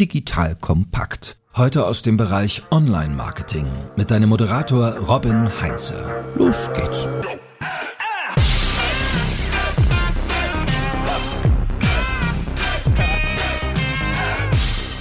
digital 0.00 0.56
kompakt. 0.56 1.36
Heute 1.54 1.84
aus 1.84 2.00
dem 2.00 2.16
Bereich 2.16 2.62
Online-Marketing 2.70 3.66
mit 3.96 4.10
deinem 4.10 4.30
Moderator 4.30 4.96
Robin 4.96 5.50
Heinze. 5.60 6.24
Los 6.36 6.70
geht's. 6.72 7.06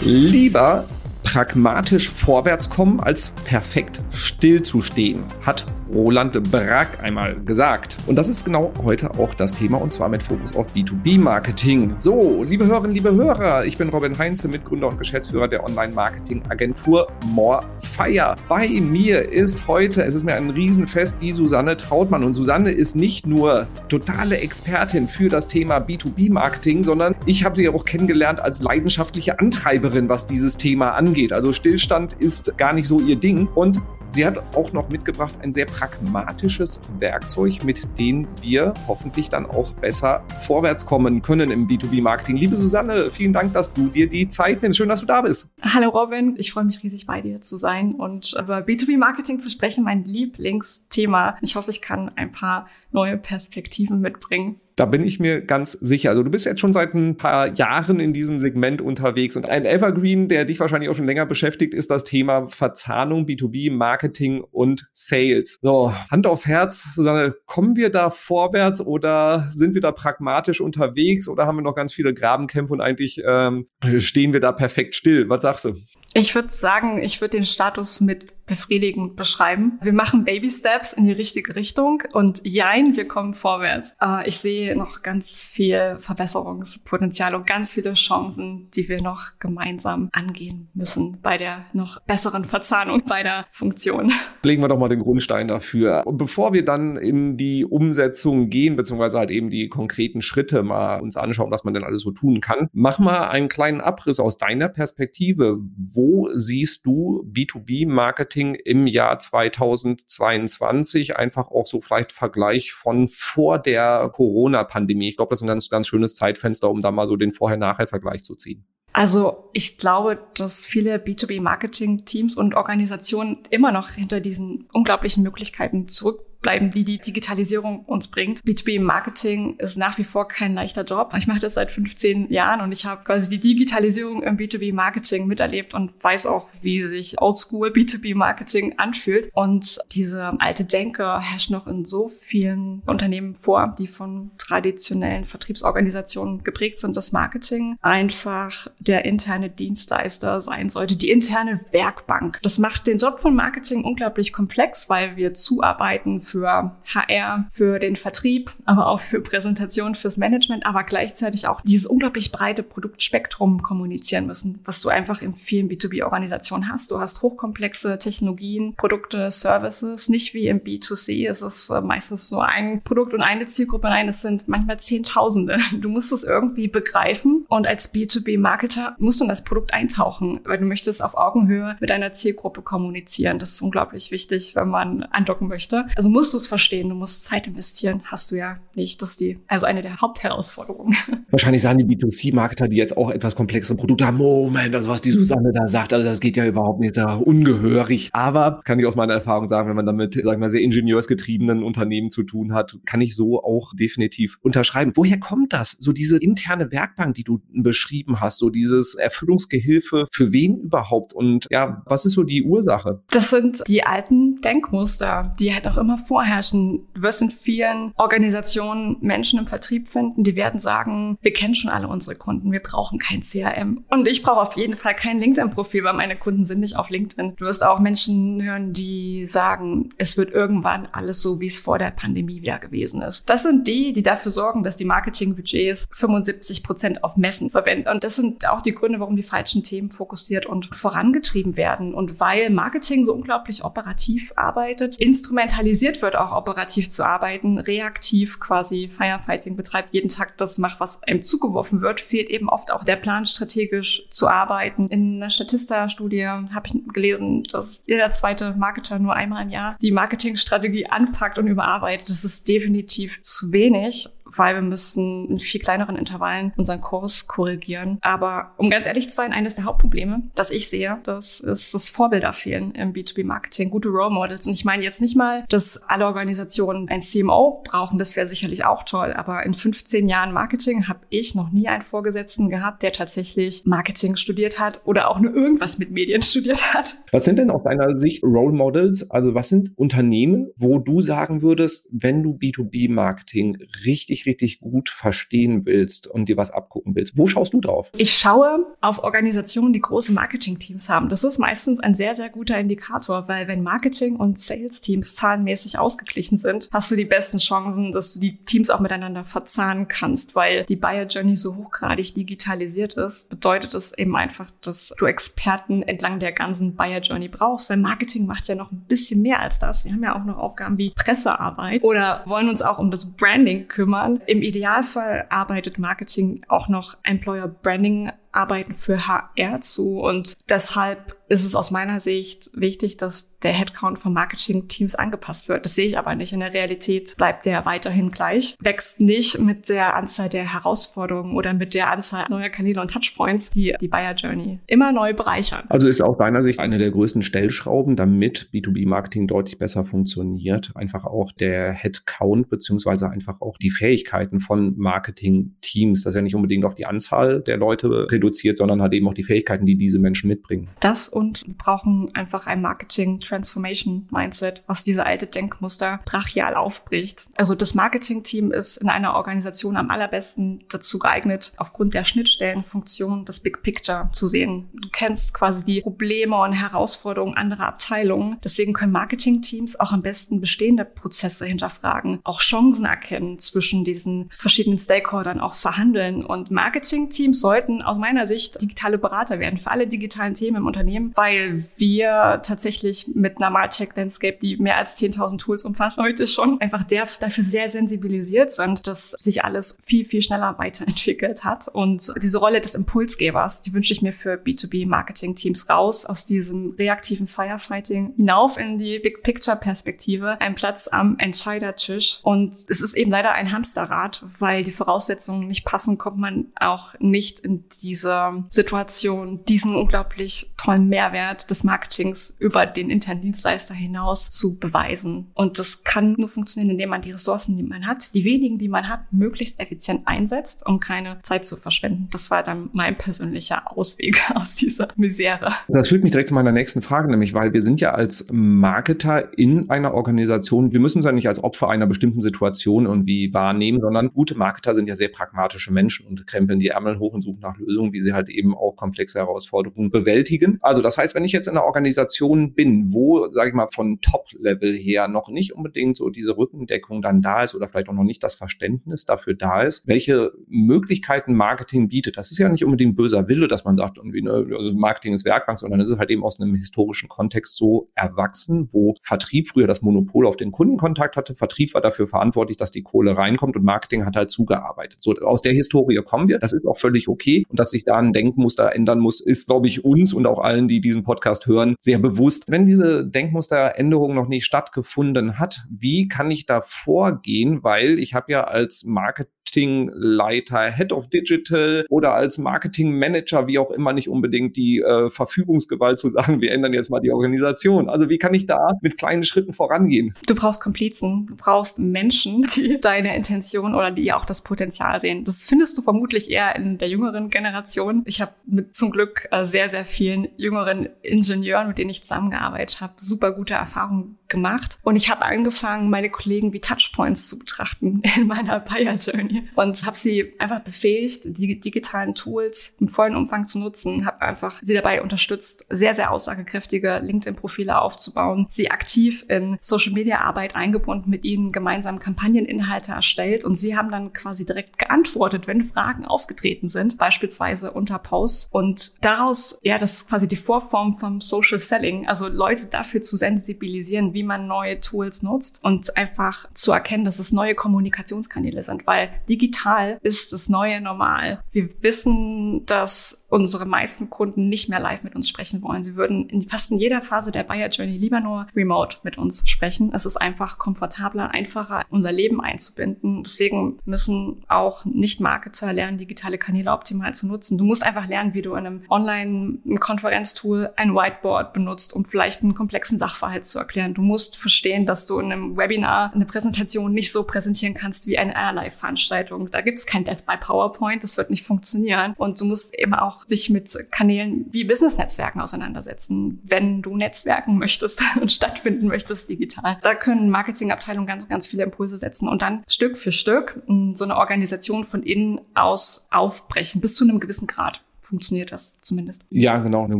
Lieber 0.02 0.86
pragmatisch 1.24 2.10
vorwärts 2.10 2.70
kommen, 2.70 3.00
als 3.00 3.30
perfekt 3.46 4.02
stillzustehen, 4.12 5.24
hat 5.46 5.66
Roland 5.94 6.52
Brack 6.52 7.02
einmal 7.02 7.36
gesagt. 7.46 7.98
Und 8.08 8.16
das 8.16 8.30
ist 8.30 8.46
genau 8.46 8.72
heute 8.84 9.12
auch 9.20 9.34
das 9.34 9.54
Thema 9.54 9.82
und 9.82 9.92
zwar 9.92 10.10
mit 10.10 10.22
Fokus 10.22 10.56
auf 10.56 10.74
B2B-Marketing. 10.76 11.96
So, 11.98 12.44
liebe 12.44 12.66
Hörerinnen, 12.66 12.94
liebe 12.94 13.14
Hörer, 13.14 13.66
ich 13.66 13.78
bin 13.78 13.90
Robin 13.90 14.18
Heinze, 14.18 14.48
Mitgründer 14.48 14.88
und 14.88 14.98
Geschäftsführer 14.98 15.48
der 15.48 15.64
Online-Marketing-Agentur 15.64 17.08
Morefire. 17.26 18.36
Bei 18.48 18.68
mir 18.68 19.32
ist 19.32 19.68
heute, 19.68 20.04
es 20.04 20.16
ist 20.16 20.24
mir 20.24 20.36
ein 20.36 20.50
Riesenfest, 20.50 21.20
die 21.22 21.34
Susanne 21.34 21.78
Trautmann. 21.78 22.24
Und 22.24 22.34
Susanne 22.34 22.72
ist 22.72 22.96
nicht 22.96 23.26
nur 23.26 23.68
totale 23.88 24.38
Expertin 24.38 25.08
für 25.08 25.30
das 25.30 25.48
Thema 25.48 25.78
B2B-Marketing, 25.78 26.84
sondern 26.84 27.16
ich 27.26 27.44
habe 27.46 27.56
sie 27.56 27.68
auch 27.70 27.86
kennengelernt 27.86 28.40
als 28.42 28.62
leidenschaftliche 28.62 29.40
Antreiberin, 29.40 30.10
was 30.10 30.28
dieses 30.28 30.58
Thema 30.58 30.92
angeht. 30.92 31.34
Also 31.34 31.52
Stillstand 31.52 32.14
ist 32.14 32.58
gar 32.58 32.74
nicht 32.74 32.88
so 32.88 33.00
ihr 33.00 33.16
Ding. 33.16 33.48
Und 33.56 33.82
Sie 34.12 34.26
hat 34.26 34.40
auch 34.56 34.74
noch 34.74 34.90
mitgebracht 34.90 35.36
ein 35.44 35.54
sehr 35.54 35.68
pragmatisches 35.68 36.82
Werkzeug, 36.98 37.64
mit 37.64 37.88
dem 38.00 38.28
wir 38.42 38.74
hoffentlich 38.88 39.30
dann 39.30 39.46
auch 39.46 39.74
besser 39.74 40.24
vorwärts 40.48 40.86
kommen 40.88 41.22
können 41.22 41.52
im 41.52 41.68
B2B-Marketing. 41.68 42.36
Liebe 42.36 42.58
Susanne, 42.58 43.12
vielen 43.12 43.34
Dank, 43.34 43.54
dass 43.54 43.72
du 43.72 43.88
dir 43.88 44.10
die 44.10 44.28
Zeit 44.28 44.64
nimmst. 44.64 44.78
Schön, 44.78 44.90
dass 44.90 45.02
du 45.02 45.06
da 45.06 45.22
bist. 45.22 45.54
Hallo 45.62 45.90
Robin, 45.90 46.36
ich 46.40 46.52
freue 46.52 46.66
mich 46.66 46.82
riesig 46.82 47.06
bei 47.06 47.22
dir 47.22 47.40
zu 47.42 47.58
sein 47.58 47.94
und 47.94 48.36
über 48.40 48.60
B2B-Marketing 48.60 49.40
zu 49.40 49.50
sprechen, 49.50 49.84
mein 49.84 50.04
Lieblingsthema. 50.04 51.38
Ich 51.42 51.56
hoffe, 51.56 51.70
ich 51.70 51.82
kann 51.82 52.12
ein 52.16 52.32
paar 52.32 52.68
neue 52.92 53.18
Perspektiven 53.18 54.00
mitbringen. 54.02 54.60
Da 54.76 54.86
bin 54.86 55.04
ich 55.04 55.20
mir 55.20 55.42
ganz 55.42 55.74
sicher. 55.74 56.10
Also 56.10 56.24
du 56.24 56.32
bist 56.32 56.46
jetzt 56.46 56.62
schon 56.62 56.72
seit 56.72 56.94
ein 56.94 57.18
paar 57.18 57.54
Jahren 57.54 58.00
in 58.00 58.14
diesem 58.14 58.40
Segment 58.40 58.82
unterwegs 58.82 59.36
und 59.36 59.48
ein 59.48 59.66
Evergreen, 59.66 60.30
der 60.30 60.46
dich 60.46 60.60
wahrscheinlich 60.60 60.90
auch 60.90 60.96
schon 60.96 61.06
länger 61.06 61.26
beschäftigt, 61.26 61.74
ist 61.74 61.92
das 61.92 62.06
Thema 62.06 62.48
Verzahnung 62.48 63.26
B2B, 63.26 63.74
Marketing 63.74 64.42
und 64.42 64.90
Sales. 64.94 65.60
So, 65.62 65.94
Hand 66.10 66.26
aufs 66.28 66.46
Herz, 66.46 66.86
Susanne, 66.96 67.36
kommen 67.46 67.76
wir 67.76 67.90
da 67.90 68.10
vorwärts 68.10 68.80
oder 68.80 69.50
sind 69.52 69.76
wir 69.76 69.82
da 69.82 69.92
pragmatisch 69.92 70.62
unterwegs 70.62 71.28
oder 71.28 71.46
haben 71.46 71.58
wir 71.58 71.62
noch 71.62 71.76
ganz 71.76 71.94
viele 71.94 72.14
Grabenkämpfe 72.14 72.72
und 72.72 72.80
eigentlich 72.80 73.22
ähm, 73.26 73.66
stehen 73.98 74.32
wir 74.32 74.40
da 74.40 74.54
perfekt 74.54 74.96
still? 74.96 75.28
Was 75.28 75.42
sagst 75.42 75.66
du? 75.66 75.76
Ich 76.14 76.34
würde 76.34 76.50
sagen, 76.50 77.02
ich 77.02 77.22
würde 77.22 77.38
den 77.38 77.46
Status 77.46 78.02
mit 78.02 78.34
befriedigend 78.50 79.16
beschreiben. 79.16 79.80
Wir 79.82 79.94
machen 79.94 80.26
Baby 80.26 80.50
Steps 80.50 80.92
in 80.92 81.06
die 81.06 81.14
richtige 81.14 81.56
Richtung 81.56 82.02
und 82.14 82.42
jein, 82.44 82.98
wir 82.98 83.08
kommen 83.08 83.36
vorwärts. 83.36 83.96
Äh, 84.02 84.28
ich 84.28 84.38
sehe 84.38 84.76
noch 84.76 85.04
ganz 85.04 85.44
viel 85.44 85.98
Verbesserungspotenzial 86.00 87.36
und 87.36 87.46
ganz 87.46 87.72
viele 87.72 87.94
Chancen, 87.94 88.68
die 88.76 88.90
wir 88.90 89.02
noch 89.02 89.38
gemeinsam 89.40 90.10
angehen 90.12 90.68
müssen 90.74 91.20
bei 91.22 91.38
der 91.38 91.66
noch 91.74 92.02
besseren 92.02 92.44
Verzahnung 92.44 93.04
beider 93.08 93.46
Funktionen. 93.52 94.12
Legen 94.42 94.64
wir 94.64 94.68
doch 94.68 94.80
mal 94.80 94.90
den 94.90 95.02
Grundstein 95.02 95.48
dafür. 95.48 96.08
Und 96.08 96.18
bevor 96.18 96.52
wir 96.52 96.66
dann 96.66 96.98
in 96.98 97.38
die 97.38 97.66
Umsetzung 97.66 98.50
gehen, 98.50 98.76
beziehungsweise 98.76 99.20
halt 99.20 99.30
eben 99.30 99.52
die 99.52 99.70
konkreten 99.70 100.24
Schritte 100.24 100.64
mal 100.64 101.02
uns 101.02 101.18
anschauen, 101.18 101.52
was 101.52 101.64
man 101.64 101.76
denn 101.76 101.84
alles 101.84 102.02
so 102.02 102.10
tun 102.10 102.42
kann, 102.42 102.68
mach 102.74 102.98
mal 102.98 103.28
einen 103.28 103.48
kleinen 103.48 103.80
Abriss 103.80 104.20
aus 104.20 104.38
deiner 104.38 104.70
Perspektive. 104.70 105.60
Wo 105.78 105.99
siehst 106.34 106.86
du 106.86 107.24
B2B-Marketing 107.32 108.10
Marketing 108.20 108.56
im 108.56 108.88
Jahr 108.88 109.18
2022. 109.20 111.16
Einfach 111.16 111.50
auch 111.52 111.66
so 111.66 111.82
vielleicht 111.82 112.12
Vergleich 112.12 112.74
von 112.74 113.08
vor 113.08 113.60
der 113.60 114.10
Corona-Pandemie. 114.14 115.08
Ich 115.08 115.18
glaube, 115.18 115.32
das 115.32 115.40
ist 115.40 115.44
ein 115.44 115.48
ganz, 115.48 115.70
ganz 115.70 115.88
schönes 115.88 116.16
Zeitfenster, 116.16 116.70
um 116.70 116.82
da 116.82 116.92
mal 116.92 117.08
so 117.08 117.16
den 117.16 117.32
Vorher-Nachher-Vergleich 117.32 118.24
zu 118.24 118.36
ziehen. 118.36 118.66
Also 118.94 119.50
ich 119.54 119.78
glaube, 119.78 120.20
dass 120.36 120.66
viele 120.66 120.98
B2B-Marketing-Teams 120.98 122.36
und 122.36 122.56
Organisationen 122.56 123.44
immer 123.50 123.72
noch 123.72 123.90
hinter 123.90 124.20
diesen 124.20 124.68
unglaublichen 124.74 125.24
Möglichkeiten 125.24 125.88
zurück 125.88 126.29
bleiben, 126.42 126.72
die 126.72 126.84
die 126.84 127.00
Digitalisierung 127.00 127.86
uns 127.86 128.08
bringt. 128.08 128.42
B2B-Marketing 128.42 129.56
ist 129.58 129.78
nach 129.78 129.98
wie 129.98 130.04
vor 130.04 130.28
kein 130.28 130.54
leichter 130.54 130.84
Job. 130.84 131.14
Ich 131.18 131.28
mache 131.28 131.40
das 131.40 131.56
seit 131.56 131.72
15 131.72 132.32
Jahren 132.32 132.62
und 132.62 132.72
ich 132.72 132.86
habe 132.86 133.04
quasi 133.04 133.30
die 133.30 133.40
Digitalisierung 133.40 134.24
im 134.24 134.38
B2B-Marketing 134.38 135.28
miterlebt 135.28 135.74
und 135.74 135.92
weiß 136.04 136.26
auch, 136.26 136.48
wie 136.62 136.84
sich 136.84 137.22
Oldschool 137.22 137.70
B2B-Marketing 137.70 138.76
anfühlt. 138.78 139.30
Und 139.34 139.80
diese 139.92 140.34
alte 140.40 140.64
Denke 140.64 141.20
herrscht 141.22 141.52
noch 141.52 141.68
in 141.68 141.86
so 141.86 142.08
vielen 142.08 142.82
Unternehmen 142.86 143.36
vor, 143.36 143.76
die 143.78 143.88
von 143.88 144.32
traditionellen 144.38 145.26
Vertriebsorganisationen 145.26 146.44
geprägt 146.44 146.80
sind, 146.80 146.96
dass 146.96 147.12
Marketing 147.12 147.78
einfach 147.82 148.68
der 148.80 149.06
interne 149.06 149.50
Dienstleister 149.50 150.42
sein 150.42 150.70
sollte, 150.70 150.96
die 150.96 151.10
interne 151.10 151.60
Werkbank. 151.72 152.40
Das 152.44 152.60
macht 152.60 152.88
den 152.88 152.98
Job 152.98 153.20
von 153.20 153.36
Marketing 153.36 153.84
unglaublich 153.84 154.32
komplex, 154.32 154.90
weil 154.90 155.16
wir 155.16 155.34
zuarbeiten 155.34 156.20
für 156.30 156.78
HR, 156.86 157.46
für 157.50 157.80
den 157.80 157.96
Vertrieb, 157.96 158.52
aber 158.66 158.88
auch 158.88 159.00
für 159.00 159.22
Präsentation, 159.22 159.96
fürs 159.96 160.18
Management, 160.18 160.66
aber 160.66 160.84
gleichzeitig 160.84 161.48
auch 161.48 161.62
dieses 161.62 161.88
unglaublich 161.88 162.32
breite 162.32 162.64
Produktspektrum 162.64 163.62
kommunizieren 163.62 164.28
müssen, 164.28 164.60
was 164.66 164.82
du 164.82 164.90
einfach 164.90 165.22
in 165.22 165.34
vielen 165.34 165.70
B2B-Organisationen 165.70 166.72
hast. 166.72 166.92
Du 166.92 167.00
hast 167.00 167.22
hochkomplexe 167.22 167.98
Technologien, 168.00 168.76
Produkte, 168.76 169.32
Services, 169.32 170.10
nicht 170.10 170.34
wie 170.34 170.48
im 170.48 170.62
B2C. 170.62 171.30
Es 171.30 171.42
ist 171.42 171.70
äh, 171.70 171.82
meistens 171.82 172.32
nur 172.32 172.46
ein 172.46 172.82
Produkt 172.82 173.14
und 173.14 173.22
eine 173.22 173.46
Zielgruppe. 173.46 173.88
Nein, 173.88 174.08
es 174.08 174.22
sind 174.22 174.48
manchmal 174.48 174.80
Zehntausende. 174.80 175.58
Du 175.80 175.90
musst 175.90 176.12
es 176.12 176.24
irgendwie 176.24 176.68
begreifen 176.68 177.46
und 177.48 177.66
als 177.66 177.94
B2B-Marketer 177.94 178.96
musst 179.00 179.20
du 179.20 179.24
in 179.24 179.30
das 179.30 179.44
Produkt 179.44 179.74
eintauchen, 179.74 180.42
weil 180.44 180.58
du 180.58 180.66
möchtest 180.66 181.04
auf 181.04 181.16
Augenhöhe 181.16 181.78
mit 181.80 181.90
deiner 181.90 182.12
Zielgruppe 182.12 182.62
kommunizieren. 182.62 183.40
Das 183.40 183.52
ist 183.52 183.62
unglaublich 183.62 184.12
wichtig, 184.12 184.56
wenn 184.56 184.70
man 184.70 185.04
andocken 185.04 185.48
möchte. 185.48 185.88
Also 185.96 186.10
musst 186.20 186.34
du 186.34 186.38
es 186.38 186.48
verstehen, 186.48 186.90
du 186.90 186.96
musst 186.96 187.24
Zeit 187.24 187.48
investieren, 187.48 188.02
hast 188.04 188.32
du 188.32 188.36
ja 188.36 188.58
nicht. 188.76 189.02
Das 189.02 189.12
ist 189.12 189.22
die, 189.22 189.40
also 189.48 189.66
eine 189.66 189.82
der 189.82 190.02
Hauptherausforderungen. 190.02 190.94
Wahrscheinlich 191.32 191.62
sagen 191.62 191.78
die 191.78 191.86
B2C-Marketer, 191.86 192.68
die 192.68 192.76
jetzt 192.76 192.98
auch 192.98 193.10
etwas 193.10 193.38
komplexere 193.38 193.78
Produkte 193.78 194.06
haben, 194.06 194.18
Moment, 194.18 194.74
das, 194.74 194.90
was 194.90 195.00
die 195.00 195.12
Susanne 195.12 195.54
da 195.54 195.70
sagt, 195.70 195.94
also 195.94 196.06
das 196.06 196.20
geht 196.20 196.36
ja 196.36 196.46
überhaupt 196.46 196.82
nicht, 196.82 196.98
ja 196.98 197.14
ungehörig. 197.14 198.10
Aber 198.12 198.60
kann 198.66 198.80
ich 198.80 198.86
aus 198.86 198.96
meiner 198.96 199.14
Erfahrung 199.14 199.48
sagen, 199.48 199.70
wenn 199.70 199.78
man 199.78 199.86
damit, 199.86 200.16
sagen 200.16 200.28
wir 200.28 200.38
mal, 200.40 200.50
sehr 200.50 200.60
ingenieursgetriebenen 200.60 201.64
Unternehmen 201.64 202.10
zu 202.10 202.24
tun 202.24 202.52
hat, 202.52 202.78
kann 202.86 203.00
ich 203.00 203.16
so 203.16 203.42
auch 203.42 203.72
definitiv 203.74 204.40
unterschreiben. 204.42 204.92
Woher 204.96 205.22
kommt 205.22 205.54
das? 205.54 205.78
So 205.80 205.94
diese 205.94 206.18
interne 206.18 206.70
Werkbank, 206.70 207.16
die 207.16 207.24
du 207.24 207.40
beschrieben 207.54 208.20
hast, 208.20 208.40
so 208.40 208.50
dieses 208.50 208.96
Erfüllungsgehilfe, 208.96 210.06
für 210.12 210.34
wen 210.34 210.58
überhaupt? 210.58 211.14
Und 211.14 211.48
ja, 211.50 211.82
was 211.86 212.04
ist 212.04 212.14
so 212.14 212.24
die 212.24 212.44
Ursache? 212.44 213.04
Das 213.10 213.30
sind 213.30 213.64
die 213.70 213.86
alten 213.86 214.42
Denkmuster, 214.42 215.34
die 215.40 215.54
halt 215.54 215.66
auch 215.66 215.78
immer 215.78 215.98
vorherrschen. 216.10 216.88
Du 216.96 217.04
wirst 217.04 217.22
in 217.22 217.30
vielen 217.30 217.94
Organisationen 217.98 218.98
Menschen 219.00 219.38
im 219.38 219.46
Vertrieb 219.46 219.88
finden, 219.88 220.24
die 220.24 220.36
werden 220.36 220.60
sagen, 220.60 221.20
wir 221.22 221.32
kennen 221.32 221.54
schon 221.54 221.70
alle 221.70 221.88
unsere 221.88 222.16
Kunden, 222.16 222.52
wir 222.52 222.62
brauchen 222.62 222.98
kein 222.98 223.22
CRM. 223.22 223.86
Und 223.90 224.08
ich 224.08 224.24
brauche 224.24 224.42
auf 224.42 224.58
jeden 224.58 224.74
Fall 224.74 224.96
kein 224.96 225.20
LinkedIn-Profil, 225.20 225.84
weil 225.84 225.94
meine 225.94 226.18
Kunden 226.18 226.46
sind 226.46 226.62
nicht 226.62 226.76
auf 226.76 226.90
LinkedIn. 226.90 227.36
Du 227.36 227.46
wirst 227.46 227.64
auch 227.64 227.80
Menschen 227.80 228.42
hören, 228.42 228.74
die 228.74 229.28
sagen, 229.28 229.90
es 229.98 230.18
wird 230.18 230.32
irgendwann 230.32 230.88
alles 230.92 231.22
so, 231.22 231.40
wie 231.40 231.48
es 231.48 231.60
vor 231.60 231.78
der 231.78 231.92
Pandemie 231.92 232.42
wieder 232.42 232.58
gewesen 232.58 233.04
ist. 233.04 233.30
Das 233.30 233.44
sind 233.44 233.68
die, 233.68 233.94
die 233.94 234.02
dafür 234.02 234.32
sorgen, 234.32 234.64
dass 234.64 234.78
die 234.78 234.86
Marketingbudgets 234.86 235.88
75 235.92 236.64
Prozent 236.64 237.04
auf 237.04 237.18
Messen 237.18 237.52
verwenden. 237.52 237.88
Und 237.88 238.04
das 238.04 238.16
sind 238.16 238.48
auch 238.50 238.62
die 238.62 238.74
Gründe, 238.74 239.00
warum 239.00 239.16
die 239.16 239.22
falschen 239.22 239.62
Themen 239.62 239.92
fokussiert 239.92 240.48
und 240.48 240.74
vorangetrieben 240.74 241.56
werden. 241.56 241.94
Und 241.94 242.20
weil 242.20 242.50
Marketing 242.50 243.06
so 243.06 243.14
unglaublich 243.14 243.64
operativ 243.64 244.34
arbeitet, 244.36 244.98
instrumentalisiert 244.98 245.99
motiviert 246.00 246.02
wird, 246.02 246.16
auch 246.18 246.36
operativ 246.36 246.90
zu 246.90 247.06
arbeiten, 247.06 247.58
reaktiv 247.58 248.40
quasi 248.40 248.90
Firefighting 248.90 249.56
betreibt, 249.56 249.94
jeden 249.94 250.10
Tag 250.10 250.38
das 250.38 250.58
macht, 250.58 250.80
was 250.80 251.04
einem 251.04 251.24
zugeworfen 251.24 251.82
wird, 251.82 252.02
fehlt 252.02 252.30
eben 252.30 252.50
oft 252.50 252.72
auch 252.72 252.84
der 252.84 252.96
Plan, 252.96 253.26
strategisch 253.26 254.08
zu 254.10 254.28
arbeiten. 254.28 254.88
In 254.90 255.18
einer 255.18 255.30
Statista-Studie 255.30 256.26
habe 256.28 256.64
ich 256.66 256.94
gelesen, 256.94 257.44
dass 257.44 257.84
jeder 257.86 258.12
zweite 258.12 258.54
Marketer 258.58 259.00
nur 259.00 259.14
einmal 259.14 259.44
im 259.44 259.50
Jahr 259.50 259.78
die 259.82 259.92
Marketingstrategie 259.92 260.88
anpackt 260.88 261.38
und 261.38 261.48
überarbeitet. 261.48 262.10
Das 262.10 262.24
ist 262.24 262.48
definitiv 262.48 263.22
zu 263.24 263.52
wenig 263.52 264.10
weil 264.36 264.56
wir 264.56 264.62
müssen 264.62 265.30
in 265.30 265.40
viel 265.40 265.62
kleineren 265.62 265.96
Intervallen 265.96 266.54
unseren 266.58 266.82
Kurs 266.82 267.28
korrigieren. 267.28 267.98
Aber 268.02 268.54
um 268.58 268.70
ganz 268.70 268.86
ehrlich 268.86 269.10
zu 269.10 269.16
sein, 269.16 269.34
eines 269.34 269.56
der 269.56 269.66
Hauptprobleme, 269.66 270.24
das 270.36 270.52
ich 270.52 270.70
sehe, 270.70 271.00
das 271.04 271.40
ist, 271.40 271.74
dass 271.74 271.90
Vorbilder 271.90 272.34
fehlen 272.34 272.72
im 272.72 272.94
B2B-Marketing, 272.94 273.70
gute 273.70 273.90
Role 273.90 274.12
Models. 274.12 274.48
Und 274.48 274.54
ich 274.54 274.66
meine 274.66 274.84
jetzt 274.84 275.02
nicht 275.02 275.16
mal, 275.16 275.46
dass 275.50 275.82
alle 275.84 276.06
Organisationen 276.06 276.90
ein 276.90 277.02
CMO 277.02 277.64
brauchen, 277.66 278.00
das 278.00 278.16
wäre 278.16 278.28
sicherlich 278.28 278.66
auch 278.66 278.84
toll, 278.84 279.14
aber 279.14 279.46
in 279.46 279.54
15 279.54 280.08
Jahren 280.08 280.34
Marketing 280.34 280.88
habe 280.88 281.00
ich 281.10 281.36
noch 281.36 281.52
nie 281.52 281.68
einen 281.68 281.84
Vorgesetzten 281.84 282.50
gehabt, 282.50 282.84
der 282.84 282.94
tatsächlich 282.94 283.64
Marketing 283.66 284.16
studiert 284.16 284.60
hat 284.60 284.82
oder 284.86 285.10
auch 285.10 285.20
nur 285.20 285.34
irgendwas 285.34 285.80
mit 285.80 285.92
Medien 285.92 286.22
studiert 286.22 286.74
hat. 286.74 286.96
Was 287.12 287.26
sind 287.26 287.40
denn 287.40 287.50
aus 287.50 287.64
deiner 287.64 287.98
Sicht 287.98 288.24
Role 288.24 288.54
Models? 288.54 289.10
Also 289.10 289.34
was 289.34 289.50
sind 289.50 289.72
Unternehmen, 289.78 290.52
wo 290.58 290.80
du 290.80 291.02
sagen 291.02 291.42
würdest, 291.42 291.88
wenn 291.92 292.24
du 292.24 292.32
B2B-Marketing 292.34 293.58
richtig, 293.86 294.19
richtig 294.26 294.60
gut 294.60 294.90
verstehen 294.90 295.66
willst 295.66 296.08
und 296.08 296.30
dir 296.30 296.38
was 296.38 296.52
abgucken 296.52 296.96
willst, 296.96 297.18
wo 297.18 297.28
schaust 297.28 297.54
du 297.54 297.62
drauf? 297.62 297.92
Ich 297.98 298.18
schaue 298.18 298.66
auf 298.82 299.04
Organisationen, 299.04 299.74
die 299.74 299.82
große 299.82 300.12
Marketing-Teams 300.12 300.90
haben. 300.90 301.10
Das 301.10 301.24
ist 301.24 301.38
meistens 301.38 301.80
ein 301.80 301.96
sehr, 301.96 302.16
sehr 302.16 302.30
guter 302.30 302.58
Indikator, 302.58 303.28
weil 303.28 303.48
wenn 303.48 303.64
Marketing- 303.64 304.16
und 304.16 304.40
Sales-Teams 304.40 305.16
zahlenmäßig 305.16 305.80
ausgeglichen 305.80 306.38
sind, 306.38 306.70
hast 306.72 306.92
du 306.92 306.96
die 306.96 307.06
besten 307.06 307.38
Chancen, 307.38 307.92
dass 307.92 308.14
du 308.14 308.20
die 308.20 308.38
Teams 308.46 308.70
auch 308.70 308.80
miteinander 308.80 309.24
verzahnen 309.24 309.88
kannst, 309.88 310.36
weil 310.36 310.66
die 310.66 310.76
Buyer 310.76 311.06
Journey 311.06 311.36
so 311.36 311.56
hochgradig 311.56 312.14
digitalisiert 312.14 312.96
ist, 312.96 313.30
bedeutet 313.30 313.74
es 313.74 313.98
eben 313.98 314.16
einfach, 314.16 314.50
dass 314.62 314.94
du 314.98 315.06
Experten 315.06 315.84
entlang 315.84 316.20
der 316.20 316.32
ganzen 316.32 316.76
Buyer 316.76 317.00
Journey 317.00 317.28
brauchst, 317.28 317.70
weil 317.70 317.78
Marketing 317.78 318.26
macht 318.26 318.48
ja 318.48 318.56
noch 318.56 318.72
ein 318.72 318.86
bisschen 318.88 319.22
mehr 319.22 319.40
als 319.40 319.60
das. 319.60 319.86
Wir 319.86 319.94
haben 319.94 320.04
ja 320.04 320.16
auch 320.16 320.26
noch 320.26 320.38
Aufgaben 320.38 320.78
wie 320.78 320.92
Pressearbeit 320.92 321.84
oder 321.84 322.24
wollen 322.26 322.50
uns 322.50 322.62
auch 322.62 322.80
um 322.80 322.92
das 322.92 323.14
Branding 323.14 323.68
kümmern. 323.68 324.09
Im 324.26 324.42
Idealfall 324.42 325.26
arbeitet 325.30 325.78
Marketing 325.78 326.44
auch 326.48 326.68
noch 326.68 326.98
Employer 327.04 327.48
Branding 327.48 328.12
Arbeiten 328.32 328.74
für 328.74 329.08
HR 329.08 329.62
zu 329.62 330.00
und 330.00 330.38
deshalb 330.50 331.20
ist 331.30 331.46
es 331.46 331.56
aus 331.56 331.72
meiner 331.72 332.00
Sicht 332.00 332.50
wichtig, 332.54 332.98
dass 332.98 333.38
der 333.40 333.52
Headcount 333.52 334.00
von 334.00 334.14
Marketing-Teams 334.14 334.96
angepasst 334.96 335.48
wird. 335.48 335.64
Das 335.64 335.76
sehe 335.76 335.86
ich 335.86 335.98
aber 335.98 336.16
nicht. 336.16 336.34
In 336.34 336.40
der 336.40 336.54
Realität 336.54 337.16
bleibt 337.18 337.46
der 337.46 337.66
weiterhin 337.66 338.10
gleich, 338.10 338.56
wächst 338.60 339.00
nicht 339.00 339.40
mit 339.40 339.70
der 339.70 339.96
Anzahl 339.96 340.28
der 340.28 340.52
Herausforderungen 340.52 341.36
oder 341.36 341.54
mit 341.54 341.76
der 341.76 341.92
Anzahl 341.92 342.26
neuer 342.30 342.50
Kanäle 342.50 342.82
und 342.82 342.92
Touchpoints, 342.92 343.52
die 343.52 343.76
die 343.80 343.88
Buyer 343.88 344.16
Journey 344.16 344.60
immer 344.66 344.92
neu 344.92 345.14
bereichern. 345.14 345.66
Also 345.70 345.88
ist 345.88 346.02
aus 346.02 346.18
deiner 346.18 346.42
Sicht 346.42 346.60
eine 346.60 346.80
der 346.80 346.90
größten 346.90 347.22
Stellschrauben, 347.22 347.96
damit 347.96 348.50
B2B-Marketing 348.52 349.28
deutlich 349.28 349.60
besser 349.60 349.84
funktioniert, 349.84 350.72
einfach 350.76 351.06
auch 351.06 351.32
der 351.32 351.72
Headcount 351.72 352.50
beziehungsweise 352.50 353.10
einfach 353.10 353.42
auch 353.42 353.58
die 353.58 353.70
Fähigkeiten 353.70 354.40
von 354.40 354.76
Marketing-Teams, 354.78 356.04
dass 356.04 356.16
ja 356.16 356.22
nicht 356.22 356.36
unbedingt 356.36 356.66
auf 356.66 356.74
die 356.74 356.88
Anzahl 356.88 357.42
der 357.42 357.58
Leute 357.58 358.08
reduziert, 358.20 358.58
sondern 358.58 358.82
halt 358.82 358.94
eben 358.94 359.08
auch 359.08 359.14
die 359.14 359.24
Fähigkeiten, 359.24 359.66
die 359.66 359.76
diese 359.76 360.00
Menschen 360.00 360.28
mitbringen. 360.28 360.68
Das 360.80 361.08
und 361.08 361.48
wir 361.48 361.56
brauchen 361.56 362.14
einfach 362.14 362.48
ein 362.48 362.62
Marketing 362.62 363.20
Transformation 363.20 364.08
Mindset, 364.12 364.64
was 364.68 364.84
diese 364.84 365.06
alte 365.06 365.26
Denkmuster 365.26 366.02
brachial 366.06 366.56
aufbricht. 366.56 367.28
Also 367.38 367.56
das 367.56 367.74
Marketing-Team 367.74 368.52
ist 368.52 368.78
in 368.78 368.90
einer 368.90 369.16
Organisation 369.16 369.78
am 369.78 369.90
allerbesten 369.90 370.64
dazu 370.70 371.00
geeignet, 371.00 371.54
aufgrund 371.58 371.94
der 371.94 372.04
Schnittstellenfunktion 372.04 373.26
das 373.26 373.40
Big 373.40 373.64
Picture 373.64 374.10
zu 374.14 374.28
sehen. 374.28 374.70
Du 374.74 374.90
kennst 374.92 375.34
quasi 375.34 375.64
die 375.64 375.82
Probleme 375.82 376.40
und 376.42 376.54
Herausforderungen 376.54 377.36
anderer 377.36 377.68
Abteilungen. 377.68 378.38
Deswegen 378.44 378.74
können 378.74 378.92
Marketing-Teams 378.92 379.80
auch 379.80 379.92
am 379.92 380.02
besten 380.02 380.42
bestehende 380.42 380.86
Prozesse 380.86 381.46
hinterfragen, 381.46 382.20
auch 382.24 382.42
Chancen 382.42 382.86
erkennen 382.86 383.40
zwischen 383.40 383.84
diesen 383.84 384.30
verschiedenen 384.32 384.80
Stakeholdern, 384.80 385.40
auch 385.40 385.54
verhandeln. 385.54 386.26
Und 386.26 386.52
Marketing-Teams 386.52 387.40
sollten 387.40 387.82
aus 387.82 387.98
meiner 387.98 388.09
meiner 388.10 388.26
Sicht 388.26 388.60
digitale 388.60 388.98
Berater 388.98 389.40
werden 389.40 389.60
für 389.60 389.70
alle 389.70 389.86
digitalen 389.86 390.34
Themen 390.34 390.58
im 390.58 390.66
Unternehmen, 390.68 391.12
weil 391.16 391.64
wir 391.78 392.42
tatsächlich 392.44 393.08
mit 393.14 393.38
einer 393.38 393.52
Martech 393.52 393.90
Landscape, 393.96 394.40
die 394.42 394.58
mehr 394.58 394.78
als 394.78 394.98
10.000 394.98 395.38
Tools 395.38 395.64
umfasst, 395.64 396.00
heute 396.00 396.26
schon 396.26 396.60
einfach 396.60 396.84
der, 396.84 397.08
dafür 397.20 397.44
sehr 397.44 397.70
sensibilisiert 397.70 398.52
sind, 398.52 398.88
dass 398.88 399.12
sich 399.12 399.44
alles 399.46 399.78
viel, 399.86 400.06
viel 400.06 400.24
schneller 400.24 400.58
weiterentwickelt 400.58 401.44
hat. 401.44 401.68
Und 401.68 402.12
diese 402.20 402.40
Rolle 402.40 402.62
des 402.62 402.74
Impulsgebers, 402.74 403.62
die 403.62 403.74
wünsche 403.74 403.94
ich 403.94 404.02
mir 404.02 404.14
für 404.14 404.34
B2B-Marketing-Teams 404.34 405.70
raus, 405.70 406.06
aus 406.06 406.26
diesem 406.26 406.72
reaktiven 406.80 407.28
Firefighting 407.28 408.14
hinauf 408.16 408.58
in 408.58 408.80
die 408.80 408.98
Big 408.98 409.22
Picture-Perspektive, 409.22 410.42
ein 410.42 410.56
Platz 410.56 410.88
am 410.88 411.18
Entscheidertisch. 411.20 412.22
Und 412.24 412.54
es 412.54 412.82
ist 412.82 412.96
eben 412.96 413.12
leider 413.12 413.34
ein 413.34 413.52
Hamsterrad, 413.52 414.24
weil 414.40 414.64
die 414.64 414.72
Voraussetzungen 414.72 415.48
nicht 415.48 415.66
passen, 415.66 416.00
kommt 416.00 416.18
man 416.18 416.48
auch 416.60 416.96
nicht 417.00 417.40
in 417.42 417.66
diese 417.84 417.99
dieser 418.00 418.46
Situation 418.50 419.44
diesen 419.46 419.76
unglaublich 419.76 420.54
tollen 420.58 420.88
Mehrwert 420.88 421.50
des 421.52 421.66
Marketings 421.66 422.38
über 422.40 422.66
den 422.66 422.90
internen 422.90 423.22
Dienstleister 423.22 423.74
hinaus 423.74 424.30
zu 424.30 424.58
beweisen. 424.58 425.28
Und 425.34 425.60
das 425.60 425.84
kann 425.84 426.16
nur 426.18 426.30
funktionieren, 426.30 426.72
indem 426.72 426.90
man 426.90 427.02
die 427.02 427.12
Ressourcen, 427.12 427.58
die 427.58 427.64
man 427.64 427.86
hat, 427.86 428.14
die 428.14 428.24
wenigen, 428.24 428.58
die 428.58 428.70
man 428.70 428.88
hat, 428.88 429.02
möglichst 429.12 429.60
effizient 429.60 430.02
einsetzt, 430.06 430.66
um 430.66 430.80
keine 430.80 431.20
Zeit 431.24 431.44
zu 431.44 431.58
verschwenden. 431.58 432.08
Das 432.12 432.32
war 432.32 432.42
dann 432.42 432.70
mein 432.72 432.98
persönlicher 432.98 433.78
Ausweg 433.78 434.22
aus 434.36 434.56
dieser 434.56 434.88
Misere. 434.96 435.54
Das 435.68 435.90
führt 435.90 436.04
mich 436.04 436.12
direkt 436.12 436.30
zu 436.30 436.36
meiner 436.36 436.54
nächsten 436.54 436.82
Frage, 436.82 437.10
nämlich, 437.10 437.34
weil 437.34 437.54
wir 437.54 437.62
sind 437.62 437.82
ja 437.82 437.92
als 437.92 438.28
Marketer 438.32 439.38
in 439.38 439.70
einer 439.70 439.94
Organisation, 439.94 440.72
wir 440.72 440.80
müssen 440.80 441.00
uns 441.00 441.06
ja 441.06 441.12
nicht 441.12 441.28
als 441.28 441.44
Opfer 441.44 441.70
einer 441.70 441.88
bestimmten 441.88 442.22
Situation 442.22 442.86
irgendwie 442.86 443.34
wahrnehmen, 443.34 443.82
sondern 443.82 444.14
gute 444.14 444.36
Marketer 444.36 444.74
sind 444.74 444.88
ja 444.88 444.96
sehr 444.96 445.10
pragmatische 445.10 445.74
Menschen 445.74 446.08
und 446.08 446.26
krempeln 446.28 446.60
die 446.60 446.70
Ärmel 446.70 447.00
hoch 447.00 447.14
und 447.14 447.24
suchen 447.24 447.42
nach 447.42 447.58
Lösungen 447.58 447.89
Lösungen, 447.90 447.94
wie 447.94 448.00
sie 448.00 448.14
halt 448.14 448.30
eben 448.30 448.56
auch 448.56 448.76
komplexe 448.76 449.20
Herausforderungen 449.20 449.92
bewältigen. 449.92 450.60
Also 450.62 450.82
das 450.82 450.98
heißt, 450.98 451.16
wenn 451.16 451.24
ich 451.24 451.32
jetzt 451.32 451.48
in 451.48 451.58
einer 451.58 451.66
Organisation 451.66 452.54
bin, 452.54 452.92
wo, 452.94 453.30
sage 453.32 453.50
ich 453.50 453.56
mal, 453.56 453.68
von 453.68 454.00
Top-Level 454.02 454.76
her 454.76 455.08
noch 455.08 455.30
nicht 455.30 455.54
unbedingt 455.54 455.98
so 455.98 456.10
diese 456.10 456.38
Rückendeckung 456.38 457.02
dann 457.02 457.22
da 457.22 457.44
ist 457.44 457.56
oder 457.56 457.68
vielleicht 457.68 457.90
auch 457.90 457.94
noch 457.94 458.04
nicht 458.04 458.24
das 458.24 458.36
Verständnis 458.36 459.06
dafür 459.06 459.34
da 459.34 459.64
ist, 459.64 459.88
welche 459.88 460.32
Möglichkeiten 460.48 461.34
Marketing 461.34 461.90
bietet. 461.90 462.18
Das 462.18 462.32
ist 462.32 462.38
ja 462.38 462.50
nicht 462.50 462.64
unbedingt 462.64 462.96
böser 462.96 463.28
Wille, 463.28 463.48
dass 463.48 463.66
man 463.66 463.78
sagt, 463.78 463.98
irgendwie, 463.98 464.22
ne, 464.22 464.48
also 464.58 464.76
Marketing 464.76 465.14
ist 465.14 465.26
Werkbank, 465.26 465.60
sondern 465.60 465.82
es 465.82 465.90
ist 465.90 466.00
halt 466.00 466.10
eben 466.10 466.24
aus 466.24 466.40
einem 466.40 466.56
historischen 466.56 467.10
Kontext 467.10 467.58
so 467.58 467.88
erwachsen, 467.96 468.70
wo 468.72 468.96
Vertrieb 469.02 469.48
früher 469.48 469.68
das 469.68 469.82
Monopol 469.82 470.28
auf 470.28 470.38
den 470.38 470.52
Kundenkontakt 470.52 471.16
hatte. 471.16 471.36
Vertrieb 471.36 471.74
war 471.74 471.82
dafür 471.82 472.08
verantwortlich, 472.08 472.58
dass 472.58 472.72
die 472.72 472.82
Kohle 472.82 473.18
reinkommt 473.18 473.56
und 473.56 473.64
Marketing 473.64 474.06
hat 474.06 474.16
halt 474.16 474.30
zugearbeitet. 474.30 475.02
So 475.02 475.14
aus 475.14 475.42
der 475.42 475.54
Historie 475.54 476.00
kommen 476.04 476.28
wir. 476.28 476.40
Das 476.40 476.54
ist 476.54 476.66
auch 476.66 476.78
völlig 476.78 477.08
okay. 477.08 477.46
Und 477.50 477.60
dass 477.60 477.72
sich 477.72 477.79
da 477.84 477.98
ein 477.98 478.14
Denkmuster 478.14 478.74
ändern 478.74 479.00
muss, 479.00 479.22
ist, 479.22 479.48
glaube 479.48 479.68
ich, 479.68 479.86
uns 479.86 480.14
und 480.14 480.26
auch 480.26 480.40
allen, 480.40 480.68
die 480.68 480.82
diesen 480.82 481.04
Podcast 481.04 481.48
hören, 481.48 481.76
sehr 481.80 482.00
bewusst. 482.00 482.46
Wenn 482.48 482.66
diese 482.66 483.06
Denkmusteränderung 483.06 484.16
noch 484.16 484.28
nicht 484.28 484.46
stattgefunden 484.46 485.40
hat, 485.40 485.62
wie 485.70 486.08
kann 486.08 486.32
ich 486.32 486.46
da 486.46 486.62
vorgehen? 486.62 487.64
Weil 487.64 488.00
ich 488.00 488.14
habe 488.14 488.32
ja 488.32 488.44
als 488.46 488.84
Marketing 488.84 489.40
Marketingleiter, 489.50 490.72
Head 490.72 490.92
of 490.92 491.10
Digital 491.10 491.86
oder 491.90 492.14
als 492.14 492.38
Marketing 492.38 492.98
Manager, 492.98 493.48
wie 493.48 493.60
auch 493.60 493.72
immer, 493.72 493.94
nicht 493.94 494.10
unbedingt 494.10 494.56
die 494.56 494.80
äh, 494.80 495.10
Verfügungsgewalt 495.10 496.00
zu 496.00 496.10
sagen, 496.10 496.42
wir 496.42 496.52
ändern 496.52 496.74
jetzt 496.74 496.90
mal 496.90 497.00
die 497.00 497.12
Organisation. 497.12 497.90
Also 497.90 498.10
wie 498.10 498.18
kann 498.18 498.34
ich 498.34 498.46
da 498.46 498.60
mit 498.82 498.98
kleinen 498.98 499.24
Schritten 499.24 499.54
vorangehen? 499.54 500.14
Du 500.28 500.36
brauchst 500.36 500.62
Komplizen, 500.62 501.26
du 501.28 501.36
brauchst 501.36 501.80
Menschen, 501.80 502.46
die 502.56 502.80
deine 502.82 503.16
Intention 503.16 503.76
oder 503.76 503.92
die 503.92 504.14
auch 504.14 504.26
das 504.26 504.44
Potenzial 504.44 505.00
sehen. 505.00 505.24
Das 505.26 505.46
findest 505.46 505.78
du 505.78 505.82
vermutlich 505.82 506.30
eher 506.30 506.56
in 506.56 506.78
der 506.78 506.90
jüngeren 506.90 507.30
Generation. 507.30 507.69
Ich 508.06 508.22
habe 508.22 508.34
mit 508.46 508.76
zum 508.76 508.92
Glück 508.92 509.28
äh, 509.32 509.46
sehr, 509.46 509.70
sehr 509.70 509.86
vielen 509.86 510.28
jüngeren 510.38 510.90
Ingenieuren, 511.02 511.70
mit 511.70 511.78
denen 511.78 511.90
ich 511.90 512.04
zusammengearbeitet 512.04 512.82
habe, 512.82 512.94
super 512.98 513.32
gute 513.32 513.56
Erfahrungen 513.56 514.19
gemacht. 514.30 514.80
Und 514.84 514.96
ich 514.96 515.10
habe 515.10 515.24
angefangen, 515.24 515.90
meine 515.90 516.10
Kollegen 516.10 516.54
wie 516.54 516.62
Touchpoints 516.62 517.28
zu 517.28 517.40
betrachten 517.40 518.02
in 518.16 518.28
meiner 518.28 518.60
Buyer 518.60 518.96
Journey 518.96 519.44
und 519.56 519.86
habe 519.86 519.98
sie 519.98 520.34
einfach 520.40 520.62
befähigt, 520.62 521.22
die 521.26 521.60
digitalen 521.60 522.16
Tools 522.16 522.76
im 522.80 522.88
vollen 522.88 523.16
Umfang 523.16 523.46
zu 523.46 523.60
nutzen, 523.60 524.06
habe 524.06 524.22
einfach 524.22 524.60
sie 524.62 524.74
dabei 524.74 525.02
unterstützt, 525.02 525.66
sehr, 525.70 525.96
sehr 525.96 526.12
aussagekräftige 526.12 527.00
LinkedIn-Profile 527.00 527.82
aufzubauen, 527.82 528.48
sie 528.50 528.72
aktiv 528.72 529.26
in 529.28 529.58
Social-Media-Arbeit 529.62 530.56
eingebunden, 530.56 531.10
mit 531.10 531.26
ihnen 531.26 531.52
gemeinsam 531.52 532.00
Kampagneninhalte 532.00 532.92
erstellt. 532.92 533.46
Und 533.46 533.56
sie 533.56 533.76
haben 533.76 533.92
dann 533.92 534.14
quasi 534.14 534.46
direkt 534.46 534.78
geantwortet, 534.80 535.48
wenn 535.48 535.64
Fragen 535.64 536.06
aufgetreten 536.06 536.68
sind, 536.68 536.98
beispielsweise 536.98 537.72
unter 537.72 538.00
Posts. 538.00 538.50
Und 538.52 539.04
daraus, 539.04 539.60
ja, 539.64 539.78
das 539.78 539.94
ist 539.94 540.10
quasi 540.10 540.28
die 540.28 540.36
Vorform 540.36 540.94
vom 540.94 541.22
Social 541.22 541.60
Selling, 541.60 542.08
also 542.08 542.28
Leute 542.28 542.68
dafür 542.68 543.02
zu 543.02 543.18
sensibilisieren, 543.18 544.14
wie 544.14 544.19
man 544.24 544.48
neue 544.48 544.80
Tools 544.80 545.24
nutzt 545.24 545.64
und 545.64 545.96
einfach 545.98 546.48
zu 546.54 546.72
erkennen, 546.72 547.06
dass 547.06 547.20
es 547.20 547.32
neue 547.32 547.56
Kommunikationskanäle 547.56 548.64
sind, 548.64 548.86
weil 548.88 549.10
digital 549.28 550.00
ist 550.02 550.34
das 550.34 550.50
neue 550.50 550.82
Normal. 550.82 551.42
Wir 551.52 551.70
wissen, 551.82 552.66
dass 552.66 553.19
unsere 553.30 553.66
meisten 553.66 554.10
Kunden 554.10 554.50
nicht 554.50 554.70
mehr 554.70 554.80
live 554.80 555.04
mit 555.04 555.16
uns 555.16 555.30
sprechen 555.30 555.62
wollen. 555.62 555.84
Sie 555.84 555.96
würden 555.96 556.28
in 556.30 556.42
fast 556.42 556.72
in 556.72 556.78
jeder 556.78 557.02
Phase 557.02 557.32
der 557.32 557.44
Buyer 557.44 557.70
Journey 557.70 557.98
lieber 557.98 558.20
nur 558.20 558.48
remote 558.56 558.98
mit 559.04 559.18
uns 559.18 559.48
sprechen. 559.48 559.92
Es 559.94 560.06
ist 560.06 560.18
einfach 560.18 560.58
komfortabler, 560.58 561.32
einfacher, 561.32 561.84
unser 561.90 562.12
Leben 562.12 562.42
einzubinden. 562.42 563.24
Deswegen 563.24 563.80
müssen 563.86 564.44
auch 564.48 564.86
Nicht-Marketer 564.86 565.74
lernen, 565.74 565.98
digitale 565.98 566.38
Kanäle 566.38 566.72
optimal 566.72 567.14
zu 567.14 567.28
nutzen. 567.28 567.58
Du 567.58 567.64
musst 567.64 567.84
einfach 567.84 568.08
lernen, 568.08 568.34
wie 568.34 568.42
du 568.42 568.52
in 568.52 568.66
einem 568.66 568.84
Online-Konferenztool 568.90 570.72
ein 570.76 570.96
Whiteboard 570.96 571.54
benutzt, 571.54 571.94
um 571.94 572.06
vielleicht 572.06 572.42
einen 572.42 572.56
komplexen 572.56 572.98
Sachverhalt 572.98 573.46
zu 573.46 573.60
erklären. 573.60 573.94
Du 573.94 574.02
musst 574.02 574.38
verstehen, 574.38 574.86
dass 574.86 575.06
du 575.06 575.20
in 575.20 575.32
einem 575.32 575.58
Webinar 575.58 576.12
eine 576.14 576.26
Präsentation 576.26 576.94
nicht 576.94 577.12
so 577.12 577.24
präsentieren 577.24 577.74
kannst 577.74 578.08
wie 578.08 578.18
eine 578.18 578.34
Live-Veranstaltung. 578.54 579.50
Da 579.52 579.62
gibt 579.62 579.78
es 579.78 579.86
kein 579.86 580.04
Death 580.04 580.26
by 580.26 580.38
PowerPoint, 580.40 581.04
das 581.04 581.18
wird 581.18 581.30
nicht 581.30 581.46
funktionieren. 581.46 582.14
Und 582.18 582.40
du 582.42 582.46
musst 582.46 582.78
eben 582.78 582.94
auch 582.94 583.19
sich 583.28 583.50
mit 583.50 583.70
Kanälen 583.92 584.46
wie 584.52 584.64
Business-Netzwerken 584.64 585.42
auseinandersetzen, 585.42 586.40
wenn 586.44 586.82
du 586.82 586.96
Netzwerken 586.96 587.58
möchtest 587.58 588.02
und 588.22 588.32
stattfinden 588.32 588.88
möchtest 588.88 589.30
digital. 589.30 589.78
Da 589.82 589.96
können 589.96 590.30
Marketingabteilungen 590.30 591.08
ganz, 591.08 591.28
ganz 591.28 591.48
viele 591.48 591.64
Impulse 591.64 591.98
setzen 591.98 592.28
und 592.28 592.42
dann 592.42 592.64
Stück 592.68 592.98
für 592.98 593.12
Stück 593.12 593.62
so 593.94 594.04
eine 594.04 594.18
Organisation 594.18 594.84
von 594.84 595.04
innen 595.04 595.42
aus 595.54 596.08
aufbrechen, 596.12 596.82
bis 596.82 596.96
zu 596.96 597.04
einem 597.04 597.20
gewissen 597.20 597.48
Grad 597.48 597.84
funktioniert 598.10 598.52
das 598.52 598.78
zumindest. 598.80 599.24
Ja, 599.30 599.60
genau. 599.60 599.86
Eine 599.86 600.00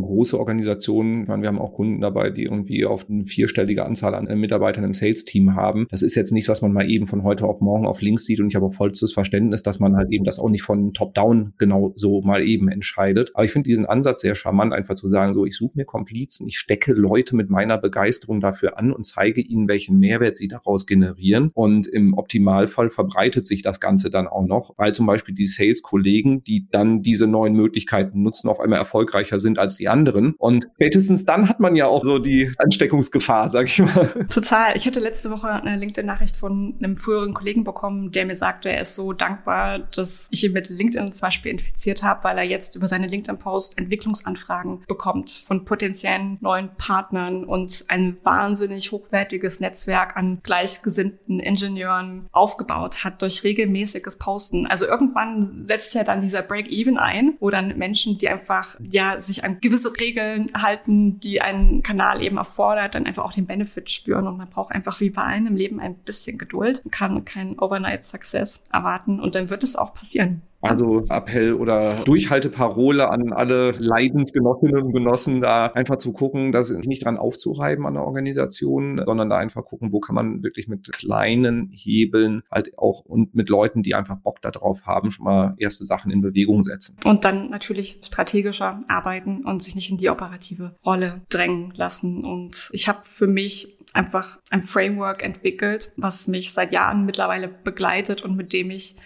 große 0.00 0.38
Organisation. 0.38 1.22
Ich 1.22 1.28
meine, 1.28 1.42
wir 1.42 1.48
haben 1.48 1.60
auch 1.60 1.74
Kunden 1.74 2.00
dabei, 2.00 2.30
die 2.30 2.42
irgendwie 2.42 2.84
auf 2.84 3.08
eine 3.08 3.24
vierstellige 3.24 3.86
Anzahl 3.86 4.16
an 4.16 4.26
Mitarbeitern 4.38 4.82
im 4.82 4.94
Sales-Team 4.94 5.54
haben. 5.54 5.86
Das 5.90 6.02
ist 6.02 6.16
jetzt 6.16 6.32
nichts, 6.32 6.48
was 6.48 6.60
man 6.60 6.72
mal 6.72 6.90
eben 6.90 7.06
von 7.06 7.22
heute 7.22 7.46
auf 7.46 7.60
morgen 7.60 7.86
auf 7.86 8.02
links 8.02 8.24
sieht. 8.24 8.40
Und 8.40 8.48
ich 8.48 8.56
habe 8.56 8.66
auch 8.66 8.74
vollstes 8.74 9.12
Verständnis, 9.12 9.62
dass 9.62 9.78
man 9.78 9.94
halt 9.96 10.10
eben 10.10 10.24
das 10.24 10.40
auch 10.40 10.50
nicht 10.50 10.62
von 10.62 10.92
Top-Down 10.92 11.54
genau 11.56 11.92
so 11.94 12.20
mal 12.22 12.42
eben 12.42 12.68
entscheidet. 12.68 13.30
Aber 13.34 13.44
ich 13.44 13.52
finde 13.52 13.68
diesen 13.68 13.86
Ansatz 13.86 14.22
sehr 14.22 14.34
charmant, 14.34 14.72
einfach 14.72 14.96
zu 14.96 15.06
sagen, 15.06 15.32
so, 15.32 15.46
ich 15.46 15.56
suche 15.56 15.72
mir 15.76 15.84
Komplizen, 15.84 16.48
ich 16.48 16.58
stecke 16.58 16.92
Leute 16.92 17.36
mit 17.36 17.48
meiner 17.48 17.78
Begeisterung 17.78 18.40
dafür 18.40 18.76
an 18.76 18.92
und 18.92 19.04
zeige 19.04 19.40
ihnen, 19.40 19.68
welchen 19.68 19.98
Mehrwert 19.98 20.36
sie 20.36 20.48
daraus 20.48 20.84
generieren. 20.84 21.50
Und 21.54 21.86
im 21.86 22.14
Optimalfall 22.14 22.90
verbreitet 22.90 23.46
sich 23.46 23.62
das 23.62 23.78
Ganze 23.78 24.10
dann 24.10 24.26
auch 24.26 24.44
noch, 24.44 24.74
weil 24.76 24.92
zum 24.92 25.06
Beispiel 25.06 25.34
die 25.34 25.46
Sales-Kollegen, 25.46 26.42
die 26.42 26.66
dann 26.68 27.02
diese 27.02 27.28
neuen 27.28 27.54
Möglichkeiten 27.54 27.99
Möglichkeiten 28.04 28.22
nutzen, 28.22 28.48
auf 28.48 28.60
einmal 28.60 28.78
erfolgreicher 28.78 29.38
sind 29.38 29.58
als 29.58 29.76
die 29.76 29.88
anderen. 29.88 30.34
Und 30.38 30.68
spätestens 30.74 31.24
dann 31.24 31.48
hat 31.48 31.60
man 31.60 31.74
ja 31.74 31.86
auch 31.86 32.04
so 32.04 32.18
die 32.18 32.52
Ansteckungsgefahr, 32.58 33.48
sag 33.48 33.66
ich 33.66 33.78
mal. 33.80 34.26
Total. 34.28 34.76
Ich 34.76 34.86
hatte 34.86 35.00
letzte 35.00 35.30
Woche 35.30 35.50
eine 35.50 35.76
LinkedIn-Nachricht 35.76 36.36
von 36.36 36.74
einem 36.78 36.96
früheren 36.96 37.34
Kollegen 37.34 37.64
bekommen, 37.64 38.12
der 38.12 38.26
mir 38.26 38.36
sagte, 38.36 38.70
er 38.70 38.82
ist 38.82 38.94
so 38.94 39.12
dankbar, 39.12 39.78
dass 39.78 40.28
ich 40.30 40.44
ihn 40.44 40.52
mit 40.52 40.68
LinkedIn 40.68 41.12
zum 41.12 41.26
Beispiel 41.26 41.52
infiziert 41.52 42.02
habe, 42.02 42.24
weil 42.24 42.38
er 42.38 42.44
jetzt 42.44 42.76
über 42.76 42.88
seine 42.88 43.06
LinkedIn-Post 43.06 43.78
Entwicklungsanfragen 43.78 44.84
bekommt 44.86 45.30
von 45.30 45.64
potenziellen 45.64 46.38
neuen 46.40 46.70
Partnern 46.76 47.44
und 47.44 47.84
ein 47.88 48.16
wahnsinnig 48.22 48.92
hochwertiges 48.92 49.60
Netzwerk 49.60 50.16
an 50.16 50.40
gleichgesinnten 50.42 51.40
Ingenieuren 51.40 52.28
aufgebaut 52.32 53.04
hat 53.04 53.22
durch 53.22 53.44
regelmäßiges 53.44 54.16
Posten. 54.16 54.66
Also 54.66 54.86
irgendwann 54.86 55.66
setzt 55.66 55.94
ja 55.94 56.04
dann 56.04 56.20
dieser 56.20 56.42
Break-Even 56.42 56.98
ein, 56.98 57.36
wo 57.40 57.50
dann 57.50 57.76
Menschen 57.76 57.89
Menschen, 57.90 58.18
die 58.18 58.28
einfach 58.28 58.76
ja 58.88 59.18
sich 59.18 59.42
an 59.42 59.58
gewisse 59.60 59.92
Regeln 59.98 60.52
halten, 60.56 61.18
die 61.18 61.40
ein 61.40 61.82
Kanal 61.82 62.22
eben 62.22 62.36
erfordert, 62.36 62.94
dann 62.94 63.04
einfach 63.04 63.24
auch 63.24 63.32
den 63.32 63.46
Benefit 63.46 63.90
spüren. 63.90 64.28
Und 64.28 64.38
man 64.38 64.48
braucht 64.48 64.72
einfach 64.72 65.00
wie 65.00 65.10
bei 65.10 65.22
allen 65.22 65.48
im 65.48 65.56
Leben 65.56 65.80
ein 65.80 65.96
bisschen 65.96 66.38
Geduld. 66.38 66.82
Man 66.84 66.92
kann 66.92 67.24
keinen 67.24 67.58
Overnight 67.58 68.04
Success 68.04 68.62
erwarten 68.72 69.18
und 69.18 69.34
dann 69.34 69.50
wird 69.50 69.64
es 69.64 69.74
auch 69.74 69.92
passieren. 69.92 70.42
Also 70.62 71.06
Appell 71.08 71.54
oder 71.54 71.96
Durchhalteparole 72.04 73.08
an 73.08 73.32
alle 73.32 73.70
Leidensgenossinnen 73.72 74.82
und 74.82 74.92
Genossen, 74.92 75.40
da 75.40 75.66
einfach 75.66 75.96
zu 75.96 76.12
gucken, 76.12 76.52
dass 76.52 76.70
nicht 76.70 77.04
dran 77.04 77.16
aufzureiben 77.16 77.86
an 77.86 77.94
der 77.94 78.04
Organisation, 78.04 79.00
sondern 79.04 79.30
da 79.30 79.38
einfach 79.38 79.64
gucken, 79.64 79.92
wo 79.92 80.00
kann 80.00 80.14
man 80.14 80.42
wirklich 80.42 80.68
mit 80.68 80.92
kleinen 80.92 81.70
Hebeln 81.72 82.42
halt 82.50 82.76
auch 82.78 83.00
und 83.04 83.34
mit 83.34 83.48
Leuten, 83.48 83.82
die 83.82 83.94
einfach 83.94 84.16
Bock 84.16 84.42
darauf 84.42 84.86
haben, 84.86 85.10
schon 85.10 85.24
mal 85.24 85.54
erste 85.58 85.84
Sachen 85.84 86.10
in 86.10 86.20
Bewegung 86.20 86.62
setzen. 86.62 86.96
Und 87.04 87.24
dann 87.24 87.48
natürlich 87.48 88.00
strategischer 88.02 88.82
arbeiten 88.88 89.44
und 89.44 89.62
sich 89.62 89.74
nicht 89.74 89.90
in 89.90 89.96
die 89.96 90.10
operative 90.10 90.74
Rolle 90.84 91.22
drängen 91.30 91.72
lassen. 91.74 92.24
Und 92.24 92.68
ich 92.72 92.86
habe 92.86 93.00
für 93.02 93.26
mich 93.26 93.78
einfach 93.92 94.38
ein 94.50 94.62
Framework 94.62 95.24
entwickelt, 95.24 95.92
was 95.96 96.28
mich 96.28 96.52
seit 96.52 96.72
Jahren 96.72 97.06
mittlerweile 97.06 97.48
begleitet 97.48 98.22
und 98.22 98.36
mit 98.36 98.52
dem 98.52 98.70
ich 98.70 98.96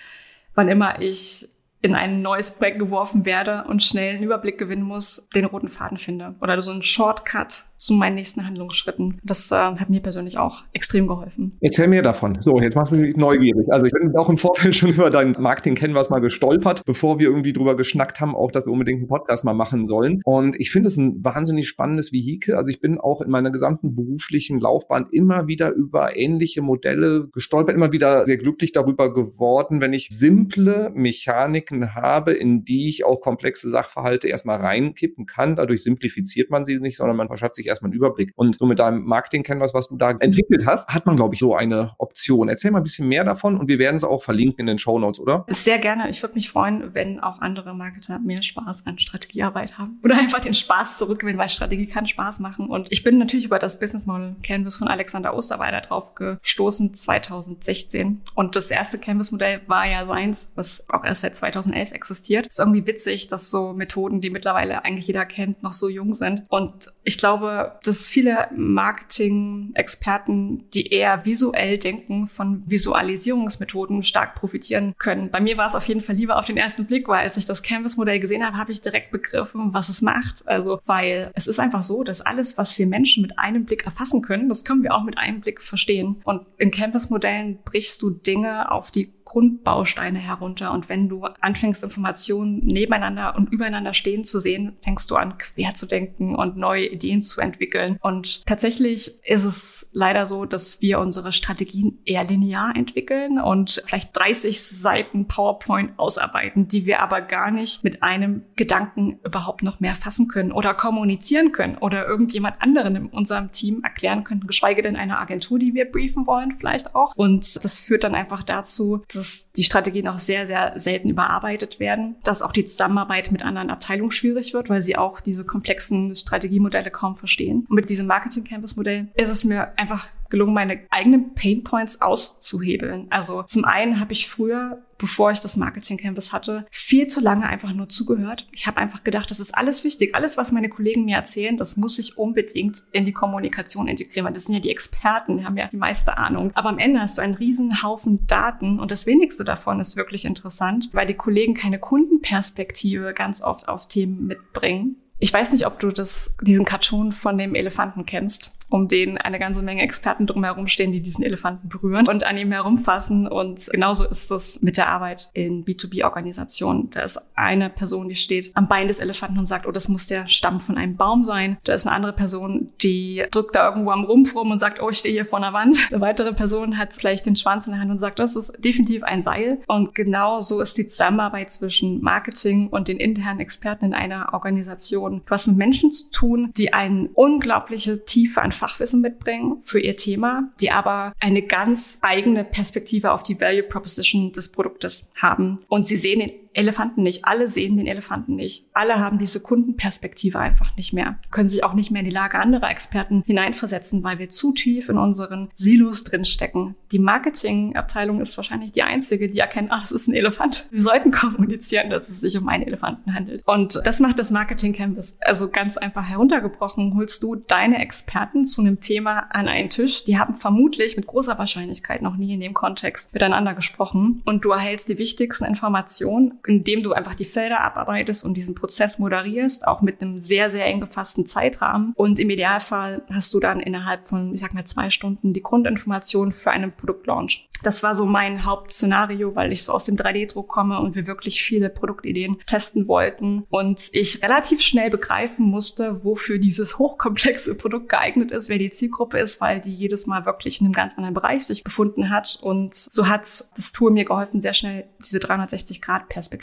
wann 0.54 0.68
immer 0.68 1.00
ich 1.00 1.48
in 1.80 1.94
ein 1.94 2.22
neues 2.22 2.56
Projekt 2.56 2.78
geworfen 2.78 3.26
werde 3.26 3.64
und 3.68 3.82
schnell 3.82 4.14
einen 4.14 4.22
Überblick 4.22 4.56
gewinnen 4.56 4.84
muss, 4.84 5.28
den 5.34 5.44
roten 5.44 5.68
Faden 5.68 5.98
finde. 5.98 6.34
Oder 6.40 6.62
so 6.62 6.70
ein 6.70 6.82
Shortcut 6.82 7.64
zu 7.76 7.92
meinen 7.94 8.14
nächsten 8.14 8.46
Handlungsschritten. 8.46 9.20
Das 9.24 9.50
äh, 9.50 9.54
hat 9.54 9.90
mir 9.90 10.00
persönlich 10.00 10.38
auch 10.38 10.62
extrem 10.72 11.06
geholfen. 11.06 11.56
Erzähl 11.60 11.86
mir 11.88 12.02
davon. 12.02 12.38
So, 12.40 12.60
jetzt 12.60 12.76
machst 12.76 12.92
du 12.92 12.96
mich 12.96 13.16
neugierig. 13.16 13.66
Also 13.70 13.86
ich 13.86 13.92
bin 13.92 14.14
auch 14.16 14.28
im 14.28 14.38
Vorfeld 14.38 14.74
schon 14.74 14.90
über 14.90 15.10
dein 15.10 15.32
Marketing-Canvas 15.38 16.10
mal 16.10 16.20
gestolpert, 16.20 16.84
bevor 16.84 17.18
wir 17.18 17.28
irgendwie 17.28 17.52
drüber 17.52 17.76
geschnackt 17.76 18.20
haben, 18.20 18.34
auch 18.34 18.50
dass 18.50 18.66
wir 18.66 18.72
unbedingt 18.72 19.00
einen 19.00 19.08
Podcast 19.08 19.44
mal 19.44 19.54
machen 19.54 19.86
sollen. 19.86 20.20
Und 20.24 20.58
ich 20.58 20.70
finde 20.70 20.88
es 20.88 20.96
ein 20.96 21.24
wahnsinnig 21.24 21.68
spannendes 21.68 22.12
Vehikel. 22.12 22.54
Also 22.54 22.70
ich 22.70 22.80
bin 22.80 22.98
auch 22.98 23.20
in 23.20 23.30
meiner 23.30 23.50
gesamten 23.50 23.94
beruflichen 23.94 24.60
Laufbahn 24.60 25.06
immer 25.10 25.46
wieder 25.46 25.72
über 25.72 26.16
ähnliche 26.16 26.62
Modelle 26.62 27.28
gestolpert, 27.32 27.74
immer 27.74 27.92
wieder 27.92 28.26
sehr 28.26 28.38
glücklich 28.38 28.72
darüber 28.72 29.12
geworden, 29.12 29.80
wenn 29.80 29.92
ich 29.92 30.08
simple 30.10 30.90
Mechaniken 30.94 31.94
habe, 31.94 32.32
in 32.32 32.64
die 32.64 32.88
ich 32.88 33.04
auch 33.04 33.20
komplexe 33.20 33.68
Sachverhalte 33.68 34.28
erstmal 34.28 34.60
reinkippen 34.60 35.26
kann. 35.26 35.56
Dadurch 35.56 35.82
simplifiziert 35.82 36.50
man 36.50 36.64
sie 36.64 36.78
nicht, 36.78 36.96
sondern 36.96 37.16
man 37.16 37.28
verschafft 37.28 37.54
sich 37.54 37.66
erstmal 37.74 37.90
einen 37.90 37.96
Überblick. 37.96 38.32
Und 38.36 38.58
so 38.58 38.66
mit 38.66 38.78
deinem 38.78 39.04
Marketing-Canvas, 39.04 39.74
was 39.74 39.88
du 39.88 39.96
da 39.96 40.10
entwickelt 40.10 40.66
hast, 40.66 40.88
hat 40.88 41.06
man, 41.06 41.16
glaube 41.16 41.34
ich, 41.34 41.40
so 41.40 41.54
eine 41.54 41.92
Option. 41.98 42.48
Erzähl 42.48 42.70
mal 42.70 42.78
ein 42.78 42.84
bisschen 42.84 43.08
mehr 43.08 43.24
davon 43.24 43.56
und 43.58 43.68
wir 43.68 43.78
werden 43.78 43.96
es 43.96 44.04
auch 44.04 44.22
verlinken 44.22 44.60
in 44.60 44.66
den 44.66 44.78
Show 44.78 44.98
Notes, 44.98 45.20
oder? 45.20 45.44
Sehr 45.48 45.78
gerne. 45.78 46.08
Ich 46.10 46.22
würde 46.22 46.34
mich 46.34 46.48
freuen, 46.48 46.94
wenn 46.94 47.20
auch 47.20 47.40
andere 47.40 47.74
Marketer 47.74 48.18
mehr 48.18 48.42
Spaß 48.42 48.86
an 48.86 48.98
Strategiearbeit 48.98 49.78
haben 49.78 50.00
oder 50.02 50.16
einfach 50.18 50.40
den 50.40 50.54
Spaß 50.54 50.98
zurückgewinnen, 50.98 51.38
weil 51.38 51.48
Strategie 51.48 51.86
kann 51.86 52.06
Spaß 52.06 52.40
machen. 52.40 52.68
Und 52.68 52.88
ich 52.90 53.02
bin 53.02 53.18
natürlich 53.18 53.46
über 53.46 53.58
das 53.58 53.78
Business 53.78 54.06
Model 54.06 54.36
Canvas 54.42 54.76
von 54.76 54.88
Alexander 54.88 55.34
Osterweider 55.34 55.80
drauf 55.80 56.14
gestoßen 56.14 56.94
2016. 56.94 58.22
Und 58.34 58.56
das 58.56 58.70
erste 58.70 58.98
Canvas-Modell 58.98 59.62
war 59.66 59.86
ja 59.86 60.06
seins, 60.06 60.52
was 60.54 60.84
auch 60.90 61.04
erst 61.04 61.22
seit 61.22 61.36
2011 61.36 61.92
existiert. 61.92 62.46
Ist 62.46 62.58
irgendwie 62.58 62.86
witzig, 62.86 63.28
dass 63.28 63.50
so 63.50 63.72
Methoden, 63.72 64.20
die 64.20 64.30
mittlerweile 64.30 64.84
eigentlich 64.84 65.06
jeder 65.06 65.24
kennt, 65.24 65.62
noch 65.62 65.72
so 65.72 65.88
jung 65.88 66.14
sind. 66.14 66.44
Und 66.48 66.92
ich 67.04 67.18
glaube, 67.18 67.53
dass 67.82 68.08
viele 68.08 68.48
Marketing-Experten, 68.56 70.70
die 70.70 70.88
eher 70.88 71.24
visuell 71.24 71.78
denken, 71.78 72.28
von 72.28 72.62
Visualisierungsmethoden 72.66 74.02
stark 74.02 74.34
profitieren 74.34 74.94
können. 74.98 75.30
Bei 75.30 75.40
mir 75.40 75.56
war 75.56 75.66
es 75.66 75.74
auf 75.74 75.86
jeden 75.86 76.00
Fall 76.00 76.16
lieber 76.16 76.38
auf 76.38 76.44
den 76.44 76.56
ersten 76.56 76.86
Blick, 76.86 77.08
weil 77.08 77.24
als 77.24 77.36
ich 77.36 77.46
das 77.46 77.62
Canvas-Modell 77.62 78.20
gesehen 78.20 78.44
habe, 78.44 78.56
habe 78.56 78.72
ich 78.72 78.80
direkt 78.80 79.10
begriffen, 79.10 79.74
was 79.74 79.88
es 79.88 80.02
macht. 80.02 80.46
Also, 80.46 80.80
weil 80.84 81.30
es 81.34 81.46
ist 81.46 81.60
einfach 81.60 81.82
so, 81.82 82.04
dass 82.04 82.20
alles, 82.20 82.58
was 82.58 82.78
wir 82.78 82.86
Menschen 82.86 83.22
mit 83.22 83.38
einem 83.38 83.64
Blick 83.64 83.84
erfassen 83.84 84.22
können, 84.22 84.48
das 84.48 84.64
können 84.64 84.82
wir 84.82 84.94
auch 84.94 85.04
mit 85.04 85.18
einem 85.18 85.40
Blick 85.40 85.62
verstehen. 85.62 86.20
Und 86.24 86.46
in 86.58 86.70
Canvas-Modellen 86.70 87.58
brichst 87.64 88.02
du 88.02 88.10
Dinge 88.10 88.70
auf 88.70 88.90
die 88.90 89.12
Grundbausteine 89.34 90.20
herunter. 90.20 90.70
Und 90.70 90.88
wenn 90.88 91.08
du 91.08 91.24
anfängst, 91.40 91.82
Informationen 91.82 92.58
nebeneinander 92.58 93.34
und 93.34 93.52
übereinander 93.52 93.92
stehen 93.92 94.24
zu 94.24 94.38
sehen, 94.38 94.76
fängst 94.84 95.10
du 95.10 95.16
an, 95.16 95.38
quer 95.38 95.74
zu 95.74 95.86
denken 95.86 96.36
und 96.36 96.56
neue 96.56 96.86
Ideen 96.86 97.20
zu 97.20 97.40
entwickeln. 97.40 97.98
Und 98.00 98.46
tatsächlich 98.46 99.20
ist 99.24 99.44
es 99.44 99.88
leider 99.92 100.26
so, 100.26 100.44
dass 100.44 100.80
wir 100.82 101.00
unsere 101.00 101.32
Strategien 101.32 101.98
eher 102.04 102.22
linear 102.22 102.76
entwickeln 102.76 103.40
und 103.40 103.82
vielleicht 103.84 104.16
30 104.16 104.62
Seiten 104.62 105.26
PowerPoint 105.26 105.98
ausarbeiten, 105.98 106.68
die 106.68 106.86
wir 106.86 107.02
aber 107.02 107.20
gar 107.20 107.50
nicht 107.50 107.82
mit 107.82 108.04
einem 108.04 108.42
Gedanken 108.54 109.18
überhaupt 109.24 109.64
noch 109.64 109.80
mehr 109.80 109.96
fassen 109.96 110.28
können 110.28 110.52
oder 110.52 110.74
kommunizieren 110.74 111.50
können 111.50 111.76
oder 111.78 112.06
irgendjemand 112.06 112.62
anderen 112.62 112.94
in 112.94 113.06
unserem 113.08 113.50
Team 113.50 113.82
erklären 113.82 114.22
können, 114.22 114.46
geschweige 114.46 114.82
denn 114.82 114.94
einer 114.94 115.18
Agentur, 115.18 115.58
die 115.58 115.74
wir 115.74 115.90
briefen 115.90 116.24
wollen, 116.28 116.52
vielleicht 116.52 116.94
auch. 116.94 117.16
Und 117.16 117.64
das 117.64 117.80
führt 117.80 118.04
dann 118.04 118.14
einfach 118.14 118.44
dazu, 118.44 119.02
dass 119.12 119.23
dass 119.24 119.50
die 119.52 119.64
Strategien 119.64 120.06
auch 120.06 120.18
sehr, 120.18 120.46
sehr 120.46 120.78
selten 120.78 121.08
überarbeitet 121.08 121.80
werden, 121.80 122.16
dass 122.24 122.42
auch 122.42 122.52
die 122.52 122.66
Zusammenarbeit 122.66 123.32
mit 123.32 123.42
anderen 123.42 123.70
Abteilungen 123.70 124.10
schwierig 124.10 124.52
wird, 124.52 124.68
weil 124.68 124.82
sie 124.82 124.98
auch 124.98 125.20
diese 125.20 125.46
komplexen 125.46 126.14
Strategiemodelle 126.14 126.90
kaum 126.90 127.16
verstehen. 127.16 127.66
Und 127.70 127.74
mit 127.74 127.88
diesem 127.88 128.06
Marketing 128.06 128.44
Campus 128.44 128.76
Modell 128.76 129.08
ist 129.14 129.30
es 129.30 129.44
mir 129.44 129.72
einfach 129.78 130.08
gelungen, 130.28 130.52
meine 130.52 130.80
eigenen 130.90 131.34
Painpoints 131.34 132.02
auszuhebeln. 132.02 133.06
Also 133.08 133.42
zum 133.44 133.64
einen 133.64 133.98
habe 133.98 134.12
ich 134.12 134.28
früher 134.28 134.82
bevor 134.98 135.30
ich 135.30 135.40
das 135.40 135.56
Marketing 135.56 135.98
Campus 135.98 136.32
hatte, 136.32 136.66
viel 136.70 137.06
zu 137.06 137.20
lange 137.20 137.46
einfach 137.46 137.72
nur 137.72 137.88
zugehört. 137.88 138.46
Ich 138.52 138.66
habe 138.66 138.78
einfach 138.78 139.04
gedacht, 139.04 139.30
das 139.30 139.40
ist 139.40 139.54
alles 139.54 139.84
wichtig. 139.84 140.14
Alles, 140.14 140.36
was 140.36 140.52
meine 140.52 140.68
Kollegen 140.68 141.04
mir 141.04 141.16
erzählen, 141.16 141.56
das 141.56 141.76
muss 141.76 141.98
ich 141.98 142.18
unbedingt 142.18 142.82
in 142.92 143.04
die 143.04 143.12
Kommunikation 143.12 143.88
integrieren. 143.88 144.26
Weil 144.26 144.32
das 144.32 144.44
sind 144.44 144.54
ja 144.54 144.60
die 144.60 144.70
Experten, 144.70 145.38
die 145.38 145.44
haben 145.44 145.56
ja 145.56 145.68
die 145.68 145.76
meiste 145.76 146.18
Ahnung. 146.18 146.50
Aber 146.54 146.68
am 146.68 146.78
Ende 146.78 147.00
hast 147.00 147.18
du 147.18 147.22
einen 147.22 147.34
riesen 147.34 147.82
Haufen 147.82 148.26
Daten 148.26 148.78
und 148.78 148.90
das 148.90 149.06
wenigste 149.06 149.44
davon 149.44 149.80
ist 149.80 149.96
wirklich 149.96 150.24
interessant, 150.24 150.90
weil 150.92 151.06
die 151.06 151.14
Kollegen 151.14 151.54
keine 151.54 151.78
Kundenperspektive 151.78 153.14
ganz 153.14 153.42
oft 153.42 153.68
auf 153.68 153.88
Themen 153.88 154.26
mitbringen. 154.26 154.96
Ich 155.18 155.32
weiß 155.32 155.52
nicht, 155.52 155.66
ob 155.66 155.78
du 155.78 155.90
das, 155.90 156.36
diesen 156.42 156.64
Cartoon 156.64 157.12
von 157.12 157.38
dem 157.38 157.54
Elefanten 157.54 158.04
kennst 158.04 158.50
um 158.74 158.88
den 158.88 159.18
eine 159.18 159.38
ganze 159.38 159.62
Menge 159.62 159.82
Experten 159.82 160.26
drumherum 160.26 160.66
stehen, 160.66 160.90
die 160.90 161.00
diesen 161.00 161.24
Elefanten 161.24 161.68
berühren 161.68 162.08
und 162.08 162.24
an 162.24 162.36
ihm 162.36 162.50
herumfassen. 162.50 163.28
Und 163.28 163.68
genauso 163.70 164.04
ist 164.04 164.32
es 164.32 164.62
mit 164.62 164.76
der 164.76 164.88
Arbeit 164.88 165.30
in 165.32 165.64
B2B-Organisationen. 165.64 166.90
Da 166.90 167.02
ist 167.02 167.20
eine 167.36 167.70
Person, 167.70 168.08
die 168.08 168.16
steht 168.16 168.50
am 168.54 168.66
Bein 168.66 168.88
des 168.88 168.98
Elefanten 168.98 169.38
und 169.38 169.46
sagt, 169.46 169.68
oh, 169.68 169.70
das 169.70 169.88
muss 169.88 170.08
der 170.08 170.26
Stamm 170.26 170.58
von 170.58 170.76
einem 170.76 170.96
Baum 170.96 171.22
sein. 171.22 171.56
Da 171.62 171.72
ist 171.72 171.86
eine 171.86 171.94
andere 171.94 172.14
Person, 172.14 172.72
die 172.82 173.22
drückt 173.30 173.54
da 173.54 173.68
irgendwo 173.68 173.92
am 173.92 174.02
Rumpf 174.02 174.34
rum 174.34 174.50
und 174.50 174.58
sagt, 174.58 174.82
oh, 174.82 174.90
ich 174.90 174.98
stehe 174.98 175.14
hier 175.14 175.24
vor 175.24 175.38
einer 175.38 175.52
Wand. 175.52 175.76
Eine 175.92 176.00
weitere 176.00 176.32
Person 176.32 176.76
hat 176.76 176.98
gleich 176.98 177.22
den 177.22 177.36
Schwanz 177.36 177.66
in 177.66 177.74
der 177.74 177.80
Hand 177.80 177.92
und 177.92 178.00
sagt, 178.00 178.18
das 178.18 178.34
ist 178.34 178.54
definitiv 178.58 179.04
ein 179.04 179.22
Seil. 179.22 179.58
Und 179.68 179.94
genau 179.94 180.40
so 180.40 180.60
ist 180.60 180.76
die 180.78 180.86
Zusammenarbeit 180.86 181.52
zwischen 181.52 182.02
Marketing 182.02 182.66
und 182.70 182.88
den 182.88 182.96
internen 182.96 183.38
Experten 183.38 183.84
in 183.84 183.94
einer 183.94 184.30
Organisation. 184.32 185.22
Du 185.24 185.30
hast 185.30 185.46
mit 185.46 185.56
Menschen 185.56 185.92
zu 185.92 186.10
tun, 186.10 186.50
die 186.56 186.72
eine 186.72 187.08
unglaubliche 187.14 188.04
Tiefe 188.04 188.42
an 188.42 188.50
Fachwissen 188.64 189.02
mitbringen 189.02 189.58
für 189.62 189.78
ihr 189.78 189.96
Thema, 189.96 190.50
die 190.60 190.70
aber 190.70 191.12
eine 191.20 191.42
ganz 191.42 191.98
eigene 192.00 192.44
Perspektive 192.44 193.12
auf 193.12 193.22
die 193.22 193.38
Value 193.38 193.62
Proposition 193.62 194.32
des 194.32 194.50
Produktes 194.52 195.10
haben. 195.16 195.58
Und 195.68 195.86
sie 195.86 195.96
sehen 195.96 196.20
den 196.20 196.32
Elefanten 196.54 197.02
nicht. 197.02 197.24
Alle 197.24 197.48
sehen 197.48 197.76
den 197.76 197.86
Elefanten 197.86 198.34
nicht. 198.36 198.66
Alle 198.72 198.98
haben 198.98 199.18
diese 199.18 199.40
Kundenperspektive 199.40 200.38
einfach 200.38 200.76
nicht 200.76 200.92
mehr. 200.92 201.18
Können 201.30 201.48
sich 201.48 201.64
auch 201.64 201.74
nicht 201.74 201.90
mehr 201.90 202.00
in 202.00 202.06
die 202.06 202.14
Lage 202.14 202.38
anderer 202.38 202.70
Experten 202.70 203.22
hineinversetzen, 203.26 204.02
weil 204.02 204.18
wir 204.18 204.30
zu 204.30 204.52
tief 204.52 204.88
in 204.88 204.98
unseren 204.98 205.50
Silos 205.54 206.04
drinstecken. 206.04 206.74
Die 206.92 206.98
Marketingabteilung 206.98 208.20
ist 208.20 208.36
wahrscheinlich 208.36 208.72
die 208.72 208.82
einzige, 208.82 209.28
die 209.28 209.38
erkennt, 209.38 209.72
ah, 209.72 209.80
das 209.80 209.92
ist 209.92 210.08
ein 210.08 210.14
Elefant. 210.14 210.68
Wir 210.70 210.82
sollten 210.82 211.10
kommunizieren, 211.10 211.90
dass 211.90 212.08
es 212.08 212.20
sich 212.20 212.36
um 212.38 212.48
einen 212.48 212.64
Elefanten 212.64 213.14
handelt. 213.14 213.42
Und 213.46 213.80
das 213.84 214.00
macht 214.00 214.18
das 214.18 214.30
Marketing 214.30 214.72
Canvas. 214.72 215.16
Also 215.20 215.50
ganz 215.50 215.76
einfach 215.76 216.08
heruntergebrochen, 216.08 216.94
holst 216.94 217.22
du 217.22 217.36
deine 217.36 217.78
Experten 217.78 218.44
zu 218.44 218.60
einem 218.60 218.80
Thema 218.80 219.26
an 219.30 219.48
einen 219.48 219.70
Tisch. 219.70 220.04
Die 220.04 220.18
haben 220.18 220.34
vermutlich 220.34 220.96
mit 220.96 221.06
großer 221.06 221.38
Wahrscheinlichkeit 221.38 222.02
noch 222.02 222.16
nie 222.16 222.34
in 222.34 222.40
dem 222.40 222.54
Kontext 222.54 223.12
miteinander 223.12 223.54
gesprochen. 223.54 224.22
Und 224.24 224.44
du 224.44 224.50
erhältst 224.50 224.88
die 224.88 224.98
wichtigsten 224.98 225.44
Informationen 225.44 226.38
indem 226.46 226.82
du 226.82 226.92
einfach 226.92 227.14
die 227.14 227.24
Felder 227.24 227.60
abarbeitest 227.60 228.24
und 228.24 228.34
diesen 228.34 228.54
Prozess 228.54 228.98
moderierst, 228.98 229.66
auch 229.66 229.82
mit 229.82 230.00
einem 230.00 230.20
sehr, 230.20 230.50
sehr 230.50 230.66
eng 230.66 230.80
gefassten 230.80 231.26
Zeitrahmen. 231.26 231.92
Und 231.96 232.18
im 232.18 232.30
Idealfall 232.30 233.02
hast 233.10 233.32
du 233.34 233.40
dann 233.40 233.60
innerhalb 233.60 234.04
von, 234.04 234.32
ich 234.34 234.40
sag 234.40 234.54
mal, 234.54 234.64
zwei 234.64 234.90
Stunden 234.90 235.32
die 235.32 235.42
Grundinformation 235.42 236.32
für 236.32 236.50
einen 236.50 236.72
Produktlaunch. 236.72 237.48
Das 237.62 237.82
war 237.82 237.94
so 237.94 238.04
mein 238.04 238.44
Hauptszenario, 238.44 239.34
weil 239.34 239.50
ich 239.50 239.64
so 239.64 239.72
aus 239.72 239.84
dem 239.84 239.96
3D-Druck 239.96 240.48
komme 240.48 240.80
und 240.80 240.94
wir 240.96 241.06
wirklich 241.06 241.42
viele 241.42 241.70
Produktideen 241.70 242.36
testen 242.46 242.88
wollten 242.88 243.44
und 243.48 243.88
ich 243.92 244.22
relativ 244.22 244.60
schnell 244.60 244.90
begreifen 244.90 245.46
musste, 245.46 246.04
wofür 246.04 246.38
dieses 246.38 246.78
hochkomplexe 246.78 247.54
Produkt 247.54 247.88
geeignet 247.88 248.32
ist, 248.32 248.50
wer 248.50 248.58
die 248.58 248.70
Zielgruppe 248.70 249.18
ist, 249.18 249.40
weil 249.40 249.60
die 249.60 249.72
jedes 249.72 250.06
Mal 250.06 250.26
wirklich 250.26 250.60
in 250.60 250.66
einem 250.66 250.74
ganz 250.74 250.94
anderen 250.96 251.14
Bereich 251.14 251.46
sich 251.46 251.64
befunden 251.64 252.10
hat. 252.10 252.38
Und 252.42 252.74
so 252.74 253.08
hat 253.08 253.22
das 253.22 253.72
Tool 253.72 253.90
mir 253.90 254.04
geholfen, 254.04 254.42
sehr 254.42 254.52
schnell 254.52 254.86
diese 255.00 255.18
360-Grad-Perspektive 255.18 256.33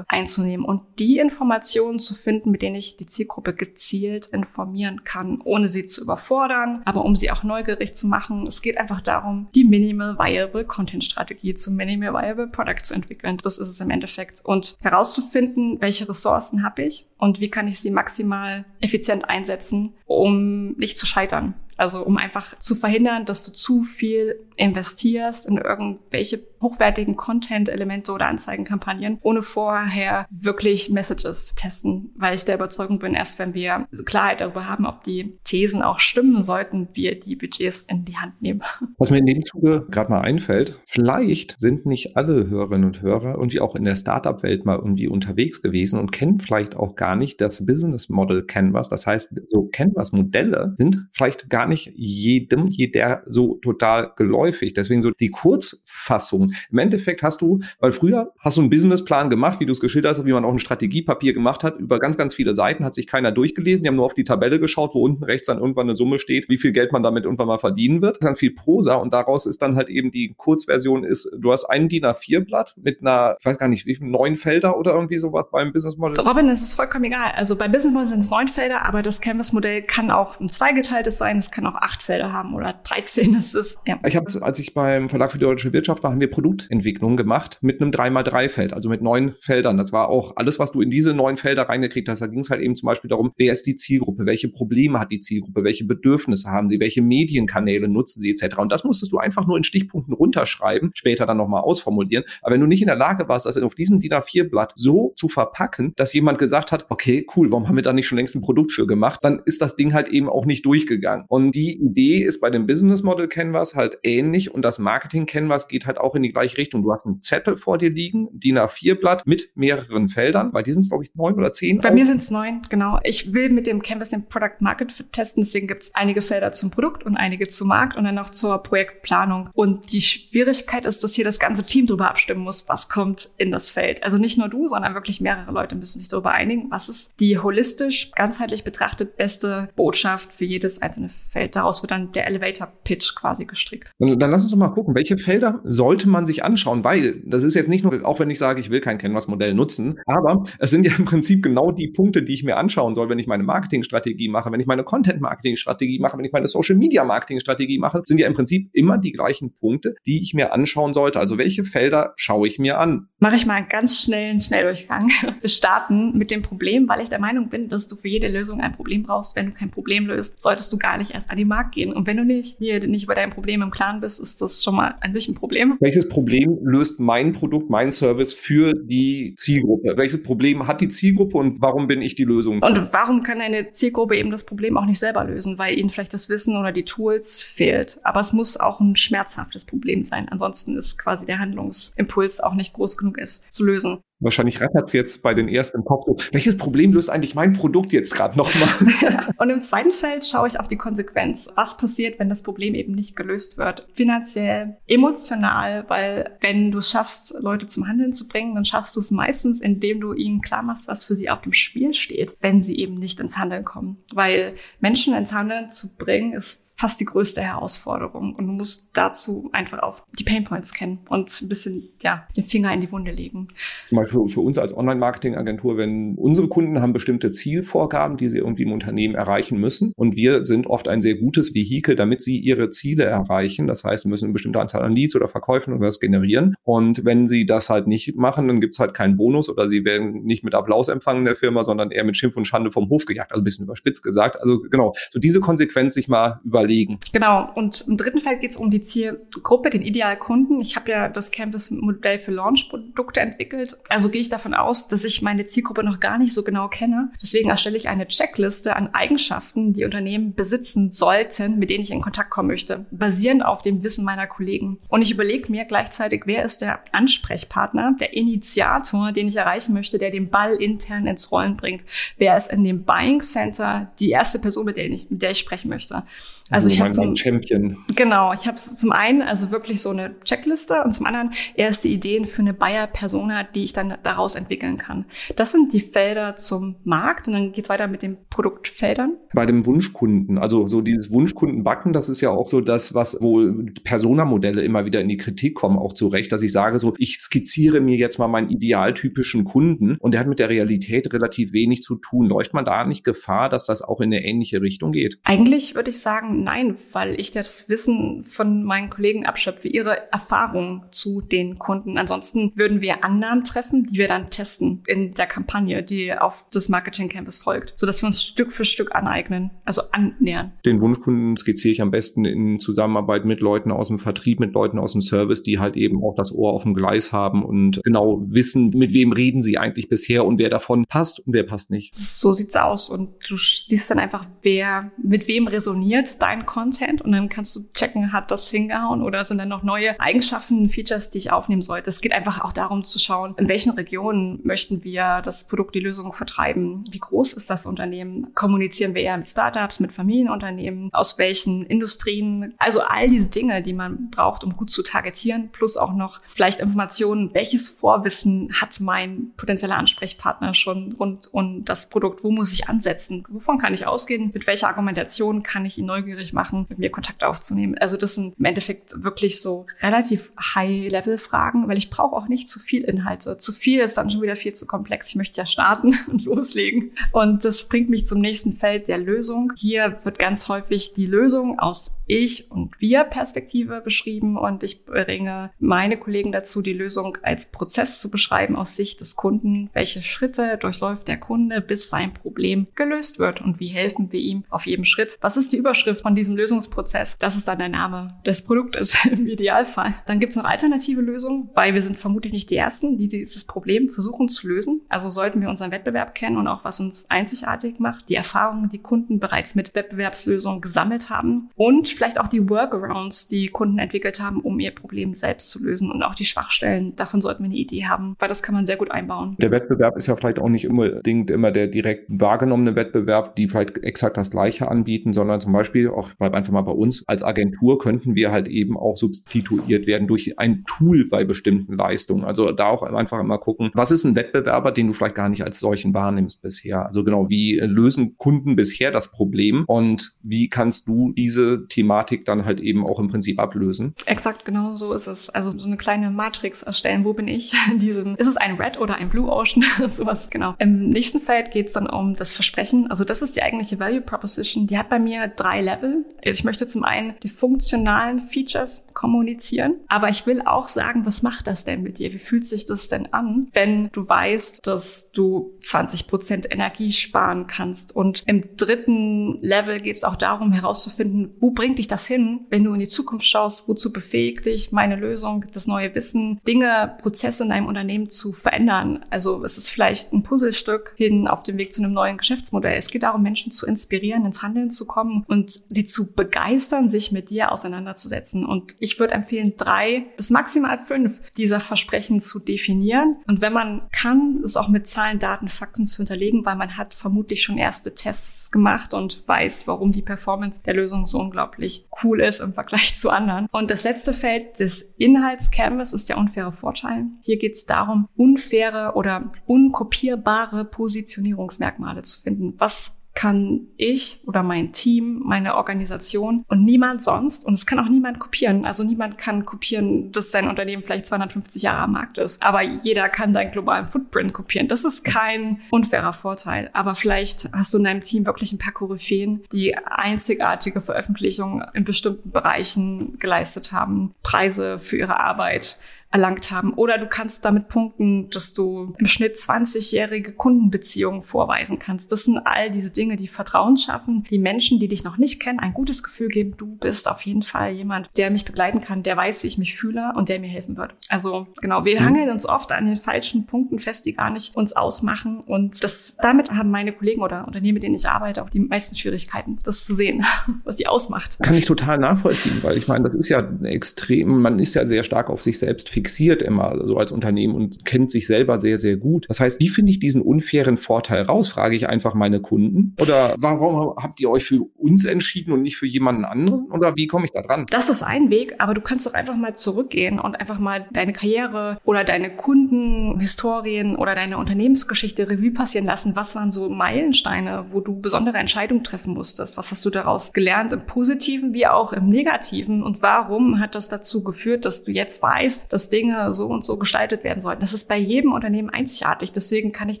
einzunehmen 0.08 0.64
und 0.64 0.82
die 0.98 1.18
Informationen 1.18 1.98
zu 1.98 2.14
finden, 2.14 2.50
mit 2.50 2.62
denen 2.62 2.76
ich 2.76 2.96
die 2.96 3.06
Zielgruppe 3.06 3.54
gezielt 3.54 4.26
informieren 4.26 5.04
kann, 5.04 5.40
ohne 5.42 5.68
sie 5.68 5.86
zu 5.86 6.02
überfordern, 6.02 6.82
aber 6.84 7.04
um 7.04 7.16
sie 7.16 7.30
auch 7.30 7.42
neugierig 7.42 7.94
zu 7.94 8.06
machen. 8.06 8.46
Es 8.46 8.62
geht 8.62 8.78
einfach 8.78 9.00
darum, 9.00 9.48
die 9.54 9.64
Minimal 9.64 10.18
Viable 10.18 10.64
Content-Strategie 10.64 11.54
zum 11.54 11.76
Minimal 11.76 12.12
Viable 12.12 12.48
Product 12.48 12.82
zu 12.82 12.94
entwickeln. 12.94 13.38
Das 13.42 13.58
ist 13.58 13.68
es 13.68 13.80
im 13.80 13.90
Endeffekt. 13.90 14.40
Und 14.44 14.76
herauszufinden, 14.80 15.80
welche 15.80 16.08
Ressourcen 16.08 16.62
habe 16.62 16.82
ich 16.82 17.06
und 17.18 17.40
wie 17.40 17.50
kann 17.50 17.68
ich 17.68 17.80
sie 17.80 17.90
maximal 17.90 18.64
effizient 18.80 19.28
einsetzen, 19.28 19.94
um 20.06 20.72
nicht 20.72 20.98
zu 20.98 21.06
scheitern. 21.06 21.54
Also 21.78 22.04
um 22.04 22.16
einfach 22.16 22.58
zu 22.58 22.74
verhindern, 22.74 23.24
dass 23.24 23.44
du 23.44 23.52
zu 23.52 23.82
viel 23.84 24.40
investierst 24.56 25.46
in 25.46 25.58
irgendwelche 25.58 26.38
hochwertigen 26.60 27.16
Content-Elemente 27.16 28.12
oder 28.12 28.26
Anzeigenkampagnen, 28.26 29.18
ohne 29.22 29.42
vorher 29.42 30.26
wirklich 30.30 30.90
Messages 30.90 31.54
testen, 31.54 32.12
weil 32.16 32.34
ich 32.34 32.44
der 32.44 32.56
Überzeugung 32.56 32.98
bin, 32.98 33.14
erst 33.14 33.38
wenn 33.38 33.54
wir 33.54 33.86
Klarheit 34.04 34.40
darüber 34.40 34.66
haben, 34.66 34.86
ob 34.86 35.02
die 35.02 35.38
Thesen 35.44 35.82
auch 35.82 36.00
stimmen, 36.00 36.42
sollten 36.42 36.88
wir 36.94 37.18
die 37.18 37.36
Budgets 37.36 37.82
in 37.82 38.04
die 38.04 38.16
Hand 38.16 38.40
nehmen. 38.40 38.62
Was 38.98 39.10
mir 39.10 39.18
in 39.18 39.26
dem 39.26 39.44
Zuge 39.44 39.86
gerade 39.90 40.10
mal 40.10 40.20
einfällt, 40.20 40.80
vielleicht 40.86 41.58
sind 41.58 41.86
nicht 41.86 42.16
alle 42.16 42.48
Hörerinnen 42.48 42.86
und 42.86 43.02
Hörer 43.02 43.38
und 43.38 43.52
die 43.52 43.60
auch 43.60 43.74
in 43.74 43.84
der 43.84 43.96
Startup-Welt 43.96 44.64
mal 44.64 44.76
irgendwie 44.76 45.08
unterwegs 45.08 45.62
gewesen 45.62 45.98
und 45.98 46.12
kennen 46.12 46.38
vielleicht 46.38 46.76
auch 46.76 46.96
gar 46.96 47.16
nicht 47.16 47.40
das 47.40 47.64
Business 47.64 48.08
Model 48.08 48.44
Canvas. 48.44 48.88
Das 48.88 49.06
heißt, 49.06 49.40
so 49.48 49.68
Canvas-Modelle 49.72 50.74
sind 50.76 51.08
vielleicht 51.12 51.50
gar 51.50 51.66
nicht 51.66 51.92
jedem, 51.94 52.66
jeder 52.66 53.22
so 53.26 53.54
total 53.56 54.12
geläufig. 54.16 54.74
Deswegen 54.74 55.02
so 55.02 55.10
die 55.10 55.30
Kurzfassung. 55.30 56.47
Im 56.70 56.78
Endeffekt 56.78 57.22
hast 57.22 57.40
du, 57.40 57.60
weil 57.80 57.92
früher 57.92 58.32
hast 58.38 58.56
du 58.56 58.62
einen 58.62 58.70
Businessplan 58.70 59.30
gemacht, 59.30 59.60
wie 59.60 59.66
du 59.66 59.72
es 59.72 59.80
geschildert 59.80 60.18
hast, 60.18 60.26
wie 60.26 60.32
man 60.32 60.44
auch 60.44 60.52
ein 60.52 60.58
Strategiepapier 60.58 61.32
gemacht 61.32 61.64
hat, 61.64 61.78
über 61.78 61.98
ganz, 61.98 62.16
ganz 62.16 62.34
viele 62.34 62.54
Seiten, 62.54 62.84
hat 62.84 62.94
sich 62.94 63.06
keiner 63.06 63.32
durchgelesen. 63.32 63.82
Die 63.82 63.88
haben 63.88 63.96
nur 63.96 64.04
auf 64.04 64.14
die 64.14 64.24
Tabelle 64.24 64.58
geschaut, 64.58 64.94
wo 64.94 65.02
unten 65.04 65.24
rechts 65.24 65.46
dann 65.46 65.58
irgendwann 65.58 65.86
eine 65.86 65.96
Summe 65.96 66.18
steht, 66.18 66.48
wie 66.48 66.56
viel 66.56 66.72
Geld 66.72 66.92
man 66.92 67.02
damit 67.02 67.24
irgendwann 67.24 67.48
mal 67.48 67.58
verdienen 67.58 68.02
wird. 68.02 68.22
Dann 68.22 68.36
viel 68.36 68.52
Prosa 68.52 68.94
und 68.94 69.12
daraus 69.12 69.46
ist 69.46 69.62
dann 69.62 69.76
halt 69.76 69.88
eben 69.88 70.10
die 70.10 70.34
Kurzversion 70.36 71.04
ist, 71.04 71.30
du 71.36 71.52
hast 71.52 71.64
ein 71.64 71.88
DIN 71.88 72.04
A4-Blatt 72.04 72.76
mit 72.82 73.00
einer, 73.00 73.36
ich 73.38 73.46
weiß 73.46 73.58
gar 73.58 73.68
nicht, 73.68 73.86
wie 73.86 73.94
viel, 73.94 74.06
neun 74.06 74.36
Felder 74.36 74.78
oder 74.78 74.94
irgendwie 74.94 75.18
sowas 75.18 75.46
beim 75.50 75.72
Business 75.72 75.96
Model. 75.96 76.18
Robin, 76.20 76.48
es 76.48 76.62
ist 76.62 76.74
vollkommen 76.74 77.04
egal. 77.04 77.32
Also 77.34 77.56
bei 77.56 77.68
Business 77.68 77.92
Model 77.92 78.08
sind 78.08 78.20
es 78.20 78.30
neun 78.30 78.48
Felder, 78.48 78.84
aber 78.86 79.02
das 79.02 79.20
Canvas-Modell 79.20 79.82
kann 79.82 80.10
auch 80.10 80.40
ein 80.40 80.48
zweigeteiltes 80.48 81.18
sein, 81.18 81.38
es 81.38 81.50
kann 81.50 81.66
auch 81.66 81.74
acht 81.74 82.02
Felder 82.02 82.32
haben 82.32 82.54
oder 82.54 82.74
13. 82.82 83.34
Das 83.38 83.54
ist, 83.54 83.78
ja. 83.86 83.98
Ich 84.04 84.16
habe, 84.16 84.26
als 84.42 84.58
ich 84.58 84.74
beim 84.74 85.08
Verlag 85.08 85.32
für 85.32 85.38
die 85.38 85.44
deutsche 85.44 85.72
Wirtschaft 85.72 86.02
war, 86.02 86.10
haben 86.10 86.20
wir 86.20 86.30
Produktentwicklung 86.38 87.16
gemacht 87.16 87.58
mit 87.62 87.80
einem 87.80 87.90
3x3-Feld, 87.90 88.72
also 88.72 88.88
mit 88.88 89.02
neun 89.02 89.34
Feldern. 89.38 89.76
Das 89.76 89.92
war 89.92 90.08
auch 90.08 90.36
alles, 90.36 90.60
was 90.60 90.70
du 90.70 90.80
in 90.80 90.88
diese 90.88 91.12
neun 91.12 91.36
Felder 91.36 91.62
reingekriegt 91.62 92.08
hast. 92.08 92.20
Da 92.20 92.28
ging 92.28 92.38
es 92.38 92.50
halt 92.50 92.62
eben 92.62 92.76
zum 92.76 92.86
Beispiel 92.86 93.08
darum, 93.08 93.32
wer 93.36 93.52
ist 93.52 93.66
die 93.66 93.74
Zielgruppe, 93.74 94.24
welche 94.24 94.48
Probleme 94.48 95.00
hat 95.00 95.10
die 95.10 95.18
Zielgruppe, 95.18 95.64
welche 95.64 95.84
Bedürfnisse 95.84 96.48
haben 96.48 96.68
sie, 96.68 96.78
welche 96.78 97.02
Medienkanäle 97.02 97.88
nutzen 97.88 98.20
sie 98.20 98.30
etc. 98.30 98.58
Und 98.58 98.70
das 98.70 98.84
musstest 98.84 99.10
du 99.10 99.18
einfach 99.18 99.48
nur 99.48 99.56
in 99.56 99.64
Stichpunkten 99.64 100.14
runterschreiben, 100.14 100.92
später 100.94 101.26
dann 101.26 101.38
nochmal 101.38 101.62
ausformulieren. 101.62 102.24
Aber 102.42 102.54
wenn 102.54 102.60
du 102.60 102.68
nicht 102.68 102.82
in 102.82 102.86
der 102.86 102.94
Lage 102.94 103.28
warst, 103.28 103.46
das 103.46 103.56
auf 103.56 103.74
diesem 103.74 103.98
DIN 103.98 104.12
A4-Blatt 104.12 104.74
so 104.76 105.12
zu 105.16 105.28
verpacken, 105.28 105.92
dass 105.96 106.14
jemand 106.14 106.38
gesagt 106.38 106.70
hat, 106.70 106.86
okay, 106.88 107.26
cool, 107.34 107.50
warum 107.50 107.66
haben 107.66 107.74
wir 107.74 107.82
da 107.82 107.92
nicht 107.92 108.06
schon 108.06 108.16
längst 108.16 108.36
ein 108.36 108.42
Produkt 108.42 108.70
für 108.70 108.86
gemacht, 108.86 109.18
dann 109.24 109.42
ist 109.44 109.60
das 109.60 109.74
Ding 109.74 109.92
halt 109.92 110.06
eben 110.06 110.28
auch 110.28 110.46
nicht 110.46 110.64
durchgegangen. 110.64 111.24
Und 111.26 111.56
die 111.56 111.82
Idee 111.82 112.22
ist 112.22 112.40
bei 112.40 112.50
dem 112.50 112.68
Business 112.68 113.02
Model 113.02 113.26
Canvas 113.26 113.74
halt 113.74 113.98
ähnlich 114.04 114.54
und 114.54 114.62
das 114.62 114.78
Marketing 114.78 115.26
Canvas 115.26 115.66
geht 115.66 115.84
halt 115.86 115.98
auch 115.98 116.14
in 116.14 116.22
die 116.22 116.27
gleiche 116.32 116.56
Richtung. 116.58 116.82
Du 116.82 116.92
hast 116.92 117.06
einen 117.06 117.22
Zettel 117.22 117.56
vor 117.56 117.78
dir 117.78 117.90
liegen, 117.90 118.28
DIN 118.32 118.58
A4-Blatt 118.58 119.26
mit 119.26 119.50
mehreren 119.54 120.08
Feldern, 120.08 120.52
weil 120.52 120.62
die 120.62 120.72
sind 120.72 120.88
glaube 120.88 121.04
ich, 121.04 121.14
neun 121.14 121.34
oder 121.34 121.52
zehn. 121.52 121.80
Bei 121.80 121.90
auch. 121.90 121.94
mir 121.94 122.06
sind 122.06 122.18
es 122.18 122.30
neun, 122.30 122.62
genau. 122.68 122.98
Ich 123.04 123.32
will 123.32 123.50
mit 123.50 123.66
dem 123.66 123.82
Canvas 123.82 124.10
den 124.10 124.28
Product 124.28 124.60
Market 124.60 124.92
Fit 124.92 125.12
testen, 125.12 125.42
deswegen 125.42 125.66
gibt 125.66 125.82
es 125.82 125.94
einige 125.94 126.22
Felder 126.22 126.52
zum 126.52 126.70
Produkt 126.70 127.04
und 127.04 127.16
einige 127.16 127.48
zum 127.48 127.68
Markt 127.68 127.96
und 127.96 128.04
dann 128.04 128.14
noch 128.14 128.30
zur 128.30 128.62
Projektplanung. 128.62 129.50
Und 129.52 129.92
die 129.92 130.00
Schwierigkeit 130.00 130.84
ist, 130.84 131.04
dass 131.04 131.14
hier 131.14 131.24
das 131.24 131.38
ganze 131.38 131.64
Team 131.64 131.86
drüber 131.86 132.08
abstimmen 132.08 132.42
muss, 132.42 132.68
was 132.68 132.88
kommt 132.88 133.28
in 133.38 133.50
das 133.50 133.70
Feld. 133.70 134.02
Also 134.04 134.18
nicht 134.18 134.38
nur 134.38 134.48
du, 134.48 134.68
sondern 134.68 134.94
wirklich 134.94 135.20
mehrere 135.20 135.52
Leute 135.52 135.76
müssen 135.76 135.98
sich 135.98 136.08
darüber 136.08 136.32
einigen, 136.32 136.70
was 136.70 136.88
ist 136.88 137.12
die 137.20 137.38
holistisch, 137.38 138.10
ganzheitlich 138.14 138.64
betrachtet 138.64 139.16
beste 139.16 139.68
Botschaft 139.76 140.32
für 140.32 140.44
jedes 140.44 140.80
einzelne 140.82 141.08
Feld. 141.08 141.56
Daraus 141.56 141.82
wird 141.82 141.90
dann 141.90 142.12
der 142.12 142.26
Elevator 142.26 142.68
Pitch 142.84 143.14
quasi 143.14 143.44
gestrickt. 143.44 143.92
Und 143.98 144.18
dann 144.18 144.30
lass 144.30 144.42
uns 144.42 144.50
doch 144.50 144.58
mal 144.58 144.68
gucken, 144.68 144.94
welche 144.94 145.18
Felder 145.18 145.60
sollte 145.64 146.08
man 146.18 146.26
sich 146.26 146.44
anschauen, 146.44 146.82
weil 146.82 147.22
das 147.24 147.44
ist 147.44 147.54
jetzt 147.54 147.68
nicht 147.68 147.84
nur, 147.84 148.04
auch 148.04 148.18
wenn 148.18 148.28
ich 148.28 148.38
sage, 148.38 148.60
ich 148.60 148.70
will 148.70 148.80
kein 148.80 148.98
Canvas-Modell 148.98 149.54
nutzen, 149.54 150.00
aber 150.06 150.42
es 150.58 150.70
sind 150.70 150.84
ja 150.84 150.92
im 150.98 151.04
Prinzip 151.04 151.44
genau 151.44 151.70
die 151.70 151.88
Punkte, 151.88 152.22
die 152.22 152.34
ich 152.34 152.42
mir 152.42 152.56
anschauen 152.56 152.94
soll, 152.94 153.08
wenn 153.08 153.20
ich 153.20 153.28
meine 153.28 153.44
Marketingstrategie 153.44 154.28
mache, 154.28 154.50
wenn 154.50 154.58
ich 154.58 154.66
meine 154.66 154.82
Content-Marketing-Strategie 154.82 156.00
mache, 156.00 156.18
wenn 156.18 156.24
ich 156.24 156.32
meine 156.32 156.48
Social-Media-Marketing-Strategie 156.48 157.78
mache, 157.78 158.02
sind 158.04 158.18
ja 158.18 158.26
im 158.26 158.34
Prinzip 158.34 158.68
immer 158.72 158.98
die 158.98 159.12
gleichen 159.12 159.54
Punkte, 159.54 159.94
die 160.06 160.20
ich 160.20 160.34
mir 160.34 160.52
anschauen 160.52 160.92
sollte. 160.92 161.20
Also 161.20 161.38
welche 161.38 161.62
Felder 161.62 162.14
schaue 162.16 162.48
ich 162.48 162.58
mir 162.58 162.78
an? 162.78 163.08
Mache 163.20 163.36
ich 163.36 163.46
mal 163.46 163.54
einen 163.54 163.68
ganz 163.68 164.00
schnellen 164.00 164.40
Schnelldurchgang. 164.40 165.10
Wir 165.40 165.48
starten 165.48 166.18
mit 166.18 166.32
dem 166.32 166.42
Problem, 166.42 166.88
weil 166.88 167.00
ich 167.00 167.10
der 167.10 167.20
Meinung 167.20 167.48
bin, 167.48 167.68
dass 167.68 167.86
du 167.86 167.94
für 167.94 168.08
jede 168.08 168.28
Lösung 168.28 168.60
ein 168.60 168.72
Problem 168.72 169.04
brauchst. 169.04 169.36
Wenn 169.36 169.46
du 169.46 169.52
kein 169.52 169.70
Problem 169.70 170.06
löst, 170.06 170.40
solltest 170.40 170.72
du 170.72 170.78
gar 170.78 170.98
nicht 170.98 171.12
erst 171.12 171.30
an 171.30 171.36
den 171.36 171.48
Markt 171.48 171.74
gehen. 171.74 171.92
Und 171.92 172.06
wenn 172.06 172.16
du 172.16 172.24
nicht, 172.24 172.58
hier 172.58 172.84
nicht 172.86 173.04
über 173.04 173.14
dein 173.14 173.30
Problem 173.30 173.62
im 173.62 173.70
Klaren 173.70 174.00
bist, 174.00 174.20
ist 174.20 174.40
das 174.40 174.64
schon 174.64 174.74
mal 174.74 174.96
an 175.00 175.14
sich 175.14 175.28
ein 175.28 175.34
Problem. 175.34 175.76
Welches 175.80 176.07
welches 176.08 176.14
Problem 176.14 176.58
löst 176.62 177.00
mein 177.00 177.32
Produkt, 177.32 177.70
mein 177.70 177.92
Service 177.92 178.32
für 178.32 178.74
die 178.74 179.34
Zielgruppe? 179.36 179.96
Welches 179.96 180.22
Problem 180.22 180.66
hat 180.66 180.80
die 180.80 180.88
Zielgruppe 180.88 181.38
und 181.38 181.60
warum 181.60 181.86
bin 181.86 182.02
ich 182.02 182.14
die 182.14 182.24
Lösung? 182.24 182.62
Und 182.62 182.92
warum 182.92 183.22
kann 183.22 183.40
eine 183.40 183.72
Zielgruppe 183.72 184.16
eben 184.16 184.30
das 184.30 184.44
Problem 184.44 184.76
auch 184.76 184.86
nicht 184.86 184.98
selber 184.98 185.24
lösen, 185.24 185.58
weil 185.58 185.78
ihnen 185.78 185.90
vielleicht 185.90 186.14
das 186.14 186.28
Wissen 186.28 186.56
oder 186.56 186.72
die 186.72 186.84
Tools 186.84 187.42
fehlt? 187.42 187.98
Aber 188.02 188.20
es 188.20 188.32
muss 188.32 188.56
auch 188.56 188.80
ein 188.80 188.96
schmerzhaftes 188.96 189.64
Problem 189.64 190.04
sein. 190.04 190.28
Ansonsten 190.28 190.76
ist 190.76 190.98
quasi 190.98 191.26
der 191.26 191.38
Handlungsimpuls 191.38 192.40
auch 192.40 192.54
nicht 192.54 192.72
groß 192.72 192.96
genug 192.96 193.18
ist 193.18 193.44
zu 193.52 193.64
lösen. 193.64 193.98
Wahrscheinlich 194.20 194.60
rattert 194.60 194.86
es 194.86 194.92
jetzt 194.92 195.22
bei 195.22 195.32
den 195.32 195.48
ersten 195.48 195.78
im 195.78 195.84
Kopf 195.84 196.06
welches 196.32 196.56
Problem 196.56 196.92
löst 196.92 197.10
eigentlich 197.10 197.34
mein 197.34 197.52
Produkt 197.52 197.92
jetzt 197.92 198.14
gerade 198.14 198.36
nochmal? 198.36 199.28
und 199.38 199.50
im 199.50 199.60
zweiten 199.60 199.92
Feld 199.92 200.24
schaue 200.24 200.48
ich 200.48 200.58
auf 200.58 200.68
die 200.68 200.76
Konsequenz. 200.76 201.50
Was 201.54 201.76
passiert, 201.76 202.18
wenn 202.18 202.28
das 202.28 202.42
Problem 202.42 202.74
eben 202.74 202.94
nicht 202.94 203.16
gelöst 203.16 203.58
wird? 203.58 203.86
Finanziell, 203.92 204.76
emotional, 204.86 205.84
weil 205.88 206.36
wenn 206.40 206.70
du 206.70 206.78
es 206.78 206.90
schaffst, 206.90 207.34
Leute 207.38 207.66
zum 207.66 207.86
Handeln 207.86 208.12
zu 208.12 208.26
bringen, 208.28 208.54
dann 208.54 208.64
schaffst 208.64 208.96
du 208.96 209.00
es 209.00 209.10
meistens, 209.10 209.60
indem 209.60 210.00
du 210.00 210.14
ihnen 210.14 210.40
klar 210.40 210.62
machst, 210.62 210.88
was 210.88 211.04
für 211.04 211.14
sie 211.14 211.30
auf 211.30 211.42
dem 211.42 211.52
Spiel 211.52 211.94
steht, 211.94 212.36
wenn 212.40 212.62
sie 212.62 212.76
eben 212.78 212.94
nicht 212.94 213.20
ins 213.20 213.38
Handeln 213.38 213.64
kommen. 213.64 213.98
Weil 214.12 214.54
Menschen 214.80 215.14
ins 215.14 215.32
Handeln 215.32 215.70
zu 215.70 215.94
bringen, 215.96 216.32
ist 216.32 216.67
fast 216.78 217.00
die 217.00 217.04
größte 217.04 217.42
Herausforderung. 217.42 218.34
Und 218.36 218.46
du 218.46 218.52
musst 218.52 218.96
dazu 218.96 219.50
einfach 219.52 219.80
auf 219.80 220.04
die 220.16 220.22
Painpoints 220.22 220.72
kennen 220.72 221.00
und 221.08 221.28
ein 221.42 221.48
bisschen, 221.48 221.88
ja, 222.00 222.26
den 222.36 222.44
Finger 222.44 222.72
in 222.72 222.80
die 222.80 222.90
Wunde 222.92 223.10
legen. 223.10 223.48
Zum 223.88 223.96
Beispiel 223.96 224.28
für 224.28 224.40
uns 224.40 224.58
als 224.58 224.76
Online-Marketing-Agentur, 224.76 225.76
wenn 225.76 226.14
unsere 226.14 226.46
Kunden 226.46 226.80
haben 226.80 226.92
bestimmte 226.92 227.32
Zielvorgaben, 227.32 228.16
die 228.16 228.28
sie 228.28 228.38
irgendwie 228.38 228.62
im 228.62 228.70
Unternehmen 228.70 229.16
erreichen 229.16 229.58
müssen. 229.58 229.92
Und 229.96 230.14
wir 230.14 230.44
sind 230.44 230.68
oft 230.68 230.86
ein 230.86 231.00
sehr 231.00 231.16
gutes 231.16 231.52
Vehikel, 231.52 231.96
damit 231.96 232.22
sie 232.22 232.38
ihre 232.38 232.70
Ziele 232.70 233.04
erreichen. 233.04 233.66
Das 233.66 233.82
heißt, 233.82 234.04
wir 234.04 234.10
müssen 234.10 234.26
eine 234.26 234.32
bestimmte 234.32 234.60
Anzahl 234.60 234.82
an 234.82 234.92
Leads 234.92 235.16
oder 235.16 235.26
Verkäufen 235.26 235.74
oder 235.74 235.86
was 235.86 235.98
generieren. 235.98 236.54
Und 236.62 237.04
wenn 237.04 237.26
sie 237.26 237.44
das 237.44 237.70
halt 237.70 237.88
nicht 237.88 238.14
machen, 238.16 238.46
dann 238.46 238.60
gibt's 238.60 238.78
halt 238.78 238.94
keinen 238.94 239.16
Bonus 239.16 239.50
oder 239.50 239.68
sie 239.68 239.84
werden 239.84 240.22
nicht 240.22 240.44
mit 240.44 240.54
Applaus 240.54 240.86
empfangen 240.86 241.24
der 241.24 241.34
Firma, 241.34 241.64
sondern 241.64 241.90
eher 241.90 242.04
mit 242.04 242.16
Schimpf 242.16 242.36
und 242.36 242.44
Schande 242.44 242.70
vom 242.70 242.88
Hof 242.88 243.04
gejagt. 243.04 243.32
Also 243.32 243.42
ein 243.42 243.44
bisschen 243.44 243.64
überspitzt 243.64 244.04
gesagt. 244.04 244.40
Also 244.40 244.60
genau, 244.70 244.92
so 245.10 245.18
diese 245.18 245.40
Konsequenz 245.40 245.94
sich 245.94 246.06
mal 246.06 246.40
überlegen 246.44 246.67
überlegen. 246.68 246.98
Genau. 247.12 247.50
Und 247.54 247.84
im 247.88 247.96
dritten 247.96 248.18
Feld 248.18 248.40
geht 248.40 248.50
es 248.50 248.56
um 248.56 248.70
die 248.70 248.80
Zielgruppe, 248.80 249.70
den 249.70 249.82
Idealkunden. 249.82 250.60
Ich 250.60 250.76
habe 250.76 250.90
ja 250.90 251.08
das 251.08 251.30
Canvas-Modell 251.30 252.18
für 252.18 252.30
Launch-Produkte 252.30 253.20
entwickelt. 253.20 253.76
Also 253.88 254.10
gehe 254.10 254.20
ich 254.20 254.28
davon 254.28 254.54
aus, 254.54 254.88
dass 254.88 255.04
ich 255.04 255.22
meine 255.22 255.46
Zielgruppe 255.46 255.82
noch 255.82 256.00
gar 256.00 256.18
nicht 256.18 256.34
so 256.34 256.42
genau 256.42 256.68
kenne. 256.68 257.10
Deswegen 257.22 257.48
erstelle 257.50 257.76
ich 257.76 257.88
eine 257.88 258.06
Checkliste 258.06 258.76
an 258.76 258.90
Eigenschaften, 258.92 259.72
die 259.72 259.84
Unternehmen 259.84 260.34
besitzen 260.34 260.92
sollten, 260.92 261.58
mit 261.58 261.70
denen 261.70 261.82
ich 261.82 261.90
in 261.90 262.02
Kontakt 262.02 262.30
kommen 262.30 262.48
möchte, 262.48 262.86
basierend 262.90 263.44
auf 263.44 263.62
dem 263.62 263.82
Wissen 263.82 264.04
meiner 264.04 264.26
Kollegen. 264.26 264.78
Und 264.88 265.02
ich 265.02 265.10
überlege 265.10 265.50
mir 265.50 265.64
gleichzeitig, 265.64 266.22
wer 266.26 266.44
ist 266.44 266.60
der 266.60 266.80
Ansprechpartner, 266.92 267.96
der 268.00 268.14
Initiator, 268.14 269.12
den 269.12 269.28
ich 269.28 269.36
erreichen 269.36 269.72
möchte, 269.72 269.98
der 269.98 270.10
den 270.10 270.28
Ball 270.28 270.54
intern 270.54 271.06
ins 271.06 271.32
Rollen 271.32 271.56
bringt. 271.56 271.84
Wer 272.16 272.36
ist 272.36 272.52
in 272.52 272.64
dem 272.64 272.84
Buying 272.84 273.20
Center 273.20 273.90
die 273.98 274.10
erste 274.10 274.38
Person, 274.38 274.66
mit 274.66 274.76
der 274.76 274.90
ich, 274.90 275.10
mit 275.10 275.22
der 275.22 275.30
ich 275.30 275.38
sprechen 275.38 275.68
möchte. 275.68 276.04
Also, 276.50 276.57
also 276.64 276.74
ich 276.74 276.80
habe 276.80 276.92
zum, 276.92 277.16
Champion. 277.16 277.76
Genau, 277.94 278.32
ich 278.32 278.46
habe 278.46 278.56
zum 278.56 278.92
einen 278.92 279.22
also 279.22 279.50
wirklich 279.50 279.80
so 279.82 279.90
eine 279.90 280.14
Checkliste 280.24 280.82
und 280.84 280.92
zum 280.92 281.06
anderen 281.06 281.30
erste 281.54 281.88
Ideen 281.88 282.26
für 282.26 282.42
eine 282.42 282.54
Buyer-Persona, 282.54 283.44
die 283.44 283.64
ich 283.64 283.72
dann 283.72 283.94
daraus 284.02 284.34
entwickeln 284.34 284.78
kann. 284.78 285.04
Das 285.36 285.52
sind 285.52 285.72
die 285.72 285.80
Felder 285.80 286.36
zum 286.36 286.76
Markt 286.84 287.26
und 287.26 287.34
dann 287.34 287.52
geht's 287.52 287.68
weiter 287.68 287.88
mit 287.88 288.02
den 288.02 288.16
Produktfeldern. 288.30 289.16
Bei 289.34 289.46
dem 289.46 289.66
Wunschkunden, 289.66 290.38
also 290.38 290.66
so 290.66 290.80
dieses 290.80 291.10
Wunschkundenbacken, 291.10 291.92
das 291.92 292.08
ist 292.08 292.20
ja 292.20 292.30
auch 292.30 292.48
so 292.48 292.60
das, 292.60 292.94
was 292.94 293.18
wo 293.20 293.52
Persona-Modelle 293.84 294.62
immer 294.62 294.84
wieder 294.84 295.00
in 295.00 295.08
die 295.08 295.16
Kritik 295.16 295.54
kommen, 295.54 295.78
auch 295.78 295.92
zu 295.92 296.08
Recht, 296.08 296.32
dass 296.32 296.42
ich 296.42 296.52
sage 296.52 296.78
so, 296.78 296.94
ich 296.98 297.18
skizziere 297.18 297.80
mir 297.80 297.96
jetzt 297.96 298.18
mal 298.18 298.28
meinen 298.28 298.50
idealtypischen 298.50 299.44
Kunden 299.44 299.96
und 300.00 300.12
der 300.12 300.20
hat 300.20 300.28
mit 300.28 300.38
der 300.38 300.48
Realität 300.48 301.12
relativ 301.12 301.52
wenig 301.52 301.82
zu 301.82 301.96
tun. 301.96 302.26
Läuft 302.26 302.54
man 302.54 302.64
da 302.64 302.84
nicht 302.84 303.04
Gefahr, 303.04 303.48
dass 303.48 303.66
das 303.66 303.82
auch 303.82 304.00
in 304.00 304.12
eine 304.12 304.24
ähnliche 304.24 304.60
Richtung 304.60 304.92
geht? 304.92 305.18
Eigentlich 305.24 305.74
würde 305.74 305.90
ich 305.90 305.98
sagen, 305.98 306.44
nein, 306.48 306.78
weil 306.92 307.20
ich 307.20 307.30
das 307.30 307.68
Wissen 307.68 308.24
von 308.24 308.64
meinen 308.64 308.88
Kollegen 308.88 309.26
abschöpfe, 309.26 309.68
ihre 309.68 310.10
Erfahrung 310.10 310.84
zu 310.90 311.20
den 311.20 311.58
Kunden. 311.58 311.98
Ansonsten 311.98 312.52
würden 312.54 312.80
wir 312.80 313.04
Annahmen 313.04 313.44
treffen, 313.44 313.84
die 313.84 313.98
wir 313.98 314.08
dann 314.08 314.30
testen 314.30 314.82
in 314.86 315.12
der 315.12 315.26
Kampagne, 315.26 315.82
die 315.82 316.14
auf 316.14 316.46
das 316.50 316.70
Marketing 316.70 317.10
Campus 317.10 317.36
folgt, 317.36 317.74
sodass 317.76 318.02
wir 318.02 318.06
uns 318.06 318.22
Stück 318.22 318.50
für 318.50 318.64
Stück 318.64 318.94
aneignen, 318.94 319.50
also 319.66 319.82
annähern. 319.92 320.52
Den 320.64 320.80
Wunschkunden 320.80 321.36
skizziere 321.36 321.72
ich 321.72 321.82
am 321.82 321.90
besten 321.90 322.24
in 322.24 322.58
Zusammenarbeit 322.58 323.26
mit 323.26 323.40
Leuten 323.40 323.70
aus 323.70 323.88
dem 323.88 323.98
Vertrieb, 323.98 324.40
mit 324.40 324.54
Leuten 324.54 324.78
aus 324.78 324.92
dem 324.92 325.02
Service, 325.02 325.42
die 325.42 325.58
halt 325.58 325.76
eben 325.76 326.02
auch 326.02 326.14
das 326.14 326.32
Ohr 326.32 326.54
auf 326.54 326.62
dem 326.62 326.72
Gleis 326.72 327.12
haben 327.12 327.44
und 327.44 327.82
genau 327.84 328.22
wissen, 328.26 328.70
mit 328.70 328.94
wem 328.94 329.12
reden 329.12 329.42
sie 329.42 329.58
eigentlich 329.58 329.90
bisher 329.90 330.24
und 330.24 330.38
wer 330.38 330.48
davon 330.48 330.86
passt 330.88 331.20
und 331.26 331.34
wer 331.34 331.44
passt 331.44 331.70
nicht. 331.70 331.94
So 331.94 332.32
sieht's 332.32 332.56
aus 332.56 332.88
und 332.88 333.16
du 333.28 333.36
siehst 333.36 333.90
dann 333.90 333.98
einfach, 333.98 334.24
wer 334.40 334.90
mit 335.02 335.28
wem 335.28 335.46
resoniert 335.46 336.22
dein 336.22 336.37
Content 336.46 337.02
und 337.02 337.12
dann 337.12 337.28
kannst 337.28 337.54
du 337.56 337.60
checken, 337.74 338.12
hat 338.12 338.30
das 338.30 338.50
hingehauen 338.50 339.02
oder 339.02 339.24
sind 339.24 339.38
dann 339.38 339.48
noch 339.48 339.62
neue 339.62 339.98
Eigenschaften, 340.00 340.68
Features, 340.68 341.10
die 341.10 341.18
ich 341.18 341.32
aufnehmen 341.32 341.62
sollte. 341.62 341.90
Es 341.90 342.00
geht 342.00 342.12
einfach 342.12 342.44
auch 342.44 342.52
darum 342.52 342.84
zu 342.84 342.98
schauen, 342.98 343.34
in 343.36 343.48
welchen 343.48 343.70
Regionen 343.72 344.40
möchten 344.44 344.84
wir 344.84 345.22
das 345.22 345.46
Produkt, 345.48 345.74
die 345.74 345.80
Lösung 345.80 346.12
vertreiben? 346.12 346.84
Wie 346.90 346.98
groß 346.98 347.32
ist 347.32 347.50
das 347.50 347.66
Unternehmen? 347.66 348.34
Kommunizieren 348.34 348.94
wir 348.94 349.02
eher 349.02 349.16
mit 349.16 349.28
Startups, 349.28 349.80
mit 349.80 349.92
Familienunternehmen? 349.92 350.90
Aus 350.92 351.18
welchen 351.18 351.64
Industrien? 351.66 352.54
Also 352.58 352.80
all 352.80 353.08
diese 353.08 353.28
Dinge, 353.28 353.62
die 353.62 353.72
man 353.72 354.10
braucht, 354.10 354.44
um 354.44 354.54
gut 354.56 354.70
zu 354.70 354.82
targetieren, 354.82 355.50
plus 355.52 355.76
auch 355.76 355.92
noch 355.92 356.20
vielleicht 356.28 356.60
Informationen, 356.60 357.32
welches 357.34 357.68
Vorwissen 357.68 358.50
hat 358.52 358.80
mein 358.80 359.32
potenzieller 359.36 359.76
Ansprechpartner 359.76 360.54
schon 360.54 360.92
rund 360.92 361.32
um 361.32 361.64
das 361.64 361.88
Produkt? 361.88 362.24
Wo 362.24 362.30
muss 362.30 362.52
ich 362.52 362.68
ansetzen? 362.68 363.24
Wovon 363.28 363.58
kann 363.58 363.74
ich 363.74 363.86
ausgehen? 363.86 364.30
Mit 364.32 364.46
welcher 364.46 364.68
Argumentation 364.68 365.42
kann 365.42 365.64
ich 365.64 365.78
ihn 365.78 365.86
neugierig 365.86 366.27
neugierig 366.28 366.32
machen, 366.32 366.66
mit 366.68 366.78
mir 366.78 366.90
Kontakt 366.90 367.24
aufzunehmen. 367.24 367.76
Also 367.78 367.96
das 367.96 368.14
sind 368.14 368.34
im 368.38 368.44
Endeffekt 368.44 369.02
wirklich 369.02 369.40
so 369.40 369.66
relativ 369.82 370.32
High-Level-Fragen, 370.38 371.68
weil 371.68 371.78
ich 371.78 371.90
brauche 371.90 372.16
auch 372.16 372.28
nicht 372.28 372.48
zu 372.48 372.58
viel 372.58 372.84
Inhalte. 372.84 373.36
Zu 373.36 373.52
viel 373.52 373.80
ist 373.80 373.96
dann 373.96 374.10
schon 374.10 374.22
wieder 374.22 374.36
viel 374.36 374.54
zu 374.54 374.66
komplex. 374.66 375.10
Ich 375.10 375.16
möchte 375.16 375.40
ja 375.40 375.46
starten 375.46 375.94
und 376.08 376.24
loslegen. 376.24 376.92
Und 377.12 377.44
das 377.44 377.68
bringt 377.68 377.90
mich 377.90 378.06
zum 378.06 378.20
nächsten 378.20 378.52
Feld 378.52 378.88
der 378.88 378.98
Lösung. 378.98 379.52
Hier 379.56 379.98
wird 380.02 380.18
ganz 380.18 380.48
häufig 380.48 380.92
die 380.92 381.06
Lösung 381.06 381.58
aus 381.58 381.92
Ich- 382.08 382.50
und 382.50 382.80
Wir-Perspektive 382.80 383.80
beschrieben 383.80 384.36
und 384.36 384.62
ich 384.62 384.84
bringe 384.84 385.50
meine 385.58 385.96
Kollegen 385.96 386.32
dazu, 386.32 386.62
die 386.62 386.72
Lösung 386.72 387.18
als 387.22 387.52
Prozess 387.52 388.00
zu 388.00 388.10
beschreiben 388.10 388.56
aus 388.56 388.74
Sicht 388.74 389.00
des 389.00 389.14
Kunden. 389.14 389.70
Welche 389.72 390.02
Schritte 390.02 390.58
durchläuft 390.58 391.06
der 391.06 391.18
Kunde, 391.18 391.60
bis 391.60 391.90
sein 391.90 392.14
Problem 392.14 392.66
gelöst 392.74 393.18
wird 393.18 393.40
und 393.40 393.60
wie 393.60 393.68
helfen 393.68 394.10
wir 394.10 394.20
ihm 394.20 394.44
auf 394.48 394.66
jedem 394.66 394.84
Schritt? 394.84 395.18
Was 395.20 395.36
ist 395.36 395.52
die 395.52 395.58
Überschrift 395.58 396.02
von 396.08 396.14
diesem 396.14 396.36
Lösungsprozess. 396.36 397.18
Das 397.18 397.36
ist 397.36 397.48
dann 397.48 397.58
der 397.58 397.68
Name 397.68 398.14
des 398.24 398.42
Produktes 398.42 398.96
im 399.10 399.26
Idealfall. 399.26 399.94
Dann 400.06 400.20
gibt 400.20 400.30
es 400.30 400.36
noch 400.36 400.44
alternative 400.44 401.02
Lösungen, 401.02 401.50
weil 401.54 401.74
wir 401.74 401.82
sind 401.82 401.98
vermutlich 401.98 402.32
nicht 402.32 402.48
die 402.48 402.56
Ersten, 402.56 402.96
die 402.96 403.08
dieses 403.08 403.44
Problem 403.44 403.88
versuchen 403.88 404.28
zu 404.28 404.48
lösen. 404.48 404.80
Also 404.88 405.10
sollten 405.10 405.40
wir 405.40 405.50
unseren 405.50 405.70
Wettbewerb 405.70 406.14
kennen 406.14 406.38
und 406.38 406.48
auch 406.48 406.64
was 406.64 406.80
uns 406.80 407.10
einzigartig 407.10 407.78
macht, 407.78 408.08
die 408.08 408.14
Erfahrungen, 408.14 408.70
die 408.70 408.78
Kunden 408.78 409.18
bereits 409.18 409.54
mit 409.54 409.74
Wettbewerbslösungen 409.74 410.60
gesammelt 410.60 411.10
haben 411.10 411.50
und 411.56 411.88
vielleicht 411.98 412.20
auch 412.20 412.28
die 412.28 412.48
Workarounds, 412.48 413.28
die 413.28 413.48
Kunden 413.48 413.78
entwickelt 413.78 414.20
haben, 414.20 414.40
um 414.40 414.58
ihr 414.60 414.70
Problem 414.70 415.14
selbst 415.14 415.50
zu 415.50 415.62
lösen 415.62 415.90
und 415.90 416.02
auch 416.02 416.14
die 416.14 416.24
Schwachstellen. 416.24 416.94
Davon 416.96 417.20
sollten 417.20 417.42
wir 417.42 417.50
eine 417.50 417.56
Idee 417.56 417.86
haben, 417.86 418.14
weil 418.18 418.28
das 418.28 418.42
kann 418.42 418.54
man 418.54 418.66
sehr 418.66 418.76
gut 418.76 418.90
einbauen. 418.90 419.36
Der 419.38 419.50
Wettbewerb 419.50 419.96
ist 419.96 420.06
ja 420.06 420.16
vielleicht 420.16 420.38
auch 420.38 420.48
nicht 420.48 420.68
unbedingt 420.68 421.30
immer 421.30 421.50
der 421.50 421.66
direkt 421.66 422.06
wahrgenommene 422.08 422.76
Wettbewerb, 422.76 423.36
die 423.36 423.48
vielleicht 423.48 423.78
exakt 423.78 424.16
das 424.16 424.30
Gleiche 424.30 424.68
anbieten, 424.68 425.12
sondern 425.12 425.40
zum 425.40 425.52
Beispiel 425.52 425.88
auch 425.88 426.10
bleib 426.18 426.34
einfach 426.34 426.52
mal 426.52 426.62
bei 426.62 426.72
uns, 426.72 427.02
als 427.06 427.22
Agentur 427.22 427.78
könnten 427.78 428.14
wir 428.14 428.30
halt 428.30 428.48
eben 428.48 428.78
auch 428.78 428.96
substituiert 428.96 429.86
werden 429.86 430.06
durch 430.06 430.38
ein 430.38 430.64
Tool 430.66 431.08
bei 431.08 431.24
bestimmten 431.24 431.74
Leistungen. 431.74 432.24
Also 432.24 432.52
da 432.52 432.68
auch 432.68 432.82
einfach 432.82 433.20
immer 433.20 433.38
gucken, 433.38 433.70
was 433.74 433.90
ist 433.90 434.04
ein 434.04 434.14
Wettbewerber, 434.14 434.70
den 434.70 434.86
du 434.86 434.92
vielleicht 434.92 435.16
gar 435.16 435.28
nicht 435.28 435.42
als 435.42 435.58
solchen 435.58 435.94
wahrnimmst 435.94 436.42
bisher? 436.42 436.86
Also 436.86 437.02
genau, 437.02 437.28
wie 437.28 437.58
lösen 437.58 438.16
Kunden 438.18 438.54
bisher 438.54 438.92
das 438.92 439.10
Problem 439.10 439.64
und 439.66 440.14
wie 440.22 440.48
kannst 440.48 440.86
du 440.86 441.12
diese 441.12 441.66
Thematik 441.88 442.26
dann 442.26 442.44
halt 442.44 442.60
eben 442.60 442.86
auch 442.86 442.98
im 442.98 443.08
Prinzip 443.08 443.40
ablösen? 443.40 443.94
Exakt, 444.04 444.44
genau 444.44 444.74
so 444.74 444.92
ist 444.92 445.06
es. 445.06 445.30
Also 445.30 445.56
so 445.56 445.66
eine 445.66 445.78
kleine 445.78 446.10
Matrix 446.10 446.62
erstellen. 446.62 447.04
Wo 447.04 447.14
bin 447.14 447.28
ich 447.28 447.54
in 447.70 447.78
diesem? 447.78 448.14
Ist 448.16 448.26
es 448.26 448.36
ein 448.36 448.56
Red 448.56 448.78
oder 448.78 448.96
ein 448.96 449.08
Blue 449.08 449.30
Ocean? 449.30 449.64
Sowas, 449.88 450.28
genau. 450.28 450.54
Im 450.58 450.90
nächsten 450.90 451.18
Feld 451.18 451.50
geht 451.50 451.68
es 451.68 451.72
dann 451.72 451.88
um 451.88 452.14
das 452.14 452.32
Versprechen. 452.32 452.90
Also 452.90 453.04
das 453.04 453.22
ist 453.22 453.36
die 453.36 453.42
eigentliche 453.42 453.78
Value 453.78 454.02
Proposition. 454.02 454.66
Die 454.66 454.76
hat 454.76 454.90
bei 454.90 454.98
mir 454.98 455.28
drei 455.28 455.62
Level 455.62 456.04
ich 456.22 456.44
möchte 456.44 456.66
zum 456.66 456.84
einen 456.84 457.14
die 457.22 457.28
funktionalen 457.28 458.20
Features 458.20 458.88
kommunizieren, 458.92 459.76
aber 459.88 460.08
ich 460.08 460.26
will 460.26 460.42
auch 460.42 460.68
sagen, 460.68 461.06
was 461.06 461.22
macht 461.22 461.46
das 461.46 461.64
denn 461.64 461.82
mit 461.82 461.98
dir? 461.98 462.12
Wie 462.12 462.18
fühlt 462.18 462.46
sich 462.46 462.66
das 462.66 462.88
denn 462.88 463.12
an, 463.12 463.48
wenn 463.52 463.88
du 463.92 464.08
weißt, 464.08 464.66
dass 464.66 465.10
du 465.12 465.52
20 465.62 466.08
Prozent 466.08 466.52
Energie 466.52 466.92
sparen 466.92 467.46
kannst? 467.46 467.94
Und 467.94 468.24
im 468.26 468.56
dritten 468.56 469.38
Level 469.40 469.80
geht 469.80 469.96
es 469.96 470.04
auch 470.04 470.16
darum 470.16 470.52
herauszufinden, 470.52 471.34
wo 471.38 471.50
bringt 471.50 471.77
dich 471.78 471.88
das 471.88 472.06
hin, 472.06 472.46
wenn 472.50 472.64
du 472.64 472.72
in 472.74 472.80
die 472.80 472.88
Zukunft 472.88 473.26
schaust, 473.26 473.68
wozu 473.68 473.92
befähigt 473.92 474.46
dich 474.46 474.72
meine 474.72 474.96
Lösung, 474.96 475.44
das 475.52 475.66
neue 475.66 475.94
Wissen, 475.94 476.40
Dinge, 476.46 476.96
Prozesse 477.00 477.44
in 477.44 477.50
deinem 477.50 477.66
Unternehmen 477.66 478.10
zu 478.10 478.32
verändern. 478.32 479.04
Also 479.10 479.44
es 479.44 479.58
ist 479.58 479.70
vielleicht 479.70 480.12
ein 480.12 480.22
Puzzlestück 480.22 480.94
hin 480.96 481.28
auf 481.28 481.42
dem 481.42 481.56
Weg 481.58 481.72
zu 481.72 481.82
einem 481.82 481.92
neuen 481.92 482.18
Geschäftsmodell. 482.18 482.76
Es 482.76 482.90
geht 482.90 483.04
darum, 483.04 483.22
Menschen 483.22 483.52
zu 483.52 483.66
inspirieren, 483.66 484.26
ins 484.26 484.42
Handeln 484.42 484.70
zu 484.70 484.86
kommen 484.86 485.24
und 485.28 485.50
sie 485.50 485.84
zu 485.84 486.14
begeistern, 486.14 486.88
sich 486.88 487.12
mit 487.12 487.30
dir 487.30 487.52
auseinanderzusetzen. 487.52 488.44
Und 488.44 488.74
ich 488.80 488.98
würde 488.98 489.14
empfehlen, 489.14 489.54
drei 489.56 490.06
bis 490.16 490.30
maximal 490.30 490.78
fünf 490.78 491.20
dieser 491.36 491.60
Versprechen 491.60 492.20
zu 492.20 492.38
definieren. 492.40 493.16
Und 493.26 493.40
wenn 493.40 493.52
man 493.52 493.82
kann, 493.92 494.40
es 494.44 494.56
auch 494.56 494.68
mit 494.68 494.88
Zahlen, 494.88 495.18
Daten, 495.18 495.48
Fakten 495.48 495.86
zu 495.86 495.98
hinterlegen, 495.98 496.44
weil 496.44 496.56
man 496.56 496.76
hat 496.76 496.94
vermutlich 496.94 497.42
schon 497.42 497.58
erste 497.58 497.94
Tests 497.94 498.50
gemacht 498.50 498.94
und 498.94 499.22
weiß, 499.26 499.66
warum 499.66 499.92
die 499.92 500.02
Performance 500.02 500.62
der 500.64 500.74
Lösung 500.74 501.06
so 501.06 501.18
unglaublich 501.18 501.67
cool 502.02 502.20
ist 502.20 502.40
im 502.40 502.52
Vergleich 502.52 502.96
zu 502.96 503.10
anderen. 503.10 503.48
Und 503.52 503.70
das 503.70 503.84
letzte 503.84 504.12
Feld 504.12 504.60
des 504.60 504.82
Inhaltscanvas 504.98 505.92
ist 505.92 506.08
der 506.08 506.18
unfaire 506.18 506.52
Vorteil. 506.52 507.06
Hier 507.22 507.38
geht 507.38 507.54
es 507.54 507.66
darum, 507.66 508.08
unfaire 508.16 508.92
oder 508.94 509.32
unkopierbare 509.46 510.64
Positionierungsmerkmale 510.64 512.02
zu 512.02 512.20
finden. 512.20 512.54
Was 512.58 512.97
kann 513.18 513.66
ich 513.76 514.20
oder 514.26 514.44
mein 514.44 514.72
Team, 514.72 515.22
meine 515.24 515.56
Organisation 515.56 516.44
und 516.46 516.64
niemand 516.64 517.02
sonst, 517.02 517.44
und 517.44 517.54
es 517.54 517.66
kann 517.66 517.80
auch 517.80 517.88
niemand 517.88 518.20
kopieren. 518.20 518.64
Also 518.64 518.84
niemand 518.84 519.18
kann 519.18 519.44
kopieren, 519.44 520.12
dass 520.12 520.30
dein 520.30 520.46
Unternehmen 520.46 520.84
vielleicht 520.84 521.06
250 521.06 521.62
Jahre 521.62 521.82
am 521.82 521.92
Markt 521.94 522.18
ist. 522.18 522.40
Aber 522.44 522.62
jeder 522.62 523.08
kann 523.08 523.32
deinen 523.32 523.50
globalen 523.50 523.86
Footprint 523.86 524.34
kopieren. 524.34 524.68
Das 524.68 524.84
ist 524.84 525.02
kein 525.02 525.60
unfairer 525.72 526.12
Vorteil. 526.12 526.70
Aber 526.74 526.94
vielleicht 526.94 527.48
hast 527.52 527.74
du 527.74 527.78
in 527.78 527.84
deinem 527.84 528.02
Team 528.02 528.24
wirklich 528.24 528.52
ein 528.52 528.58
paar 528.58 528.72
Koryphäen, 528.72 529.42
die 529.52 529.76
einzigartige 529.76 530.80
Veröffentlichungen 530.80 531.66
in 531.74 531.82
bestimmten 531.82 532.30
Bereichen 532.30 533.18
geleistet 533.18 533.72
haben, 533.72 534.14
Preise 534.22 534.78
für 534.78 534.96
ihre 534.96 535.18
Arbeit 535.18 535.80
erlangt 536.10 536.50
haben. 536.50 536.72
Oder 536.72 536.98
du 536.98 537.06
kannst 537.06 537.44
damit 537.44 537.68
punkten, 537.68 538.30
dass 538.30 538.54
du 538.54 538.94
im 538.98 539.06
Schnitt 539.06 539.36
20-jährige 539.36 540.32
Kundenbeziehungen 540.32 541.22
vorweisen 541.22 541.78
kannst. 541.78 542.10
Das 542.12 542.24
sind 542.24 542.38
all 542.38 542.70
diese 542.70 542.90
Dinge, 542.90 543.16
die 543.16 543.28
Vertrauen 543.28 543.76
schaffen, 543.76 544.24
die 544.30 544.38
Menschen, 544.38 544.80
die 544.80 544.88
dich 544.88 545.04
noch 545.04 545.18
nicht 545.18 545.40
kennen, 545.40 545.58
ein 545.58 545.74
gutes 545.74 546.02
Gefühl 546.02 546.28
geben. 546.28 546.54
Du 546.56 546.76
bist 546.76 547.08
auf 547.08 547.22
jeden 547.22 547.42
Fall 547.42 547.72
jemand, 547.72 548.08
der 548.16 548.30
mich 548.30 548.46
begleiten 548.46 548.80
kann, 548.80 549.02
der 549.02 549.16
weiß, 549.16 549.42
wie 549.42 549.48
ich 549.48 549.58
mich 549.58 549.76
fühle 549.76 550.12
und 550.16 550.30
der 550.30 550.40
mir 550.40 550.48
helfen 550.48 550.76
wird. 550.76 550.94
Also 551.08 551.46
genau, 551.60 551.84
wir 551.84 552.00
mhm. 552.00 552.04
hangeln 552.04 552.30
uns 552.30 552.48
oft 552.48 552.72
an 552.72 552.86
den 552.86 552.96
falschen 552.96 553.46
Punkten 553.46 553.78
fest, 553.78 554.06
die 554.06 554.14
gar 554.14 554.30
nicht 554.30 554.56
uns 554.56 554.72
ausmachen. 554.72 555.40
Und 555.40 555.84
das, 555.84 556.16
damit 556.22 556.52
haben 556.52 556.70
meine 556.70 556.92
Kollegen 556.92 557.20
oder 557.20 557.46
Unternehmen, 557.46 557.74
mit 557.74 557.82
denen 557.82 557.94
ich 557.94 558.08
arbeite, 558.08 558.42
auch 558.42 558.50
die 558.50 558.60
meisten 558.60 558.96
Schwierigkeiten, 558.96 559.58
das 559.62 559.84
zu 559.84 559.94
sehen, 559.94 560.24
was 560.64 560.78
sie 560.78 560.86
ausmacht. 560.86 561.38
Kann 561.40 561.54
ich 561.54 561.66
total 561.66 561.98
nachvollziehen, 561.98 562.62
weil 562.62 562.78
ich 562.78 562.88
meine, 562.88 563.04
das 563.04 563.14
ist 563.14 563.28
ja 563.28 563.46
extrem, 563.64 564.40
man 564.40 564.58
ist 564.58 564.72
ja 564.74 564.86
sehr 564.86 565.02
stark 565.02 565.28
auf 565.28 565.42
sich 565.42 565.58
selbst 565.58 565.90
fixiert 565.98 566.42
immer 566.42 566.78
so 566.86 566.96
als 566.96 567.10
Unternehmen 567.10 567.56
und 567.56 567.84
kennt 567.84 568.12
sich 568.12 568.28
selber 568.28 568.60
sehr, 568.60 568.78
sehr 568.78 568.96
gut. 568.96 569.24
Das 569.26 569.40
heißt, 569.40 569.58
wie 569.58 569.68
finde 569.68 569.90
ich 569.90 569.98
diesen 569.98 570.22
unfairen 570.22 570.76
Vorteil 570.76 571.22
raus? 571.22 571.48
Frage 571.48 571.74
ich 571.74 571.88
einfach 571.88 572.14
meine 572.14 572.40
Kunden. 572.40 572.94
Oder 573.00 573.34
warum 573.36 573.96
habt 573.96 574.20
ihr 574.20 574.30
euch 574.30 574.44
für 574.44 574.60
uns 574.76 575.04
entschieden 575.04 575.52
und 575.52 575.62
nicht 575.62 575.76
für 575.76 575.88
jemanden 575.88 576.24
anderen? 576.24 576.70
Oder 576.70 576.94
wie 576.94 577.08
komme 577.08 577.24
ich 577.24 577.32
da 577.32 577.42
dran? 577.42 577.66
Das 577.70 577.88
ist 577.88 578.04
ein 578.04 578.30
Weg, 578.30 578.54
aber 578.58 578.74
du 578.74 578.80
kannst 578.80 579.08
doch 579.08 579.14
einfach 579.14 579.34
mal 579.34 579.56
zurückgehen 579.56 580.20
und 580.20 580.38
einfach 580.38 580.60
mal 580.60 580.86
deine 580.92 581.12
Karriere 581.12 581.78
oder 581.82 582.04
deine 582.04 582.30
Kundenhistorien 582.30 583.96
oder 583.96 584.14
deine 584.14 584.38
Unternehmensgeschichte 584.38 585.28
Revue 585.28 585.50
passieren 585.50 585.86
lassen. 585.86 586.14
Was 586.14 586.36
waren 586.36 586.52
so 586.52 586.68
Meilensteine, 586.68 587.64
wo 587.70 587.80
du 587.80 588.00
besondere 588.00 588.38
Entscheidungen 588.38 588.84
treffen 588.84 589.14
musstest? 589.14 589.56
Was 589.56 589.72
hast 589.72 589.84
du 589.84 589.90
daraus 589.90 590.32
gelernt 590.32 590.72
im 590.72 590.86
Positiven 590.86 591.54
wie 591.54 591.66
auch 591.66 591.92
im 591.92 592.08
Negativen? 592.08 592.84
Und 592.84 593.02
warum 593.02 593.58
hat 593.58 593.74
das 593.74 593.88
dazu 593.88 594.22
geführt, 594.22 594.64
dass 594.64 594.84
du 594.84 594.92
jetzt 594.92 595.20
weißt, 595.22 595.72
dass 595.72 595.87
Dinge 595.88 596.32
so 596.32 596.46
und 596.46 596.64
so 596.64 596.76
gestaltet 596.76 597.24
werden 597.24 597.40
sollten. 597.40 597.60
Das 597.60 597.74
ist 597.74 597.88
bei 597.88 597.96
jedem 597.96 598.32
Unternehmen 598.32 598.70
einzigartig. 598.70 599.32
Deswegen 599.32 599.72
kann 599.72 599.88
ich 599.88 600.00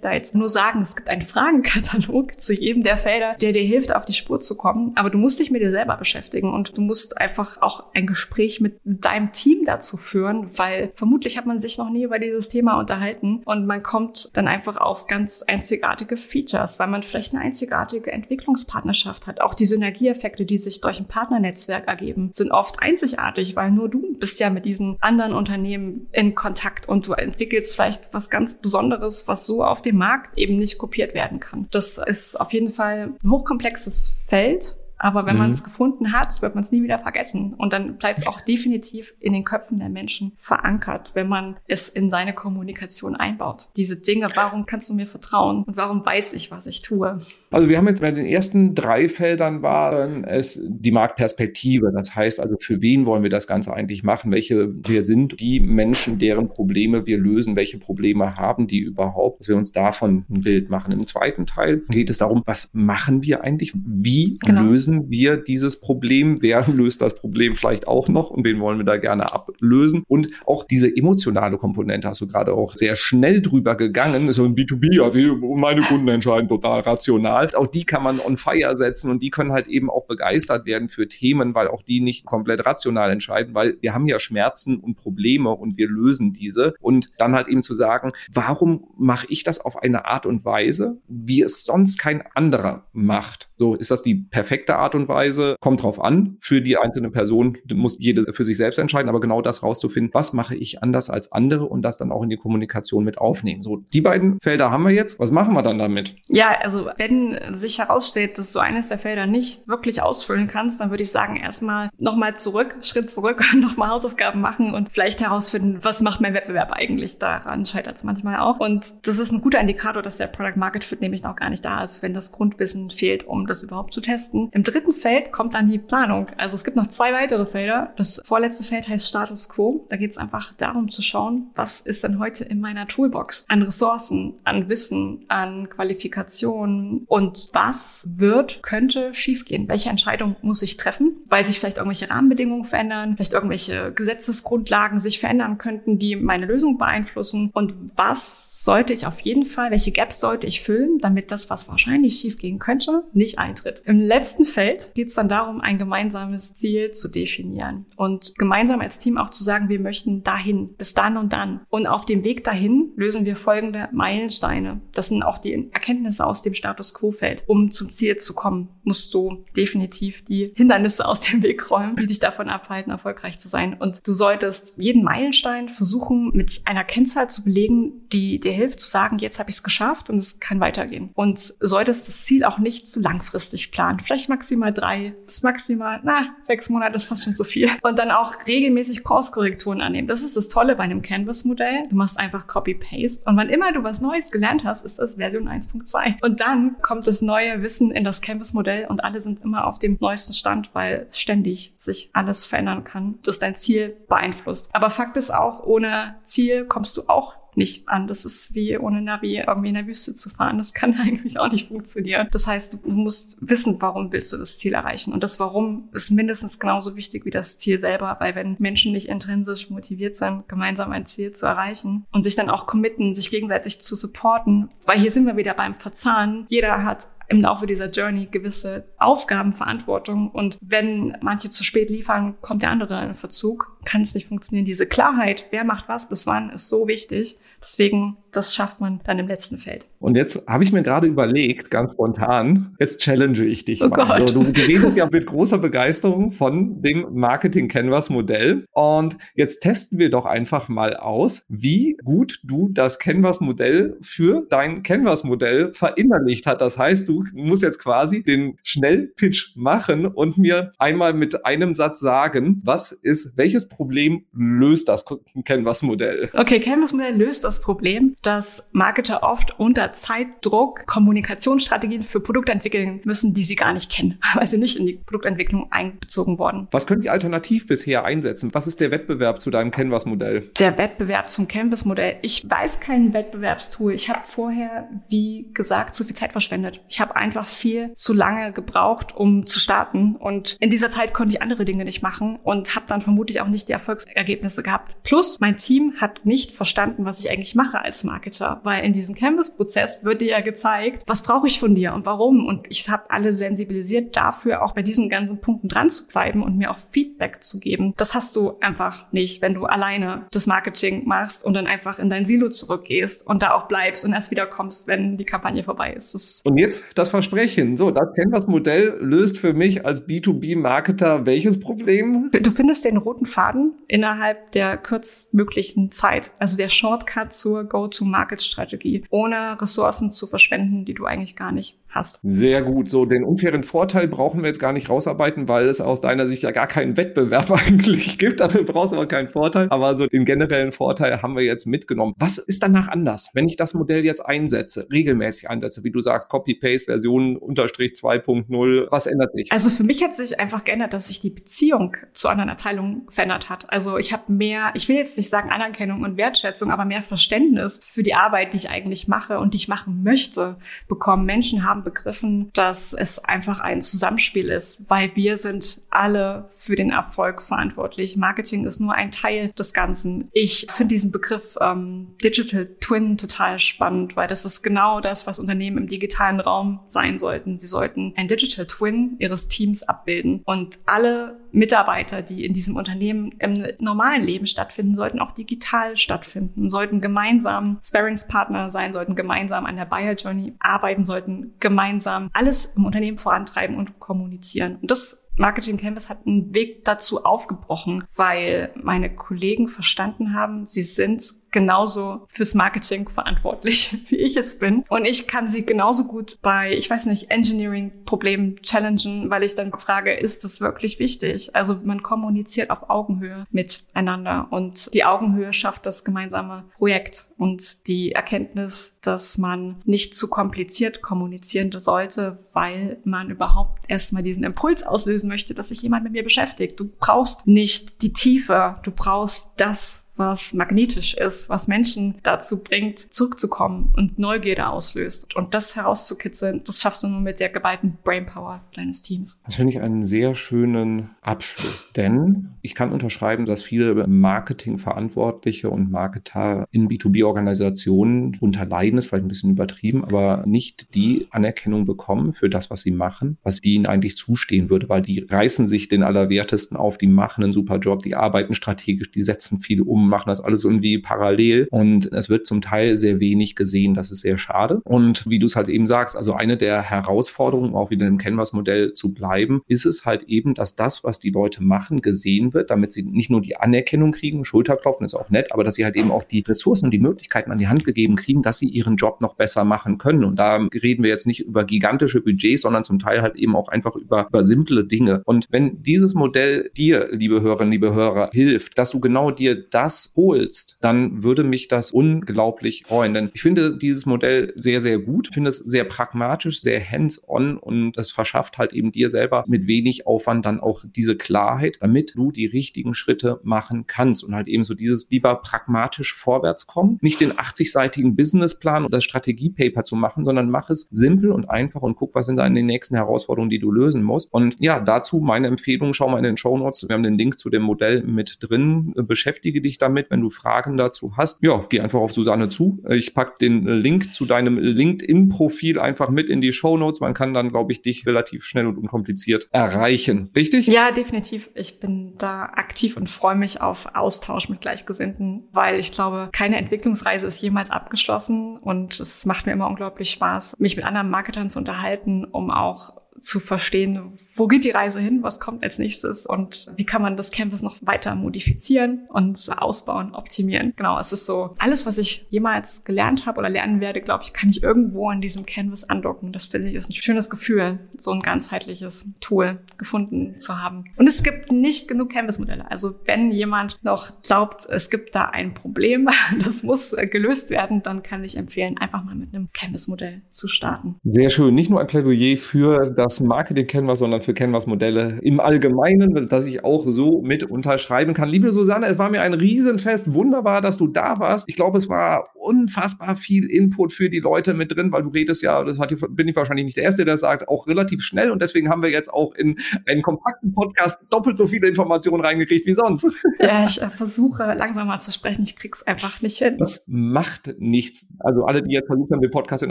da 0.00 0.12
jetzt 0.12 0.34
nur 0.34 0.48
sagen, 0.48 0.82
es 0.82 0.96
gibt 0.96 1.08
einen 1.08 1.22
Fragenkatalog 1.22 2.40
zu 2.40 2.54
jedem 2.54 2.82
der 2.82 2.96
Felder, 2.96 3.34
der 3.40 3.52
dir 3.52 3.62
hilft, 3.62 3.94
auf 3.94 4.04
die 4.04 4.12
Spur 4.12 4.40
zu 4.40 4.56
kommen. 4.56 4.92
Aber 4.96 5.10
du 5.10 5.18
musst 5.18 5.38
dich 5.38 5.50
mit 5.50 5.62
dir 5.62 5.70
selber 5.70 5.96
beschäftigen 5.96 6.52
und 6.52 6.76
du 6.76 6.80
musst 6.80 7.20
einfach 7.20 7.60
auch 7.60 7.86
ein 7.94 8.06
Gespräch 8.06 8.60
mit 8.60 8.78
deinem 8.84 9.32
Team 9.32 9.64
dazu 9.64 9.96
führen, 9.96 10.48
weil 10.58 10.92
vermutlich 10.94 11.38
hat 11.38 11.46
man 11.46 11.58
sich 11.58 11.78
noch 11.78 11.90
nie 11.90 12.04
über 12.04 12.18
dieses 12.18 12.48
Thema 12.48 12.78
unterhalten 12.78 13.42
und 13.44 13.66
man 13.66 13.82
kommt 13.82 14.28
dann 14.36 14.48
einfach 14.48 14.76
auf 14.76 15.06
ganz 15.06 15.42
einzigartige 15.42 16.16
Features, 16.16 16.78
weil 16.78 16.88
man 16.88 17.02
vielleicht 17.02 17.34
eine 17.34 17.42
einzigartige 17.42 18.12
Entwicklungspartnerschaft 18.12 19.26
hat. 19.26 19.40
Auch 19.40 19.54
die 19.54 19.66
Synergieeffekte, 19.66 20.44
die 20.44 20.58
sich 20.58 20.80
durch 20.80 20.98
ein 20.98 21.06
Partnernetzwerk 21.06 21.88
ergeben, 21.88 22.30
sind 22.32 22.50
oft 22.50 22.82
einzigartig, 22.82 23.56
weil 23.56 23.70
nur 23.70 23.88
du 23.88 24.16
bist 24.18 24.40
ja 24.40 24.50
mit 24.50 24.64
diesen 24.64 24.96
anderen 25.00 25.34
Unternehmen 25.34 25.77
Unternehmen 25.78 26.08
in 26.12 26.34
Kontakt 26.34 26.88
und 26.88 27.06
du 27.06 27.12
entwickelst 27.12 27.74
vielleicht 27.74 28.12
was 28.12 28.30
ganz 28.30 28.60
Besonderes, 28.60 29.28
was 29.28 29.46
so 29.46 29.64
auf 29.64 29.82
dem 29.82 29.96
Markt 29.96 30.38
eben 30.38 30.56
nicht 30.56 30.78
kopiert 30.78 31.14
werden 31.14 31.40
kann. 31.40 31.68
Das 31.70 31.98
ist 31.98 32.40
auf 32.40 32.52
jeden 32.52 32.72
Fall 32.72 33.14
ein 33.22 33.30
hochkomplexes 33.30 34.10
Feld 34.26 34.76
aber 34.98 35.26
wenn 35.26 35.34
mhm. 35.34 35.42
man 35.42 35.50
es 35.50 35.64
gefunden 35.64 36.12
hat, 36.12 36.42
wird 36.42 36.54
man 36.54 36.64
es 36.64 36.72
nie 36.72 36.82
wieder 36.82 36.98
vergessen. 36.98 37.54
Und 37.54 37.72
dann 37.72 37.98
bleibt 37.98 38.18
es 38.18 38.26
auch 38.26 38.40
definitiv 38.40 39.14
in 39.20 39.32
den 39.32 39.44
Köpfen 39.44 39.78
der 39.78 39.88
Menschen 39.88 40.32
verankert, 40.38 41.12
wenn 41.14 41.28
man 41.28 41.56
es 41.66 41.88
in 41.88 42.10
seine 42.10 42.32
Kommunikation 42.32 43.14
einbaut. 43.14 43.68
Diese 43.76 43.96
Dinge, 43.96 44.28
warum 44.34 44.66
kannst 44.66 44.90
du 44.90 44.94
mir 44.94 45.06
vertrauen 45.06 45.62
und 45.62 45.76
warum 45.76 46.04
weiß 46.04 46.32
ich, 46.32 46.50
was 46.50 46.66
ich 46.66 46.82
tue? 46.82 47.16
Also 47.50 47.68
wir 47.68 47.78
haben 47.78 47.88
jetzt 47.88 48.00
bei 48.00 48.10
den 48.10 48.26
ersten 48.26 48.74
drei 48.74 49.08
Feldern 49.08 49.62
waren 49.62 50.24
es 50.24 50.60
die 50.66 50.90
Marktperspektive. 50.90 51.92
Das 51.94 52.14
heißt 52.14 52.40
also, 52.40 52.56
für 52.60 52.82
wen 52.82 53.06
wollen 53.06 53.22
wir 53.22 53.30
das 53.30 53.46
Ganze 53.46 53.72
eigentlich 53.72 54.02
machen? 54.02 54.32
Welche 54.32 54.72
wir 54.86 55.04
sind 55.04 55.40
die 55.40 55.60
Menschen, 55.60 56.18
deren 56.18 56.48
Probleme 56.48 57.06
wir 57.06 57.18
lösen? 57.18 57.56
Welche 57.56 57.78
Probleme 57.78 58.36
haben 58.36 58.66
die 58.66 58.80
überhaupt? 58.80 59.40
Dass 59.40 59.48
wir 59.48 59.56
uns 59.56 59.72
davon 59.72 60.24
ein 60.28 60.40
Bild 60.40 60.70
machen. 60.70 60.92
Im 60.92 61.06
zweiten 61.06 61.46
Teil 61.46 61.82
geht 61.88 62.10
es 62.10 62.18
darum, 62.18 62.42
was 62.46 62.70
machen 62.72 63.22
wir 63.22 63.44
eigentlich? 63.44 63.72
Wie 63.74 64.38
genau. 64.44 64.62
lösen 64.62 64.87
lösen 64.88 65.10
wir 65.10 65.36
dieses 65.36 65.80
Problem? 65.80 66.40
Wer 66.40 66.66
löst 66.72 67.02
das 67.02 67.14
Problem 67.14 67.54
vielleicht 67.54 67.86
auch 67.86 68.08
noch 68.08 68.30
und 68.30 68.44
wen 68.44 68.60
wollen 68.60 68.78
wir 68.78 68.84
da 68.84 68.96
gerne 68.96 69.32
ablösen? 69.32 70.02
Und 70.08 70.28
auch 70.46 70.64
diese 70.64 70.94
emotionale 70.94 71.58
Komponente 71.58 72.08
hast 72.08 72.20
du 72.20 72.26
gerade 72.26 72.54
auch 72.54 72.74
sehr 72.74 72.96
schnell 72.96 73.42
drüber 73.42 73.76
gegangen. 73.76 74.32
So 74.32 74.44
ein 74.44 74.54
B2B, 74.54 74.94
ja, 74.94 75.56
meine 75.56 75.82
Kunden 75.82 76.08
entscheiden 76.08 76.48
total 76.48 76.80
rational. 76.80 77.54
Auch 77.54 77.66
die 77.66 77.84
kann 77.84 78.02
man 78.02 78.20
on 78.20 78.36
fire 78.36 78.76
setzen 78.76 79.10
und 79.10 79.22
die 79.22 79.30
können 79.30 79.52
halt 79.52 79.66
eben 79.66 79.90
auch 79.90 80.06
begeistert 80.06 80.66
werden 80.66 80.88
für 80.88 81.08
Themen, 81.08 81.54
weil 81.54 81.68
auch 81.68 81.82
die 81.82 82.00
nicht 82.00 82.24
komplett 82.24 82.64
rational 82.64 83.10
entscheiden, 83.10 83.54
weil 83.54 83.76
wir 83.80 83.94
haben 83.94 84.06
ja 84.06 84.18
Schmerzen 84.18 84.78
und 84.78 84.96
Probleme 84.96 85.50
und 85.50 85.76
wir 85.76 85.88
lösen 85.88 86.32
diese. 86.32 86.74
Und 86.80 87.10
dann 87.18 87.34
halt 87.34 87.48
eben 87.48 87.62
zu 87.62 87.74
sagen, 87.74 88.10
warum 88.32 88.86
mache 88.96 89.26
ich 89.28 89.42
das 89.42 89.60
auf 89.60 89.76
eine 89.82 90.06
Art 90.06 90.26
und 90.26 90.44
Weise, 90.44 90.98
wie 91.08 91.42
es 91.42 91.64
sonst 91.64 91.98
kein 91.98 92.22
anderer 92.34 92.86
macht? 92.92 93.47
So, 93.58 93.74
ist 93.74 93.90
das 93.90 94.02
die 94.02 94.14
perfekte 94.14 94.76
Art 94.76 94.94
und 94.94 95.08
Weise? 95.08 95.56
Kommt 95.60 95.82
drauf 95.82 96.02
an. 96.02 96.36
Für 96.40 96.62
die 96.62 96.76
einzelne 96.76 97.10
Person 97.10 97.58
muss 97.74 97.98
jede 97.98 98.32
für 98.32 98.44
sich 98.44 98.56
selbst 98.56 98.78
entscheiden, 98.78 99.08
aber 99.08 99.20
genau 99.20 99.42
das 99.42 99.62
rauszufinden, 99.62 100.14
was 100.14 100.32
mache 100.32 100.54
ich 100.54 100.82
anders 100.82 101.10
als 101.10 101.32
andere 101.32 101.66
und 101.66 101.82
das 101.82 101.98
dann 101.98 102.12
auch 102.12 102.22
in 102.22 102.30
die 102.30 102.36
Kommunikation 102.36 103.04
mit 103.04 103.18
aufnehmen. 103.18 103.62
So, 103.62 103.78
die 103.92 104.00
beiden 104.00 104.38
Felder 104.40 104.70
haben 104.70 104.84
wir 104.84 104.92
jetzt. 104.92 105.18
Was 105.18 105.32
machen 105.32 105.54
wir 105.54 105.62
dann 105.62 105.78
damit? 105.78 106.14
Ja, 106.28 106.56
also 106.62 106.88
wenn 106.96 107.38
sich 107.52 107.78
herausstellt, 107.78 108.38
dass 108.38 108.52
du 108.52 108.60
eines 108.60 108.88
der 108.88 108.98
Felder 108.98 109.26
nicht 109.26 109.66
wirklich 109.66 110.02
ausfüllen 110.02 110.46
kannst, 110.46 110.80
dann 110.80 110.90
würde 110.90 111.02
ich 111.02 111.10
sagen, 111.10 111.36
erstmal 111.36 111.90
nochmal 111.98 112.36
zurück, 112.36 112.76
Schritt 112.82 113.10
zurück 113.10 113.42
und 113.52 113.60
nochmal 113.60 113.90
Hausaufgaben 113.90 114.40
machen 114.40 114.74
und 114.74 114.92
vielleicht 114.92 115.20
herausfinden, 115.20 115.78
was 115.82 116.00
macht 116.02 116.20
mein 116.20 116.34
Wettbewerb 116.34 116.72
eigentlich? 116.72 117.18
Daran 117.18 117.66
scheitert 117.66 117.96
es 117.96 118.04
manchmal 118.04 118.38
auch. 118.38 118.60
Und 118.60 119.06
das 119.06 119.18
ist 119.18 119.32
ein 119.32 119.40
guter 119.40 119.60
Indikator, 119.60 120.02
dass 120.02 120.18
der 120.18 120.28
Product 120.28 120.56
Market 120.56 120.84
Fit 120.84 121.00
nämlich 121.00 121.24
noch 121.24 121.34
gar 121.34 121.50
nicht 121.50 121.64
da 121.64 121.82
ist, 121.82 122.02
wenn 122.02 122.14
das 122.14 122.30
Grundwissen 122.30 122.90
fehlt, 122.90 123.26
um 123.26 123.47
das 123.48 123.62
überhaupt 123.62 123.92
zu 123.92 124.00
testen. 124.00 124.48
Im 124.52 124.62
dritten 124.62 124.92
Feld 124.92 125.32
kommt 125.32 125.54
dann 125.54 125.70
die 125.70 125.78
Planung. 125.78 126.26
Also 126.36 126.54
es 126.54 126.64
gibt 126.64 126.76
noch 126.76 126.88
zwei 126.88 127.12
weitere 127.12 127.46
Felder. 127.46 127.92
Das 127.96 128.20
vorletzte 128.24 128.64
Feld 128.64 128.88
heißt 128.88 129.08
Status 129.08 129.48
Quo. 129.48 129.86
Da 129.88 129.96
geht 129.96 130.10
es 130.10 130.18
einfach 130.18 130.54
darum 130.56 130.88
zu 130.88 131.02
schauen, 131.02 131.50
was 131.54 131.80
ist 131.80 132.04
denn 132.04 132.18
heute 132.18 132.44
in 132.44 132.60
meiner 132.60 132.86
Toolbox 132.86 133.44
an 133.48 133.62
Ressourcen, 133.62 134.34
an 134.44 134.68
Wissen, 134.68 135.24
an 135.28 135.68
Qualifikationen 135.68 137.04
und 137.06 137.46
was 137.52 138.06
wird, 138.16 138.62
könnte 138.62 139.14
schiefgehen. 139.14 139.68
Welche 139.68 139.90
Entscheidung 139.90 140.36
muss 140.42 140.62
ich 140.62 140.76
treffen, 140.76 141.16
weil 141.26 141.44
sich 141.44 141.58
vielleicht 141.58 141.78
irgendwelche 141.78 142.10
Rahmenbedingungen 142.10 142.64
verändern, 142.64 143.14
vielleicht 143.16 143.32
irgendwelche 143.32 143.92
Gesetzesgrundlagen 143.92 145.00
sich 145.00 145.20
verändern 145.20 145.58
könnten, 145.58 145.98
die 145.98 146.16
meine 146.16 146.46
Lösung 146.46 146.78
beeinflussen 146.78 147.50
und 147.54 147.74
was 147.96 148.47
sollte 148.68 148.92
ich 148.92 149.06
auf 149.06 149.20
jeden 149.20 149.46
Fall, 149.46 149.70
welche 149.70 149.92
Gaps 149.92 150.20
sollte 150.20 150.46
ich 150.46 150.60
füllen, 150.60 150.98
damit 150.98 151.32
das, 151.32 151.48
was 151.48 151.68
wahrscheinlich 151.68 152.20
schiefgehen 152.20 152.58
könnte, 152.58 153.04
nicht 153.14 153.38
eintritt. 153.38 153.80
Im 153.86 153.98
letzten 153.98 154.44
Feld 154.44 154.90
geht 154.94 155.08
es 155.08 155.14
dann 155.14 155.30
darum, 155.30 155.62
ein 155.62 155.78
gemeinsames 155.78 156.52
Ziel 156.52 156.90
zu 156.90 157.08
definieren 157.08 157.86
und 157.96 158.34
gemeinsam 158.36 158.82
als 158.82 158.98
Team 158.98 159.16
auch 159.16 159.30
zu 159.30 159.42
sagen, 159.42 159.70
wir 159.70 159.80
möchten 159.80 160.22
dahin, 160.22 160.74
bis 160.76 160.92
dann 160.92 161.16
und 161.16 161.32
dann. 161.32 161.60
Und 161.70 161.86
auf 161.86 162.04
dem 162.04 162.24
Weg 162.24 162.44
dahin 162.44 162.92
lösen 162.94 163.24
wir 163.24 163.36
folgende 163.36 163.88
Meilensteine. 163.90 164.82
Das 164.92 165.08
sind 165.08 165.22
auch 165.22 165.38
die 165.38 165.54
Erkenntnisse 165.72 166.26
aus 166.26 166.42
dem 166.42 166.52
Status 166.52 166.92
Quo-Feld. 166.92 167.44
Um 167.46 167.70
zum 167.70 167.90
Ziel 167.90 168.16
zu 168.16 168.34
kommen, 168.34 168.68
musst 168.84 169.14
du 169.14 169.46
definitiv 169.56 170.24
die 170.24 170.52
Hindernisse 170.54 171.06
aus 171.06 171.20
dem 171.20 171.42
Weg 171.42 171.70
räumen, 171.70 171.96
die 171.96 172.06
dich 172.06 172.18
davon 172.18 172.50
abhalten, 172.50 172.92
erfolgreich 172.92 173.38
zu 173.38 173.48
sein. 173.48 173.78
Und 173.80 174.06
du 174.06 174.12
solltest 174.12 174.74
jeden 174.76 175.04
Meilenstein 175.04 175.70
versuchen, 175.70 176.32
mit 176.34 176.60
einer 176.66 176.84
Kennzahl 176.84 177.30
zu 177.30 177.44
belegen, 177.44 178.06
die 178.12 178.38
dir 178.40 178.57
hilft 178.58 178.80
zu 178.80 178.90
sagen, 178.90 179.18
jetzt 179.18 179.38
habe 179.38 179.50
ich 179.50 179.56
es 179.56 179.62
geschafft 179.62 180.10
und 180.10 180.18
es 180.18 180.40
kann 180.40 180.60
weitergehen. 180.60 181.10
Und 181.14 181.38
solltest 181.38 182.08
das 182.08 182.24
Ziel 182.24 182.44
auch 182.44 182.58
nicht 182.58 182.88
zu 182.88 183.00
langfristig 183.00 183.70
planen. 183.70 184.00
Vielleicht 184.00 184.28
maximal 184.28 184.72
drei 184.72 185.14
bis 185.26 185.42
maximal, 185.42 186.00
na, 186.02 186.36
sechs 186.42 186.68
Monate 186.68 186.96
ist 186.96 187.04
fast 187.04 187.24
schon 187.24 187.34
so 187.34 187.44
viel. 187.44 187.70
Und 187.82 187.98
dann 187.98 188.10
auch 188.10 188.34
regelmäßig 188.46 189.04
Kurskorrekturen 189.04 189.80
annehmen. 189.80 190.08
Das 190.08 190.22
ist 190.22 190.36
das 190.36 190.48
Tolle 190.48 190.76
bei 190.76 190.84
einem 190.84 191.02
Canvas-Modell. 191.02 191.84
Du 191.88 191.96
machst 191.96 192.18
einfach 192.18 192.46
Copy-Paste 192.46 193.28
und 193.28 193.36
wann 193.36 193.48
immer 193.48 193.72
du 193.72 193.82
was 193.82 194.00
Neues 194.00 194.30
gelernt 194.30 194.64
hast, 194.64 194.84
ist 194.84 194.98
das 194.98 195.14
Version 195.14 195.48
1.2. 195.48 196.16
Und 196.22 196.40
dann 196.40 196.76
kommt 196.82 197.06
das 197.06 197.22
neue 197.22 197.62
Wissen 197.62 197.90
in 197.90 198.04
das 198.04 198.20
Canvas-Modell 198.20 198.86
und 198.86 199.04
alle 199.04 199.20
sind 199.20 199.40
immer 199.40 199.66
auf 199.66 199.78
dem 199.78 199.96
neuesten 200.00 200.32
Stand, 200.32 200.70
weil 200.74 201.06
ständig 201.10 201.74
sich 201.76 202.10
alles 202.12 202.44
verändern 202.44 202.84
kann, 202.84 203.18
das 203.22 203.38
dein 203.38 203.54
Ziel 203.54 203.96
beeinflusst. 204.08 204.74
Aber 204.74 204.90
Fakt 204.90 205.16
ist 205.16 205.30
auch, 205.30 205.64
ohne 205.64 206.16
Ziel 206.22 206.64
kommst 206.64 206.96
du 206.96 207.02
auch 207.08 207.34
nicht 207.58 207.88
an. 207.88 208.06
Das 208.06 208.24
ist 208.24 208.54
wie 208.54 208.78
ohne 208.78 209.02
Navi 209.02 209.38
irgendwie 209.46 209.68
in 209.68 209.74
der 209.74 209.86
Wüste 209.86 210.14
zu 210.14 210.30
fahren. 210.30 210.58
Das 210.58 210.72
kann 210.72 210.94
eigentlich 210.98 211.38
auch 211.38 211.52
nicht 211.52 211.68
funktionieren. 211.68 212.28
Das 212.32 212.46
heißt, 212.46 212.78
du 212.84 212.90
musst 212.90 213.36
wissen, 213.40 213.76
warum 213.80 214.12
willst 214.12 214.32
du 214.32 214.38
das 214.38 214.58
Ziel 214.58 214.72
erreichen. 214.72 215.12
Und 215.12 215.22
das 215.22 215.38
Warum 215.38 215.88
ist 215.92 216.10
mindestens 216.10 216.58
genauso 216.58 216.96
wichtig 216.96 217.24
wie 217.24 217.30
das 217.30 217.58
Ziel 217.58 217.78
selber, 217.78 218.16
weil 218.20 218.34
wenn 218.34 218.56
Menschen 218.58 218.92
nicht 218.92 219.08
intrinsisch 219.08 219.70
motiviert 219.70 220.16
sind, 220.16 220.48
gemeinsam 220.48 220.92
ein 220.92 221.06
Ziel 221.06 221.32
zu 221.32 221.46
erreichen 221.46 222.06
und 222.12 222.22
sich 222.22 222.36
dann 222.36 222.50
auch 222.50 222.66
committen, 222.66 223.14
sich 223.14 223.30
gegenseitig 223.30 223.80
zu 223.80 223.96
supporten, 223.96 224.70
weil 224.86 224.98
hier 224.98 225.10
sind 225.10 225.26
wir 225.26 225.36
wieder 225.36 225.54
beim 225.54 225.74
Verzahnen. 225.74 226.46
Jeder 226.48 226.84
hat 226.84 227.08
im 227.28 227.42
Laufe 227.42 227.66
dieser 227.66 227.90
Journey 227.90 228.26
gewisse 228.26 228.84
Aufgaben, 228.96 229.52
Verantwortung. 229.52 230.30
Und 230.30 230.58
wenn 230.60 231.16
manche 231.20 231.50
zu 231.50 231.62
spät 231.62 231.90
liefern, 231.90 232.36
kommt 232.40 232.62
der 232.62 232.70
andere 232.70 233.04
in 233.04 233.14
Verzug, 233.14 233.76
kann 233.84 234.00
es 234.00 234.14
nicht 234.14 234.28
funktionieren. 234.28 234.64
Diese 234.64 234.86
Klarheit, 234.86 235.46
wer 235.50 235.64
macht 235.64 235.88
was 235.88 236.08
bis 236.08 236.26
wann, 236.26 236.50
ist 236.50 236.68
so 236.68 236.88
wichtig. 236.88 237.38
Deswegen, 237.60 238.16
das 238.32 238.54
schafft 238.54 238.80
man 238.80 239.00
dann 239.04 239.18
im 239.18 239.28
letzten 239.28 239.58
Feld. 239.58 239.86
Und 240.00 240.16
jetzt 240.16 240.42
habe 240.46 240.62
ich 240.64 240.72
mir 240.72 240.82
gerade 240.82 241.06
überlegt, 241.06 241.70
ganz 241.70 241.92
spontan, 241.92 242.76
jetzt 242.78 243.00
challenge 243.00 243.44
ich 243.44 243.64
dich 243.64 243.82
oh 243.82 243.88
mal. 243.88 243.96
Gott. 243.96 244.10
Also, 244.10 244.42
du 244.42 244.50
redest 244.50 244.96
ja 244.96 245.08
mit 245.10 245.26
großer 245.26 245.58
Begeisterung 245.58 246.30
von 246.30 246.82
dem 246.82 247.06
Marketing 247.12 247.68
Canvas 247.68 248.10
Modell. 248.10 248.64
Und 248.72 249.16
jetzt 249.34 249.60
testen 249.60 249.98
wir 249.98 250.10
doch 250.10 250.24
einfach 250.24 250.68
mal 250.68 250.96
aus, 250.96 251.44
wie 251.48 251.96
gut 252.04 252.38
du 252.44 252.68
das 252.72 252.98
Canvas 252.98 253.40
Modell 253.40 253.96
für 254.00 254.46
dein 254.48 254.82
Canvas 254.82 255.24
Modell 255.24 255.72
verinnerlicht 255.72 256.46
hat. 256.46 256.60
Das 256.60 256.78
heißt, 256.78 257.08
du 257.08 257.24
musst 257.32 257.62
jetzt 257.62 257.78
quasi 257.78 258.22
den 258.22 258.56
Schnellpitch 258.62 259.54
machen 259.56 260.06
und 260.06 260.38
mir 260.38 260.70
einmal 260.78 261.12
mit 261.12 261.44
einem 261.44 261.74
Satz 261.74 262.00
sagen, 262.00 262.60
was 262.64 262.92
ist, 262.92 263.36
welches 263.36 263.68
Problem 263.68 264.26
löst 264.32 264.88
das 264.88 265.04
Canvas 265.44 265.82
Modell? 265.82 266.30
Okay, 266.34 266.60
Canvas 266.60 266.92
Modell 266.92 267.16
löst 267.16 267.44
das 267.44 267.60
Problem, 267.60 268.14
dass 268.22 268.68
Marketer 268.72 269.22
oft 269.22 269.58
unter 269.58 269.92
Zeitdruck 269.92 270.86
Kommunikationsstrategien 270.86 272.02
für 272.02 272.20
Produkte 272.20 272.52
entwickeln 272.52 273.00
müssen, 273.04 273.34
die 273.34 273.44
sie 273.44 273.56
gar 273.56 273.72
nicht 273.72 273.90
kennen, 273.90 274.18
weil 274.34 274.46
sie 274.46 274.58
nicht 274.58 274.78
in 274.78 274.86
die 274.86 274.94
Produktentwicklung 274.94 275.68
einbezogen 275.70 276.38
wurden. 276.38 276.68
Was 276.70 276.86
können 276.86 277.02
die 277.02 277.10
alternativ 277.10 277.66
bisher 277.66 278.04
einsetzen? 278.04 278.54
Was 278.54 278.66
ist 278.66 278.80
der 278.80 278.90
Wettbewerb 278.90 279.40
zu 279.40 279.50
deinem 279.50 279.70
Canvas-Modell? 279.70 280.50
Der 280.58 280.78
Wettbewerb 280.78 281.28
zum 281.28 281.48
Canvas-Modell. 281.48 282.16
Ich 282.22 282.48
weiß 282.48 282.80
kein 282.80 283.12
Wettbewerbstool. 283.12 283.92
Ich 283.92 284.08
habe 284.08 284.20
vorher, 284.24 284.88
wie 285.08 285.50
gesagt, 285.54 285.94
zu 285.94 286.04
viel 286.04 286.16
Zeit 286.16 286.32
verschwendet. 286.32 286.80
Ich 286.88 287.00
habe 287.00 287.16
einfach 287.16 287.48
viel 287.48 287.92
zu 287.94 288.12
lange 288.12 288.52
gebraucht, 288.52 289.16
um 289.16 289.46
zu 289.46 289.58
starten. 289.58 290.16
Und 290.16 290.56
in 290.60 290.70
dieser 290.70 290.90
Zeit 290.90 291.14
konnte 291.14 291.36
ich 291.36 291.42
andere 291.42 291.64
Dinge 291.64 291.84
nicht 291.84 292.02
machen 292.02 292.38
und 292.42 292.74
habe 292.74 292.86
dann 292.88 293.00
vermutlich 293.00 293.40
auch 293.40 293.48
nicht 293.48 293.68
die 293.68 293.72
Erfolgsergebnisse 293.72 294.62
gehabt. 294.62 294.96
Plus, 295.02 295.38
mein 295.40 295.56
Team 295.56 295.94
hat 296.00 296.24
nicht 296.24 296.50
verstanden, 296.52 297.04
was 297.04 297.20
ich 297.20 297.30
eigentlich 297.30 297.54
mache 297.54 297.80
als 297.80 298.04
Marketer, 298.08 298.60
weil 298.64 298.84
in 298.84 298.92
diesem 298.92 299.14
Canvas-Prozess 299.14 300.04
wird 300.04 300.20
dir 300.20 300.28
ja 300.28 300.40
gezeigt, 300.40 301.02
was 301.06 301.22
brauche 301.22 301.46
ich 301.46 301.60
von 301.60 301.74
dir 301.74 301.94
und 301.94 302.06
warum. 302.06 302.46
Und 302.46 302.66
ich 302.68 302.88
habe 302.88 303.10
alle 303.10 303.34
sensibilisiert 303.34 304.16
dafür, 304.16 304.62
auch 304.62 304.74
bei 304.74 304.82
diesen 304.82 305.08
ganzen 305.08 305.40
Punkten 305.40 305.68
dran 305.68 305.90
zu 305.90 306.08
bleiben 306.08 306.42
und 306.42 306.56
mir 306.56 306.70
auch 306.70 306.78
Feedback 306.78 307.42
zu 307.42 307.60
geben. 307.60 307.94
Das 307.96 308.14
hast 308.14 308.34
du 308.36 308.58
einfach 308.60 309.10
nicht, 309.12 309.42
wenn 309.42 309.54
du 309.54 309.66
alleine 309.66 310.26
das 310.32 310.46
Marketing 310.46 311.06
machst 311.06 311.44
und 311.44 311.54
dann 311.54 311.66
einfach 311.66 311.98
in 311.98 312.10
dein 312.10 312.24
Silo 312.24 312.48
zurückgehst 312.48 313.26
und 313.26 313.42
da 313.42 313.54
auch 313.54 313.68
bleibst 313.68 314.04
und 314.04 314.12
erst 314.12 314.30
wieder 314.30 314.46
kommst, 314.46 314.86
wenn 314.88 315.16
die 315.16 315.24
Kampagne 315.24 315.62
vorbei 315.62 315.92
ist. 315.92 316.14
Das 316.14 316.42
und 316.44 316.58
jetzt 316.58 316.98
das 316.98 317.10
Versprechen. 317.10 317.76
So, 317.76 317.90
das 317.90 318.08
Canvas-Modell 318.14 318.96
löst 319.00 319.38
für 319.38 319.52
mich 319.52 319.84
als 319.84 320.08
B2B-Marketer 320.08 321.26
welches 321.26 321.60
Problem? 321.60 322.30
Du 322.32 322.50
findest 322.50 322.84
den 322.84 322.96
roten 322.96 323.26
Faden 323.26 323.74
innerhalb 323.86 324.50
der 324.52 324.76
kürztmöglichen 324.76 325.90
Zeit. 325.90 326.30
Also 326.38 326.56
der 326.56 326.68
Shortcut 326.68 327.34
zur 327.34 327.64
Go-to-Market-Strategie, 327.98 329.04
ohne 329.10 329.60
Ressourcen 329.60 330.12
zu 330.12 330.26
verschwenden, 330.26 330.84
die 330.84 330.94
du 330.94 331.04
eigentlich 331.04 331.36
gar 331.36 331.52
nicht 331.52 331.77
hast. 331.90 332.20
Sehr 332.22 332.62
gut. 332.62 332.88
So, 332.88 333.04
den 333.04 333.24
unfairen 333.24 333.62
Vorteil 333.62 334.08
brauchen 334.08 334.40
wir 334.40 334.48
jetzt 334.48 334.60
gar 334.60 334.72
nicht 334.72 334.90
rausarbeiten, 334.90 335.48
weil 335.48 335.66
es 335.68 335.80
aus 335.80 336.00
deiner 336.00 336.26
Sicht 336.26 336.42
ja 336.42 336.50
gar 336.50 336.66
keinen 336.66 336.96
Wettbewerb 336.96 337.50
eigentlich 337.66 338.18
gibt. 338.18 338.40
Dann 338.40 338.64
brauchst 338.64 338.92
du 338.92 338.98
auch 338.98 339.08
keinen 339.08 339.28
Vorteil. 339.28 339.68
Aber 339.70 339.96
so 339.96 340.06
den 340.06 340.24
generellen 340.24 340.72
Vorteil 340.72 341.22
haben 341.22 341.36
wir 341.36 341.42
jetzt 341.42 341.66
mitgenommen. 341.66 342.14
Was 342.18 342.38
ist 342.38 342.62
danach 342.62 342.88
anders, 342.88 343.30
wenn 343.34 343.48
ich 343.48 343.56
das 343.56 343.74
Modell 343.74 344.04
jetzt 344.04 344.24
einsetze, 344.24 344.86
regelmäßig 344.90 345.48
einsetze, 345.48 345.84
wie 345.84 345.90
du 345.90 346.00
sagst, 346.00 346.28
Copy-Paste, 346.28 346.86
Version 346.86 347.36
unterstrich 347.36 347.92
2.0? 347.92 348.86
Was 348.90 349.06
ändert 349.06 349.32
sich? 349.34 349.50
Also 349.52 349.70
für 349.70 349.84
mich 349.84 350.02
hat 350.02 350.14
sich 350.14 350.38
einfach 350.38 350.64
geändert, 350.64 350.92
dass 350.92 351.08
sich 351.08 351.20
die 351.20 351.30
Beziehung 351.30 351.96
zu 352.12 352.28
anderen 352.28 352.50
Abteilungen 352.50 353.06
verändert 353.08 353.48
hat. 353.48 353.70
Also 353.72 353.98
ich 353.98 354.12
habe 354.12 354.32
mehr, 354.32 354.72
ich 354.74 354.88
will 354.88 354.96
jetzt 354.96 355.16
nicht 355.16 355.30
sagen 355.30 355.50
Anerkennung 355.50 356.02
und 356.02 356.16
Wertschätzung, 356.16 356.70
aber 356.70 356.84
mehr 356.84 357.02
Verständnis 357.02 357.80
für 357.84 358.02
die 358.02 358.14
Arbeit, 358.14 358.52
die 358.52 358.58
ich 358.58 358.70
eigentlich 358.70 359.08
mache 359.08 359.38
und 359.38 359.54
die 359.54 359.58
ich 359.58 359.68
machen 359.68 360.02
möchte, 360.02 360.56
bekommen. 360.88 361.24
Menschen 361.24 361.64
haben 361.64 361.77
begriffen, 361.84 362.50
dass 362.54 362.92
es 362.92 363.18
einfach 363.24 363.60
ein 363.60 363.80
Zusammenspiel 363.80 364.48
ist, 364.48 364.84
weil 364.88 365.14
wir 365.14 365.36
sind 365.36 365.82
alle 365.90 366.48
für 366.50 366.76
den 366.76 366.90
Erfolg 366.90 367.42
verantwortlich. 367.42 368.16
Marketing 368.16 368.66
ist 368.66 368.80
nur 368.80 368.94
ein 368.94 369.10
Teil 369.10 369.52
des 369.58 369.72
Ganzen. 369.72 370.28
Ich 370.32 370.66
finde 370.70 370.94
diesen 370.94 371.12
Begriff 371.12 371.56
ähm, 371.60 372.14
Digital 372.22 372.68
Twin 372.80 373.18
total 373.18 373.58
spannend, 373.58 374.16
weil 374.16 374.28
das 374.28 374.44
ist 374.44 374.62
genau 374.62 375.00
das, 375.00 375.26
was 375.26 375.38
Unternehmen 375.38 375.78
im 375.78 375.86
digitalen 375.86 376.40
Raum 376.40 376.80
sein 376.86 377.18
sollten. 377.18 377.56
Sie 377.56 377.66
sollten 377.66 378.12
ein 378.16 378.28
Digital 378.28 378.66
Twin 378.66 379.16
ihres 379.18 379.48
Teams 379.48 379.82
abbilden 379.82 380.42
und 380.44 380.78
alle 380.86 381.38
Mitarbeiter, 381.52 382.22
die 382.22 382.44
in 382.44 382.52
diesem 382.52 382.76
Unternehmen 382.76 383.32
im 383.38 383.64
normalen 383.78 384.22
Leben 384.22 384.46
stattfinden, 384.46 384.94
sollten 384.94 385.18
auch 385.18 385.32
digital 385.32 385.96
stattfinden, 385.96 386.68
sollten 386.68 387.00
gemeinsam 387.00 387.80
Sparringspartner 387.84 388.70
sein, 388.70 388.92
sollten 388.92 389.14
gemeinsam 389.14 389.66
an 389.66 389.76
der 389.76 389.84
Buyer 389.86 390.14
Journey 390.14 390.54
arbeiten, 390.58 391.04
sollten 391.04 391.54
gemeinsam 391.60 392.30
alles 392.32 392.66
im 392.76 392.84
Unternehmen 392.84 393.18
vorantreiben 393.18 393.76
und 393.76 393.98
kommunizieren. 394.00 394.76
Und 394.80 394.90
das 394.90 395.28
Marketing 395.38 395.76
Canvas 395.76 396.08
hat 396.08 396.26
einen 396.26 396.52
Weg 396.52 396.84
dazu 396.84 397.24
aufgebrochen, 397.24 398.04
weil 398.16 398.72
meine 398.74 399.14
Kollegen 399.14 399.68
verstanden 399.68 400.34
haben, 400.34 400.66
sie 400.66 400.82
sind 400.82 401.22
genauso 401.50 402.26
fürs 402.28 402.54
Marketing 402.54 403.08
verantwortlich, 403.08 403.96
wie 404.08 404.16
ich 404.16 404.36
es 404.36 404.58
bin. 404.58 404.84
Und 404.88 405.04
ich 405.04 405.26
kann 405.26 405.48
sie 405.48 405.64
genauso 405.64 406.04
gut 406.04 406.36
bei, 406.42 406.72
ich 406.72 406.88
weiß 406.88 407.06
nicht, 407.06 407.30
Engineering-Problemen 407.30 408.56
challengen, 408.62 409.30
weil 409.30 409.42
ich 409.42 409.54
dann 409.54 409.72
frage, 409.72 410.12
ist 410.12 410.44
das 410.44 410.60
wirklich 410.60 410.98
wichtig? 410.98 411.54
Also 411.54 411.78
man 411.82 412.02
kommuniziert 412.02 412.70
auf 412.70 412.90
Augenhöhe 412.90 413.46
miteinander 413.50 414.48
und 414.50 414.92
die 414.94 415.04
Augenhöhe 415.04 415.52
schafft 415.52 415.86
das 415.86 416.04
gemeinsame 416.04 416.64
Projekt 416.74 417.28
und 417.36 417.86
die 417.86 418.12
Erkenntnis, 418.12 418.98
dass 419.02 419.38
man 419.38 419.76
nicht 419.84 420.14
zu 420.14 420.28
kompliziert 420.28 421.02
kommunizieren 421.02 421.70
sollte, 421.78 422.38
weil 422.52 422.98
man 423.04 423.30
überhaupt 423.30 423.84
erstmal 423.88 424.22
diesen 424.22 424.44
Impuls 424.44 424.82
auslösen 424.82 425.28
möchte, 425.28 425.54
dass 425.54 425.68
sich 425.68 425.82
jemand 425.82 426.04
mit 426.04 426.12
mir 426.12 426.24
beschäftigt. 426.24 426.78
Du 426.78 426.88
brauchst 426.88 427.46
nicht 427.46 428.02
die 428.02 428.12
Tiefe, 428.12 428.76
du 428.82 428.90
brauchst 428.90 429.52
das, 429.58 430.07
was 430.18 430.52
magnetisch 430.52 431.14
ist, 431.14 431.48
was 431.48 431.68
Menschen 431.68 432.16
dazu 432.22 432.62
bringt, 432.62 432.98
zurückzukommen 432.98 433.92
und 433.96 434.18
Neugierde 434.18 434.68
auslöst. 434.68 435.34
Und 435.36 435.54
das 435.54 435.76
herauszukitzeln, 435.76 436.62
das 436.64 436.80
schaffst 436.80 437.02
du 437.02 437.08
nur 437.08 437.20
mit 437.20 437.40
der 437.40 437.48
geballten 437.48 437.98
Brainpower 438.02 438.62
deines 438.74 439.02
Teams. 439.02 439.40
Das 439.44 439.54
finde 439.54 439.72
ich 439.72 439.80
einen 439.80 440.02
sehr 440.02 440.34
schönen 440.34 441.10
Abschluss, 441.22 441.92
denn 441.92 442.50
ich 442.62 442.74
kann 442.74 442.92
unterschreiben, 442.92 443.46
dass 443.46 443.62
viele 443.62 444.06
Marketingverantwortliche 444.06 445.70
und 445.70 445.90
Marketer 445.90 446.66
in 446.70 446.88
B2B-Organisationen 446.88 448.36
unter 448.40 448.66
Leiden, 448.66 448.98
ist 448.98 449.06
vielleicht 449.06 449.24
ein 449.24 449.28
bisschen 449.28 449.50
übertrieben, 449.50 450.04
aber 450.04 450.44
nicht 450.46 450.94
die 450.94 451.28
Anerkennung 451.30 451.84
bekommen 451.84 452.32
für 452.32 452.50
das, 452.50 452.70
was 452.70 452.82
sie 452.82 452.90
machen, 452.90 453.38
was 453.42 453.62
ihnen 453.62 453.86
eigentlich 453.86 454.16
zustehen 454.16 454.70
würde, 454.70 454.88
weil 454.88 455.02
die 455.02 455.20
reißen 455.20 455.68
sich 455.68 455.88
den 455.88 456.02
Allerwertesten 456.02 456.76
auf, 456.76 456.98
die 456.98 457.06
machen 457.06 457.44
einen 457.44 457.52
super 457.52 457.78
Job, 457.78 458.02
die 458.02 458.16
arbeiten 458.16 458.54
strategisch, 458.54 459.10
die 459.10 459.22
setzen 459.22 459.60
viel 459.60 459.82
um, 459.82 460.07
machen 460.08 460.28
das 460.28 460.40
alles 460.40 460.64
irgendwie 460.64 460.98
parallel 460.98 461.68
und 461.70 462.10
es 462.12 462.28
wird 462.28 462.46
zum 462.46 462.60
Teil 462.60 462.98
sehr 462.98 463.20
wenig 463.20 463.54
gesehen. 463.54 463.94
Das 463.94 464.10
ist 464.10 464.20
sehr 464.20 464.38
schade. 464.38 464.80
Und 464.84 465.28
wie 465.28 465.38
du 465.38 465.46
es 465.46 465.56
halt 465.56 465.68
eben 465.68 465.86
sagst, 465.86 466.16
also 466.16 466.34
eine 466.34 466.56
der 466.56 466.82
Herausforderungen, 466.82 467.74
auch 467.74 467.90
wieder 467.90 468.06
im 468.06 468.18
Canvas-Modell 468.18 468.94
zu 468.94 469.12
bleiben, 469.12 469.62
ist 469.66 469.86
es 469.86 470.04
halt 470.04 470.24
eben, 470.24 470.54
dass 470.54 470.74
das, 470.74 471.04
was 471.04 471.18
die 471.18 471.30
Leute 471.30 471.62
machen, 471.62 472.02
gesehen 472.02 472.54
wird, 472.54 472.70
damit 472.70 472.92
sie 472.92 473.02
nicht 473.02 473.30
nur 473.30 473.40
die 473.40 473.56
Anerkennung 473.56 474.12
kriegen, 474.12 474.44
Schulterklopfen 474.44 475.04
ist 475.04 475.14
auch 475.14 475.30
nett, 475.30 475.52
aber 475.52 475.64
dass 475.64 475.74
sie 475.74 475.84
halt 475.84 475.96
eben 475.96 476.10
auch 476.10 476.22
die 476.22 476.40
Ressourcen 476.40 476.86
und 476.86 476.90
die 476.90 476.98
Möglichkeiten 476.98 477.50
an 477.50 477.58
die 477.58 477.68
Hand 477.68 477.84
gegeben 477.84 478.16
kriegen, 478.16 478.42
dass 478.42 478.58
sie 478.58 478.68
ihren 478.68 478.96
Job 478.96 479.20
noch 479.22 479.34
besser 479.34 479.64
machen 479.64 479.98
können. 479.98 480.24
Und 480.24 480.38
da 480.38 480.56
reden 480.82 481.02
wir 481.02 481.10
jetzt 481.10 481.26
nicht 481.26 481.40
über 481.40 481.64
gigantische 481.64 482.20
Budgets, 482.20 482.62
sondern 482.62 482.84
zum 482.84 482.98
Teil 482.98 483.22
halt 483.22 483.36
eben 483.36 483.56
auch 483.56 483.68
einfach 483.68 483.96
über, 483.96 484.26
über 484.28 484.44
simple 484.44 484.84
Dinge. 484.84 485.22
Und 485.24 485.46
wenn 485.50 485.82
dieses 485.82 486.14
Modell 486.14 486.70
dir, 486.76 487.08
liebe 487.12 487.40
Hörerinnen, 487.40 487.72
liebe 487.72 487.94
Hörer, 487.94 488.30
hilft, 488.32 488.78
dass 488.78 488.90
du 488.90 489.00
genau 489.00 489.30
dir 489.30 489.56
das 489.68 489.97
holst, 490.16 490.76
dann 490.80 491.22
würde 491.22 491.44
mich 491.44 491.68
das 491.68 491.90
unglaublich 491.90 492.84
freuen. 492.86 493.14
Denn 493.14 493.30
ich 493.34 493.42
finde 493.42 493.76
dieses 493.76 494.06
Modell 494.06 494.52
sehr, 494.56 494.80
sehr 494.80 494.98
gut, 494.98 495.28
finde 495.32 495.48
es 495.48 495.58
sehr 495.58 495.84
pragmatisch, 495.84 496.60
sehr 496.60 496.84
hands-on 496.84 497.56
und 497.58 497.96
es 497.98 498.10
verschafft 498.10 498.58
halt 498.58 498.72
eben 498.72 498.92
dir 498.92 499.10
selber 499.10 499.44
mit 499.46 499.66
wenig 499.66 500.06
Aufwand 500.06 500.46
dann 500.46 500.60
auch 500.60 500.84
diese 500.84 501.16
Klarheit, 501.16 501.78
damit 501.80 502.12
du 502.14 502.30
die 502.30 502.46
richtigen 502.46 502.94
Schritte 502.94 503.40
machen 503.42 503.86
kannst 503.86 504.24
und 504.24 504.34
halt 504.34 504.48
eben 504.48 504.64
so 504.64 504.74
dieses 504.74 505.10
lieber 505.10 505.36
pragmatisch 505.36 506.14
vorwärts 506.14 506.66
kommen, 506.66 506.98
nicht 507.02 507.20
den 507.20 507.32
80-seitigen 507.32 508.16
Businessplan 508.16 508.84
oder 508.84 509.00
Strategiepaper 509.00 509.84
zu 509.84 509.96
machen, 509.96 510.24
sondern 510.24 510.50
mach 510.50 510.70
es 510.70 510.88
simpel 510.90 511.32
und 511.32 511.50
einfach 511.50 511.82
und 511.82 511.96
guck, 511.96 512.14
was 512.14 512.26
sind 512.26 512.36
da 512.36 512.46
in 512.46 512.54
den 512.54 512.66
nächsten 512.66 512.94
Herausforderungen, 512.94 513.50
die 513.50 513.58
du 513.58 513.70
lösen 513.70 514.02
musst. 514.02 514.32
Und 514.32 514.56
ja, 514.58 514.80
dazu 514.80 515.20
meine 515.20 515.46
Empfehlung, 515.46 515.92
schau 515.94 516.08
mal 516.08 516.18
in 516.18 516.24
den 516.24 516.36
Show 516.36 516.56
Notes. 516.56 516.86
Wir 516.88 516.94
haben 516.94 517.02
den 517.02 517.18
Link 517.18 517.38
zu 517.38 517.50
dem 517.50 517.62
Modell 517.62 518.02
mit 518.02 518.38
drin. 518.40 518.92
Beschäftige 518.96 519.60
dich 519.60 519.78
damit, 519.78 519.87
wenn 519.94 520.20
du 520.20 520.30
Fragen 520.30 520.76
dazu 520.76 521.16
hast. 521.16 521.42
Ja, 521.42 521.64
geh 521.68 521.80
einfach 521.80 522.00
auf 522.00 522.12
Susanne 522.12 522.48
zu. 522.48 522.82
Ich 522.88 523.14
pack 523.14 523.38
den 523.38 523.66
Link 523.66 524.14
zu 524.14 524.26
deinem 524.26 524.58
LinkedIn-Profil 524.58 525.78
einfach 525.78 526.10
mit 526.10 526.28
in 526.28 526.40
die 526.40 526.52
Show 526.52 526.76
Notes. 526.76 527.00
Man 527.00 527.14
kann 527.14 527.34
dann, 527.34 527.50
glaube 527.50 527.72
ich, 527.72 527.82
dich 527.82 528.06
relativ 528.06 528.44
schnell 528.44 528.66
und 528.66 528.78
unkompliziert 528.78 529.48
erreichen. 529.52 530.30
Richtig? 530.34 530.66
Ja, 530.66 530.90
definitiv. 530.90 531.50
Ich 531.54 531.80
bin 531.80 532.14
da 532.18 532.44
aktiv 532.44 532.96
und 532.96 533.08
freue 533.08 533.36
mich 533.36 533.60
auf 533.60 533.94
Austausch 533.94 534.48
mit 534.48 534.60
Gleichgesinnten, 534.60 535.48
weil 535.52 535.78
ich 535.78 535.92
glaube, 535.92 536.28
keine 536.32 536.56
Entwicklungsreise 536.56 537.26
ist 537.26 537.42
jemals 537.42 537.70
abgeschlossen 537.70 538.58
und 538.58 538.98
es 538.98 539.26
macht 539.26 539.46
mir 539.46 539.52
immer 539.52 539.68
unglaublich 539.68 540.10
Spaß, 540.10 540.56
mich 540.58 540.76
mit 540.76 540.84
anderen 540.84 541.10
Marketern 541.10 541.48
zu 541.48 541.58
unterhalten, 541.58 542.24
um 542.24 542.50
auch 542.50 543.07
zu 543.20 543.40
verstehen, 543.40 544.12
wo 544.34 544.46
geht 544.46 544.64
die 544.64 544.70
Reise 544.70 545.00
hin, 545.00 545.22
was 545.22 545.40
kommt 545.40 545.62
als 545.62 545.78
nächstes 545.78 546.26
und 546.26 546.70
wie 546.76 546.84
kann 546.84 547.02
man 547.02 547.16
das 547.16 547.30
Canvas 547.30 547.62
noch 547.62 547.76
weiter 547.80 548.14
modifizieren 548.14 549.06
und 549.08 549.38
ausbauen, 549.56 550.14
optimieren. 550.14 550.72
Genau, 550.76 550.98
es 550.98 551.12
ist 551.12 551.26
so, 551.26 551.54
alles, 551.58 551.86
was 551.86 551.98
ich 551.98 552.26
jemals 552.30 552.84
gelernt 552.84 553.26
habe 553.26 553.38
oder 553.38 553.48
lernen 553.48 553.80
werde, 553.80 554.00
glaube 554.00 554.24
ich, 554.24 554.32
kann 554.32 554.50
ich 554.50 554.62
irgendwo 554.62 555.08
an 555.08 555.20
diesem 555.20 555.46
Canvas 555.46 555.88
andocken. 555.88 556.32
Das 556.32 556.46
finde 556.46 556.68
ich 556.68 556.74
ist 556.74 556.90
ein 556.90 556.94
schönes 556.94 557.30
Gefühl, 557.30 557.80
so 557.96 558.12
ein 558.12 558.20
ganzheitliches 558.20 559.10
Tool 559.20 559.58
gefunden 559.76 560.38
zu 560.38 560.62
haben. 560.62 560.84
Und 560.96 561.08
es 561.08 561.22
gibt 561.22 561.52
nicht 561.52 561.88
genug 561.88 562.10
Canvas-Modelle. 562.10 562.70
Also 562.70 562.94
wenn 563.04 563.30
jemand 563.30 563.78
noch 563.82 564.22
glaubt, 564.22 564.66
es 564.68 564.90
gibt 564.90 565.14
da 565.14 565.26
ein 565.26 565.54
Problem, 565.54 566.08
das 566.44 566.62
muss 566.62 566.94
gelöst 567.10 567.50
werden, 567.50 567.82
dann 567.82 568.02
kann 568.02 568.24
ich 568.24 568.36
empfehlen, 568.36 568.78
einfach 568.78 569.04
mal 569.04 569.14
mit 569.14 569.34
einem 569.34 569.48
Canvas-Modell 569.52 570.22
zu 570.28 570.48
starten. 570.48 570.96
Sehr 571.04 571.30
schön. 571.30 571.54
Nicht 571.54 571.70
nur 571.70 571.80
ein 571.80 571.86
Plädoyer 571.86 572.36
für 572.36 572.90
das 572.90 573.07
das 573.08 573.20
Marketing 573.20 573.66
Canvas, 573.66 574.00
sondern 574.00 574.20
für 574.20 574.34
Canvas-Modelle 574.34 575.20
im 575.22 575.40
Allgemeinen, 575.40 576.26
dass 576.26 576.44
ich 576.44 576.62
auch 576.62 576.84
so 576.86 577.22
mit 577.22 577.42
unterschreiben 577.42 578.12
kann. 578.12 578.28
Liebe 578.28 578.52
Susanne, 578.52 578.86
es 578.86 578.98
war 578.98 579.08
mir 579.08 579.22
ein 579.22 579.32
Riesenfest. 579.32 580.12
Wunderbar, 580.12 580.60
dass 580.60 580.76
du 580.76 580.88
da 580.88 581.18
warst. 581.18 581.48
Ich 581.48 581.56
glaube, 581.56 581.78
es 581.78 581.88
war 581.88 582.28
unfassbar 582.34 583.16
viel 583.16 583.50
Input 583.50 583.94
für 583.94 584.10
die 584.10 584.18
Leute 584.18 584.52
mit 584.52 584.76
drin, 584.76 584.92
weil 584.92 585.04
du 585.04 585.08
redest 585.08 585.42
ja, 585.42 585.64
das 585.64 585.78
hat, 585.78 585.94
bin 586.10 586.28
ich 586.28 586.36
wahrscheinlich 586.36 586.66
nicht 586.66 586.76
der 586.76 586.84
Erste, 586.84 587.06
der 587.06 587.16
sagt, 587.16 587.48
auch 587.48 587.66
relativ 587.66 588.02
schnell. 588.02 588.30
Und 588.30 588.42
deswegen 588.42 588.68
haben 588.68 588.82
wir 588.82 588.90
jetzt 588.90 589.10
auch 589.10 589.34
in 589.34 589.56
einen 589.86 590.02
kompakten 590.02 590.52
Podcast 590.52 591.06
doppelt 591.08 591.38
so 591.38 591.46
viele 591.46 591.66
Informationen 591.66 592.22
reingekriegt 592.22 592.66
wie 592.66 592.74
sonst. 592.74 593.06
Ja, 593.40 593.64
ich 593.64 593.78
versuche 593.78 594.54
langsamer 594.54 594.98
zu 594.98 595.12
sprechen. 595.12 595.42
Ich 595.42 595.56
krieg's 595.56 595.82
einfach 595.84 596.20
nicht 596.20 596.38
hin. 596.38 596.56
Das 596.58 596.82
macht 596.88 597.54
nichts. 597.58 598.08
Also 598.18 598.44
alle, 598.44 598.62
die 598.62 598.72
jetzt 598.72 598.88
versucht 598.88 599.12
haben, 599.12 599.20
den 599.20 599.30
Podcast 599.30 599.62
in 599.62 599.70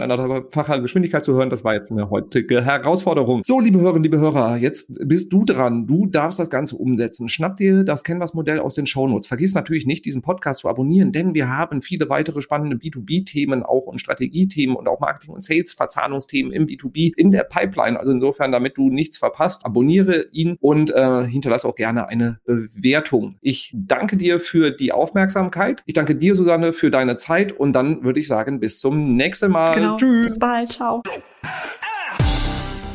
einer 0.00 0.42
facher 0.50 0.80
Geschwindigkeit 0.80 1.24
zu 1.24 1.34
hören, 1.34 1.50
das 1.50 1.64
war 1.64 1.74
jetzt 1.74 1.90
eine 1.90 2.08
heutige 2.08 2.64
Herausforderung. 2.64 3.27
Änderung. 3.28 3.42
So, 3.44 3.60
liebe 3.60 3.80
Hörerinnen, 3.80 4.02
liebe 4.02 4.18
Hörer, 4.18 4.56
jetzt 4.56 4.98
bist 5.04 5.32
du 5.32 5.44
dran. 5.44 5.86
Du 5.86 6.06
darfst 6.06 6.38
das 6.38 6.50
Ganze 6.50 6.76
umsetzen. 6.76 7.28
Schnapp 7.28 7.56
dir 7.56 7.84
das 7.84 8.04
Canvas-Modell 8.04 8.58
aus 8.58 8.74
den 8.74 8.86
Shownotes. 8.86 9.28
Vergiss 9.28 9.54
natürlich 9.54 9.86
nicht, 9.86 10.04
diesen 10.04 10.22
Podcast 10.22 10.60
zu 10.60 10.68
abonnieren, 10.68 11.12
denn 11.12 11.34
wir 11.34 11.48
haben 11.48 11.82
viele 11.82 12.08
weitere 12.08 12.40
spannende 12.40 12.76
B2B-Themen 12.76 13.62
auch 13.62 13.86
und 13.86 14.00
Strategiethemen 14.00 14.76
und 14.76 14.88
auch 14.88 15.00
Marketing- 15.00 15.34
und 15.34 15.42
Sales-Verzahnungsthemen 15.42 16.52
im 16.52 16.66
B2B 16.66 17.12
in 17.16 17.30
der 17.30 17.44
Pipeline. 17.44 17.98
Also 17.98 18.12
insofern, 18.12 18.52
damit 18.52 18.76
du 18.76 18.90
nichts 18.90 19.18
verpasst, 19.18 19.64
abonniere 19.66 20.26
ihn 20.32 20.56
und 20.60 20.90
äh, 20.90 21.26
hinterlasse 21.26 21.68
auch 21.68 21.74
gerne 21.74 22.08
eine 22.08 22.40
Bewertung. 22.44 23.36
Ich 23.40 23.72
danke 23.74 24.16
dir 24.16 24.40
für 24.40 24.70
die 24.70 24.92
Aufmerksamkeit. 24.92 25.82
Ich 25.86 25.94
danke 25.94 26.14
dir, 26.14 26.34
Susanne, 26.34 26.72
für 26.72 26.90
deine 26.90 27.16
Zeit 27.16 27.52
und 27.52 27.72
dann 27.72 28.04
würde 28.04 28.20
ich 28.20 28.28
sagen, 28.28 28.60
bis 28.60 28.78
zum 28.80 29.16
nächsten 29.16 29.50
Mal. 29.50 29.74
Genau. 29.74 29.96
Tschüss. 29.96 30.26
Bis 30.26 30.38
bald. 30.38 30.72
Ciao. 30.72 31.02